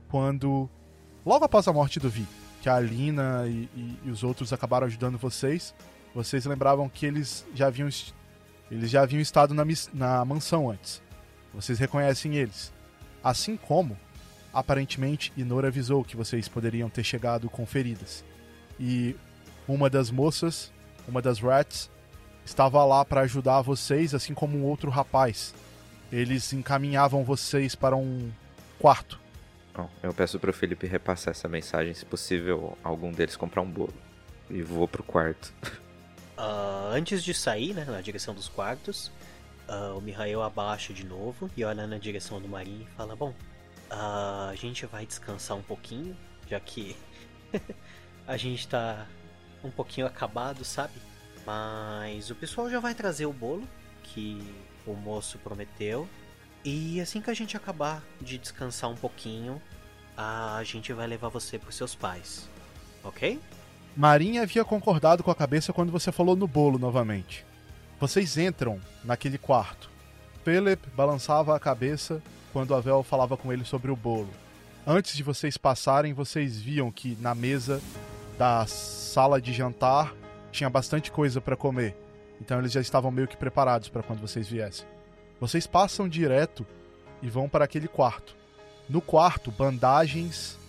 [0.09, 0.67] quando.
[1.25, 2.25] logo após a morte do Vi,
[2.61, 5.75] que a Alina e, e- e os outros acabaram ajudando vocês,
[6.15, 7.89] vocês lembravam que eles já haviam,
[8.71, 11.03] eles já haviam estado na, na mansão antes.
[11.53, 12.73] Vocês reconhecem eles.
[13.21, 13.97] Assim como,
[14.53, 18.23] aparentemente, Inor avisou que vocês poderiam ter chegado com feridas.
[18.79, 19.13] E
[19.67, 20.71] uma das moças,
[21.05, 21.91] uma das rats,
[22.45, 25.53] estava lá para ajudar vocês, assim como um outro rapaz.
[26.11, 28.31] Eles encaminhavam vocês para um
[28.79, 29.19] quarto.
[29.73, 33.93] Bom, eu peço pro Felipe repassar essa mensagem, se possível, algum deles comprar um bolo.
[34.49, 35.53] E vou pro quarto.
[36.37, 39.11] Ah, antes de sair, né, na direção dos quartos,
[39.67, 43.33] ah, o Mihail abaixa de novo e olha na direção do Marinho e fala: Bom,
[43.89, 46.15] ah, a gente vai descansar um pouquinho,
[46.47, 46.95] já que
[48.27, 49.07] a gente tá
[49.63, 50.93] um pouquinho acabado, sabe?
[51.45, 53.67] Mas o pessoal já vai trazer o bolo
[54.03, 54.39] que
[54.85, 56.07] o moço prometeu.
[56.63, 59.61] E assim que a gente acabar de descansar um pouquinho,
[60.17, 62.49] a gente vai levar você pros seus pais,
[63.03, 63.39] ok?
[63.95, 67.45] Marinha havia concordado com a cabeça quando você falou no bolo novamente.
[67.97, 69.89] Vocês entram naquele quarto.
[70.43, 74.29] Philip balançava a cabeça quando Avel falava com ele sobre o bolo.
[74.85, 77.81] Antes de vocês passarem, vocês viam que na mesa
[78.37, 80.13] da sala de jantar
[80.51, 81.95] tinha bastante coisa para comer.
[82.41, 84.85] Então eles já estavam meio que preparados para quando vocês viessem.
[85.39, 86.67] Vocês passam direto
[87.21, 88.35] e vão para aquele quarto.
[88.89, 90.59] No quarto, bandagens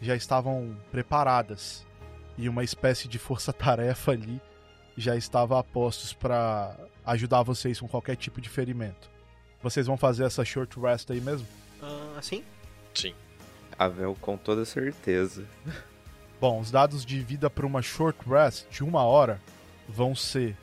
[0.00, 1.84] já estavam preparadas
[2.42, 4.42] e uma espécie de força-tarefa ali
[4.96, 9.08] já estava a postos para ajudar vocês com qualquer tipo de ferimento.
[9.62, 11.46] Vocês vão fazer essa short rest aí mesmo?
[11.80, 12.42] Ah, assim?
[12.92, 13.14] Sim.
[13.78, 15.46] A Vel com toda certeza.
[16.40, 19.40] Bom, os dados de vida para uma short rest de uma hora
[19.88, 20.56] vão ser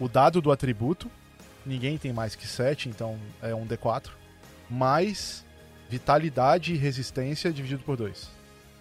[0.00, 1.08] o dado do atributo,
[1.64, 4.08] ninguém tem mais que 7, então é um D4,
[4.68, 5.46] mais
[5.88, 8.28] vitalidade e resistência dividido por 2.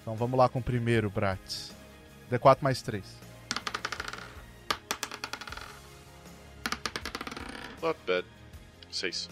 [0.01, 1.77] Então vamos lá com o primeiro, Bratis.
[2.31, 3.03] D4 mais 3.
[7.81, 8.25] Not bad.
[8.91, 9.29] 6.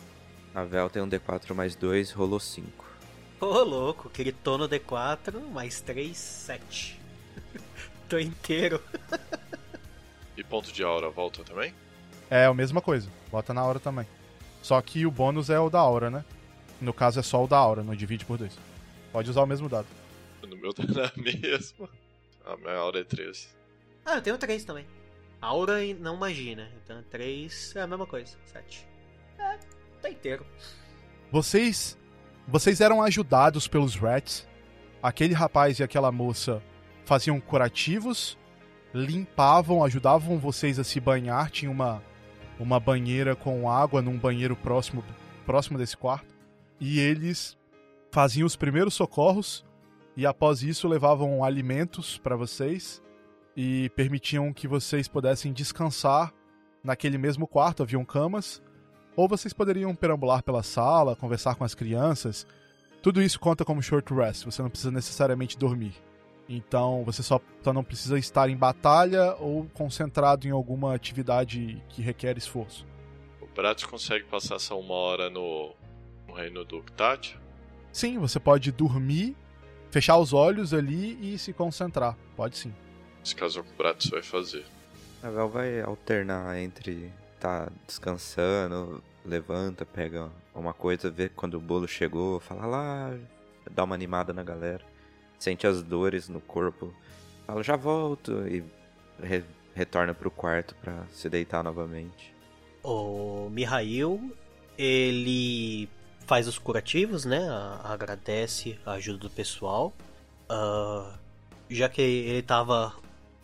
[0.55, 2.85] A Vel tem um D4 mais 2, rolou 5.
[3.39, 6.99] Ô, louco, gritou no D4, mais 3, 7.
[8.09, 8.81] Tô inteiro.
[10.35, 11.73] E ponto de aura volta também?
[12.29, 14.07] É a mesma coisa, bota na hora também.
[14.61, 16.25] Só que o bônus é o da aura, né?
[16.81, 18.57] No caso é só o da aura, não divide por 2.
[19.11, 19.87] Pode usar o mesmo dado.
[20.41, 21.89] No meu tá na mesma.
[22.47, 23.49] A minha aura é 13.
[24.05, 24.85] Ah, eu tenho 3 também.
[25.41, 26.71] Aura e não magia, né?
[26.81, 28.87] Então 3 é a mesma coisa, 7.
[29.37, 29.57] É,
[30.01, 30.45] tá inteiro.
[31.29, 31.97] Vocês
[32.47, 34.47] vocês eram ajudados pelos rats.
[35.03, 36.63] Aquele rapaz e aquela moça
[37.03, 38.37] faziam curativos,
[38.93, 41.51] limpavam, ajudavam vocês a se banhar.
[41.51, 42.01] Tinha uma
[42.57, 45.03] uma banheira com água num banheiro próximo
[45.45, 46.33] próximo desse quarto.
[46.79, 47.57] E eles
[48.09, 49.65] faziam os primeiros socorros
[50.17, 53.03] e após isso levavam alimentos para vocês
[53.55, 56.33] e permitiam que vocês pudessem descansar
[56.83, 58.59] naquele mesmo quarto, haviam camas
[59.15, 62.47] ou vocês poderiam perambular pela sala, conversar com as crianças.
[62.99, 65.93] Tudo isso conta como short rest, você não precisa necessariamente dormir.
[66.49, 72.01] Então você só, só não precisa estar em batalha ou concentrado em alguma atividade que
[72.01, 72.87] requer esforço.
[73.39, 75.75] O Bratz consegue passar essa uma hora no,
[76.27, 77.37] no reino do Octátia?
[77.91, 79.35] Sim, você pode dormir,
[79.97, 82.15] fechar os olhos ali e se concentrar.
[82.35, 82.71] Pode sim.
[83.25, 84.63] Esse caso é o Bratz vai fazer.
[85.23, 91.87] A Vel vai alternar entre tá descansando, levanta, pega uma coisa, vê quando o bolo
[91.87, 93.17] chegou, fala lá,
[93.71, 94.85] dá uma animada na galera,
[95.39, 96.93] sente as dores no corpo,
[97.47, 98.63] fala já volto e
[99.21, 99.43] re
[99.73, 102.33] retorna pro quarto para se deitar novamente.
[102.83, 104.31] O Mihail,
[104.77, 105.89] ele
[106.27, 107.39] faz os curativos, né?
[107.83, 109.93] Agradece a ajuda do pessoal.
[110.51, 111.17] Uh,
[111.69, 112.93] já que ele tava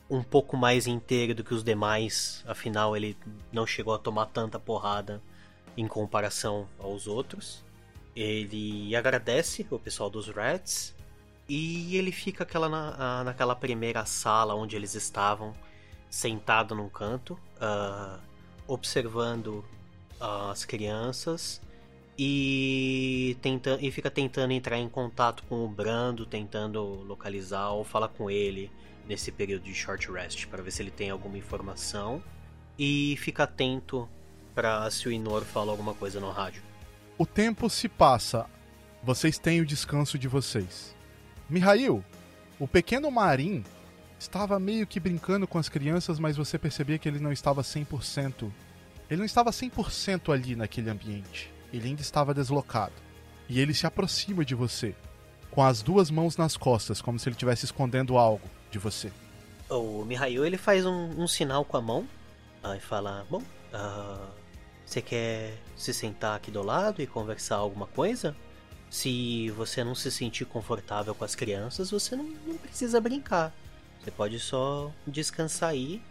[0.09, 3.17] um pouco mais inteiro do que os demais, afinal ele
[3.51, 5.21] não chegou a tomar tanta porrada
[5.77, 7.63] em comparação aos outros.
[8.13, 10.93] Ele agradece o pessoal dos Rats
[11.47, 15.53] e ele fica aquela na, naquela primeira sala onde eles estavam,
[16.09, 18.19] sentado num canto, uh,
[18.67, 19.63] observando
[20.19, 21.61] as crianças
[22.17, 28.09] e, tenta, e fica tentando entrar em contato com o Brando, tentando localizar ou falar
[28.09, 28.71] com ele
[29.07, 32.23] nesse período de short rest para ver se ele tem alguma informação
[32.77, 34.07] e fica atento
[34.53, 36.61] para se o Inor fala alguma coisa no rádio.
[37.17, 38.45] O tempo se passa.
[39.03, 40.95] Vocês têm o descanso de vocês.
[41.49, 42.03] Mihail,
[42.59, 43.63] o pequeno Marim
[44.17, 48.49] estava meio que brincando com as crianças, mas você percebia que ele não estava 100%.
[49.09, 51.52] Ele não estava 100% ali naquele ambiente.
[51.73, 52.93] Ele ainda estava deslocado.
[53.49, 54.95] E ele se aproxima de você,
[55.51, 59.11] com as duas mãos nas costas, como se ele estivesse escondendo algo de você.
[59.69, 62.07] O Mihail ele faz um, um sinal com a mão
[62.63, 63.41] uh, e fala: Bom,
[63.73, 64.27] uh,
[64.85, 68.35] você quer se sentar aqui do lado e conversar alguma coisa?
[68.89, 73.51] Se você não se sentir confortável com as crianças, você não, não precisa brincar.
[73.99, 76.01] Você pode só descansar aí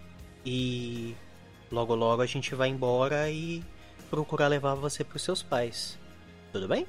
[0.44, 1.14] e
[1.70, 3.62] logo logo a gente vai embora e
[4.12, 5.98] procurar levar você para os seus pais.
[6.52, 6.86] Tudo bem?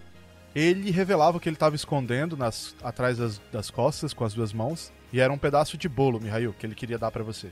[0.53, 4.91] Ele revelava que ele estava escondendo nas, atrás das, das costas com as duas mãos
[5.13, 7.49] e era um pedaço de bolo, Mihail, que ele queria dar para você.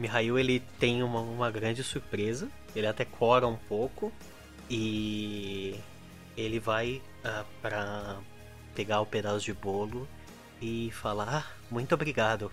[0.00, 2.48] Mihail ele tem uma, uma grande surpresa.
[2.74, 4.12] Ele até cora um pouco
[4.68, 5.78] e
[6.36, 8.16] ele vai uh, para
[8.74, 10.08] pegar o pedaço de bolo
[10.60, 12.50] e falar: ah, muito obrigado.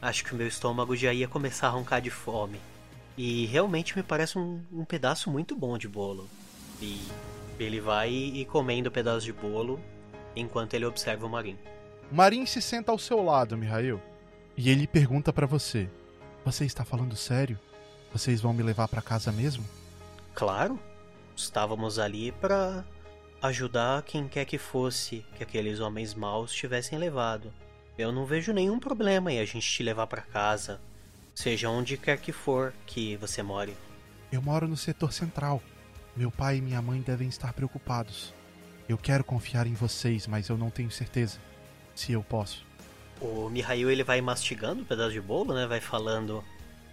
[0.00, 2.58] Acho que o meu estômago já ia começar a roncar de fome.
[3.18, 6.28] E realmente me parece um, um pedaço muito bom de bolo.
[6.80, 7.04] E
[7.58, 9.80] ele vai e comendo o pedaço de bolo
[10.36, 11.58] enquanto ele observa o Marim.
[12.12, 14.00] Marim se senta ao seu lado, Mihail,
[14.56, 15.90] e ele pergunta para você:
[16.44, 17.58] Você está falando sério?
[18.12, 19.64] Vocês vão me levar para casa mesmo?
[20.32, 20.78] Claro.
[21.34, 22.84] Estávamos ali para
[23.42, 27.52] ajudar quem quer que fosse que aqueles homens maus tivessem levado.
[27.96, 30.80] Eu não vejo nenhum problema em a gente te levar para casa,
[31.38, 33.72] seja onde quer que for que você more.
[34.32, 35.62] Eu moro no setor central.
[36.16, 38.34] Meu pai e minha mãe devem estar preocupados.
[38.88, 41.38] Eu quero confiar em vocês, mas eu não tenho certeza
[41.94, 42.66] se eu posso.
[43.20, 45.64] O Mihail ele vai mastigando um pedaço de bolo, né?
[45.68, 46.42] Vai falando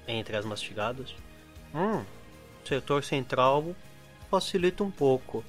[0.07, 1.15] entre as mastigadas.
[1.73, 2.03] Hum,
[2.63, 3.76] setor central
[4.30, 5.39] facilita um pouco.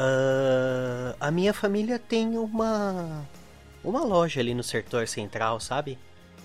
[0.00, 3.24] Uh, a minha família tem uma
[3.84, 5.96] uma loja ali no setor central, sabe?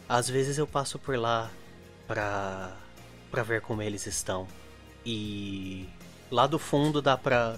[0.08, 1.50] Às vezes eu passo por lá
[2.08, 2.76] pra,
[3.30, 4.48] pra ver como eles estão.
[5.06, 5.88] E
[6.30, 7.58] lá do fundo dá pra,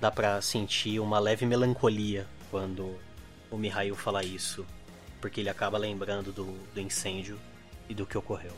[0.00, 2.96] dá pra sentir uma leve melancolia quando
[3.50, 4.64] o Mihail fala isso.
[5.20, 6.44] Porque ele acaba lembrando do,
[6.74, 7.38] do incêndio
[7.88, 8.52] e do que ocorreu.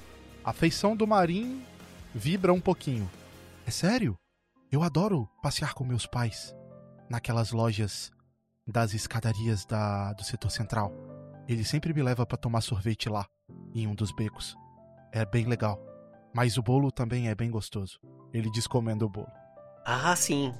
[0.45, 1.63] A feição do Marim
[2.15, 3.11] vibra um pouquinho.
[3.67, 4.17] É sério?
[4.71, 6.55] Eu adoro passear com meus pais
[7.09, 8.11] naquelas lojas
[8.67, 10.93] das escadarias da, do setor central.
[11.49, 13.27] Ele sempre me leva para tomar sorvete lá,
[13.75, 14.55] em um dos becos.
[15.13, 15.81] É bem legal.
[16.35, 18.01] Mas o bolo também é bem gostoso.
[18.33, 19.31] Ele diz comendo o bolo.
[19.85, 20.55] Ah, sim.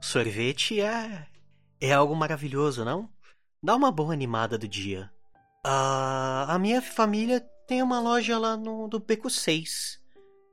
[0.00, 1.26] Sorvete é.
[1.80, 3.08] é algo maravilhoso, não?
[3.62, 5.10] Dá uma boa animada do dia.
[5.64, 10.00] Ah, a minha família tem uma loja lá no do Beco 6.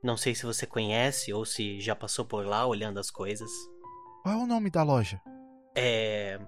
[0.02, 3.50] Não sei se você conhece ou se já passou por lá olhando as coisas.
[4.22, 5.20] Qual é o nome da loja?
[5.74, 6.38] É.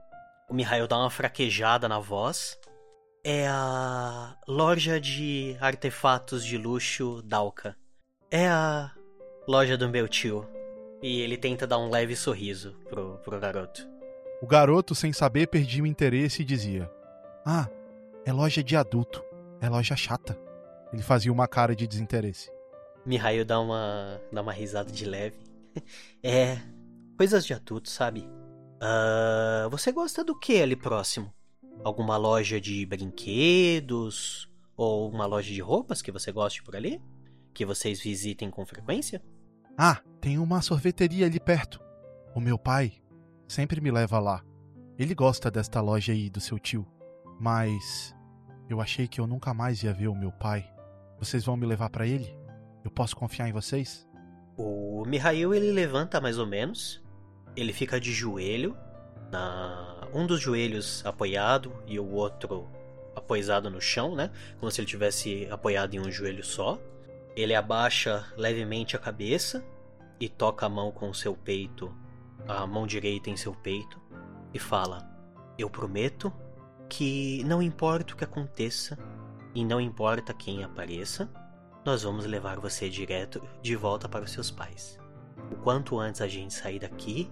[0.51, 2.59] O Mihail dá uma fraquejada na voz.
[3.25, 7.77] É a loja de artefatos de luxo Dalka.
[8.31, 8.93] É a
[9.47, 10.49] loja do meu tio.
[11.03, 13.87] E ele tenta dar um leve sorriso pro, pro garoto.
[14.41, 16.91] O garoto, sem saber, perdia o interesse e dizia:
[17.45, 17.69] Ah,
[18.25, 19.25] é loja de adulto.
[19.61, 20.39] É loja chata.
[20.93, 22.51] Ele fazia uma cara de desinteresse.
[23.05, 25.37] Mihail dá uma, dá uma risada de leve.
[26.23, 26.59] é.
[27.17, 28.21] Coisas de adulto, sabe?
[28.81, 31.33] Uh, você gosta do que ali próximo?
[31.85, 34.49] Alguma loja de brinquedos?
[34.77, 37.01] Ou uma loja de roupas que você goste por ali?
[37.53, 39.23] Que vocês visitem com frequência?
[39.77, 41.81] Ah, tem uma sorveteria ali perto.
[42.35, 42.93] O meu pai
[43.47, 44.45] sempre me leva lá.
[44.99, 46.87] Ele gosta desta loja aí do seu tio.
[47.41, 48.15] Mas
[48.69, 50.69] eu achei que eu nunca mais ia ver o meu pai.
[51.19, 52.37] Vocês vão me levar para ele?
[52.85, 54.09] Eu posso confiar em vocês?
[54.57, 57.03] O Mihail ele levanta mais ou menos
[57.61, 58.77] ele fica de joelho,
[59.31, 60.09] na...
[60.13, 62.69] um dos joelhos apoiado e o outro
[63.15, 64.31] apoiado no chão, né?
[64.59, 66.79] Como se ele tivesse apoiado em um joelho só.
[67.37, 69.65] Ele abaixa levemente a cabeça
[70.19, 71.95] e toca a mão com o seu peito,
[72.47, 74.01] a mão direita em seu peito,
[74.53, 75.09] e fala:
[75.57, 76.33] Eu prometo
[76.89, 78.99] que não importa o que aconteça
[79.55, 81.29] e não importa quem apareça,
[81.85, 84.99] nós vamos levar você direto de volta para os seus pais.
[85.51, 87.31] O quanto antes a gente sair daqui,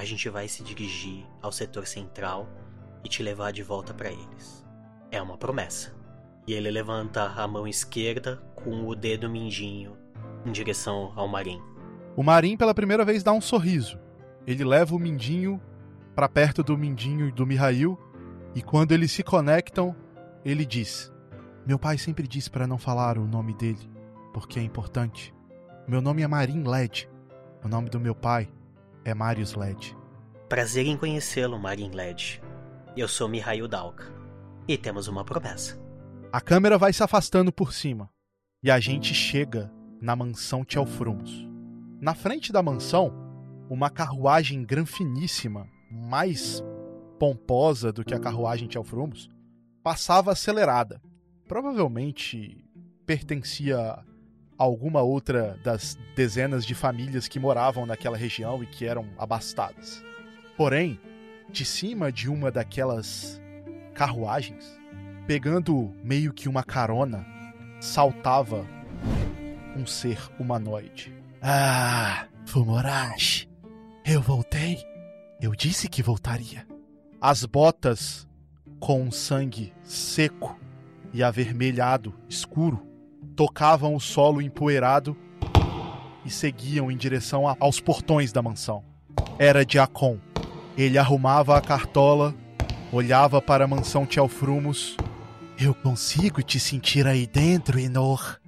[0.00, 2.48] a gente vai se dirigir ao setor central
[3.04, 4.64] e te levar de volta para eles.
[5.10, 5.94] É uma promessa.
[6.46, 9.94] E ele levanta a mão esquerda com o dedo mindinho
[10.46, 11.60] em direção ao Marim.
[12.16, 13.98] O Marim pela primeira vez dá um sorriso.
[14.46, 15.60] Ele leva o mindinho
[16.14, 17.98] para perto do mindinho do Mihail
[18.54, 19.94] e quando eles se conectam,
[20.42, 21.12] ele diz:
[21.66, 23.90] Meu pai sempre diz para não falar o nome dele,
[24.32, 25.34] porque é importante.
[25.86, 27.06] Meu nome é Marim Led.
[27.62, 28.48] O nome do meu pai
[29.04, 29.96] é Marius Led.
[30.48, 32.42] Prazer em conhecê-lo, Marin Led.
[32.96, 34.12] Eu sou Mihail Dalka.
[34.66, 35.80] E temos uma promessa.
[36.32, 38.10] A câmera vai se afastando por cima.
[38.62, 41.48] E a gente chega na mansão Tchelfrumos.
[42.00, 43.12] Na frente da mansão,
[43.68, 46.62] uma carruagem granfiníssima, mais
[47.18, 49.28] pomposa do que a carruagem Tchelfrumos,
[49.82, 51.00] passava acelerada.
[51.46, 52.64] Provavelmente
[53.06, 53.98] pertencia
[54.60, 60.04] alguma outra das dezenas de famílias que moravam naquela região e que eram abastadas.
[60.54, 61.00] Porém,
[61.48, 63.40] de cima de uma daquelas
[63.94, 64.78] carruagens,
[65.26, 67.26] pegando meio que uma carona,
[67.80, 68.66] saltava
[69.74, 71.10] um ser humanoide.
[71.40, 73.48] Ah, Fumorashi,
[74.04, 74.76] eu voltei.
[75.40, 76.66] Eu disse que voltaria.
[77.18, 78.28] As botas
[78.78, 80.60] com sangue seco
[81.14, 82.89] e avermelhado escuro
[83.36, 85.16] tocavam o solo empoeirado
[86.24, 88.84] e seguiam em direção aos portões da mansão.
[89.38, 90.18] Era Diacon.
[90.76, 92.34] Ele arrumava a cartola,
[92.92, 94.96] olhava para a mansão Tchelfrumos.
[95.58, 98.38] Eu consigo te sentir aí dentro, Inor.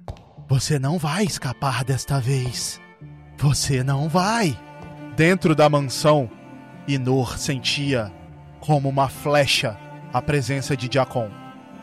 [0.47, 2.79] Você não vai escapar desta vez.
[3.37, 4.57] Você não vai.
[5.15, 6.29] Dentro da mansão,
[6.87, 8.11] Inor sentia
[8.59, 9.77] como uma flecha
[10.13, 11.29] a presença de Diacon.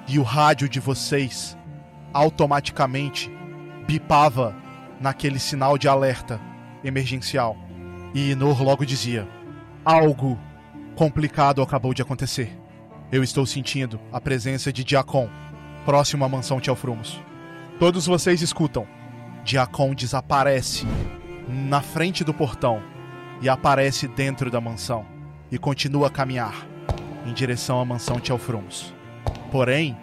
[0.07, 1.57] E o rádio de vocês
[2.13, 3.31] automaticamente
[3.87, 4.55] bipava
[5.01, 6.41] naquele sinal de alerta
[6.85, 7.57] emergencial.
[8.15, 9.29] E Inor logo dizia:
[9.85, 10.39] Algo
[10.95, 12.57] complicado acabou de acontecer.
[13.11, 15.29] Eu estou sentindo a presença de Diacon,
[15.85, 17.21] próximo à mansão Tchelfrumos.
[17.79, 18.87] Todos vocês escutam.
[19.45, 20.87] Diacon desaparece
[21.49, 22.83] na frente do portão
[23.41, 25.07] e aparece dentro da mansão
[25.51, 26.55] e continua a caminhar
[27.27, 28.95] em direção à mansão Tchelfrums.
[29.51, 29.97] Porém,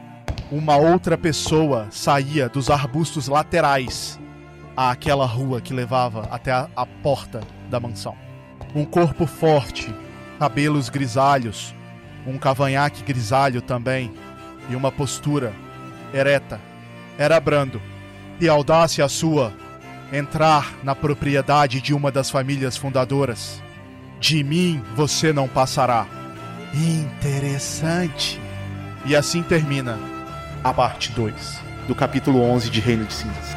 [0.51, 4.19] uma outra pessoa saía dos arbustos laterais
[4.75, 8.15] àquela rua que levava até a, a porta da mansão.
[8.73, 9.93] Um corpo forte,
[10.39, 11.75] cabelos grisalhos,
[12.25, 14.13] um cavanhaque grisalho também
[14.69, 15.53] e uma postura
[16.13, 16.61] ereta.
[17.17, 17.81] Era brando.
[18.39, 19.51] E audácia a sua
[20.13, 23.61] entrar na propriedade de uma das famílias fundadoras.
[24.19, 26.05] De mim você não passará.
[26.73, 28.39] Interessante.
[29.05, 29.97] E assim termina
[30.63, 31.34] a parte 2
[31.88, 33.56] do capítulo 11 de Reino de Cinzas.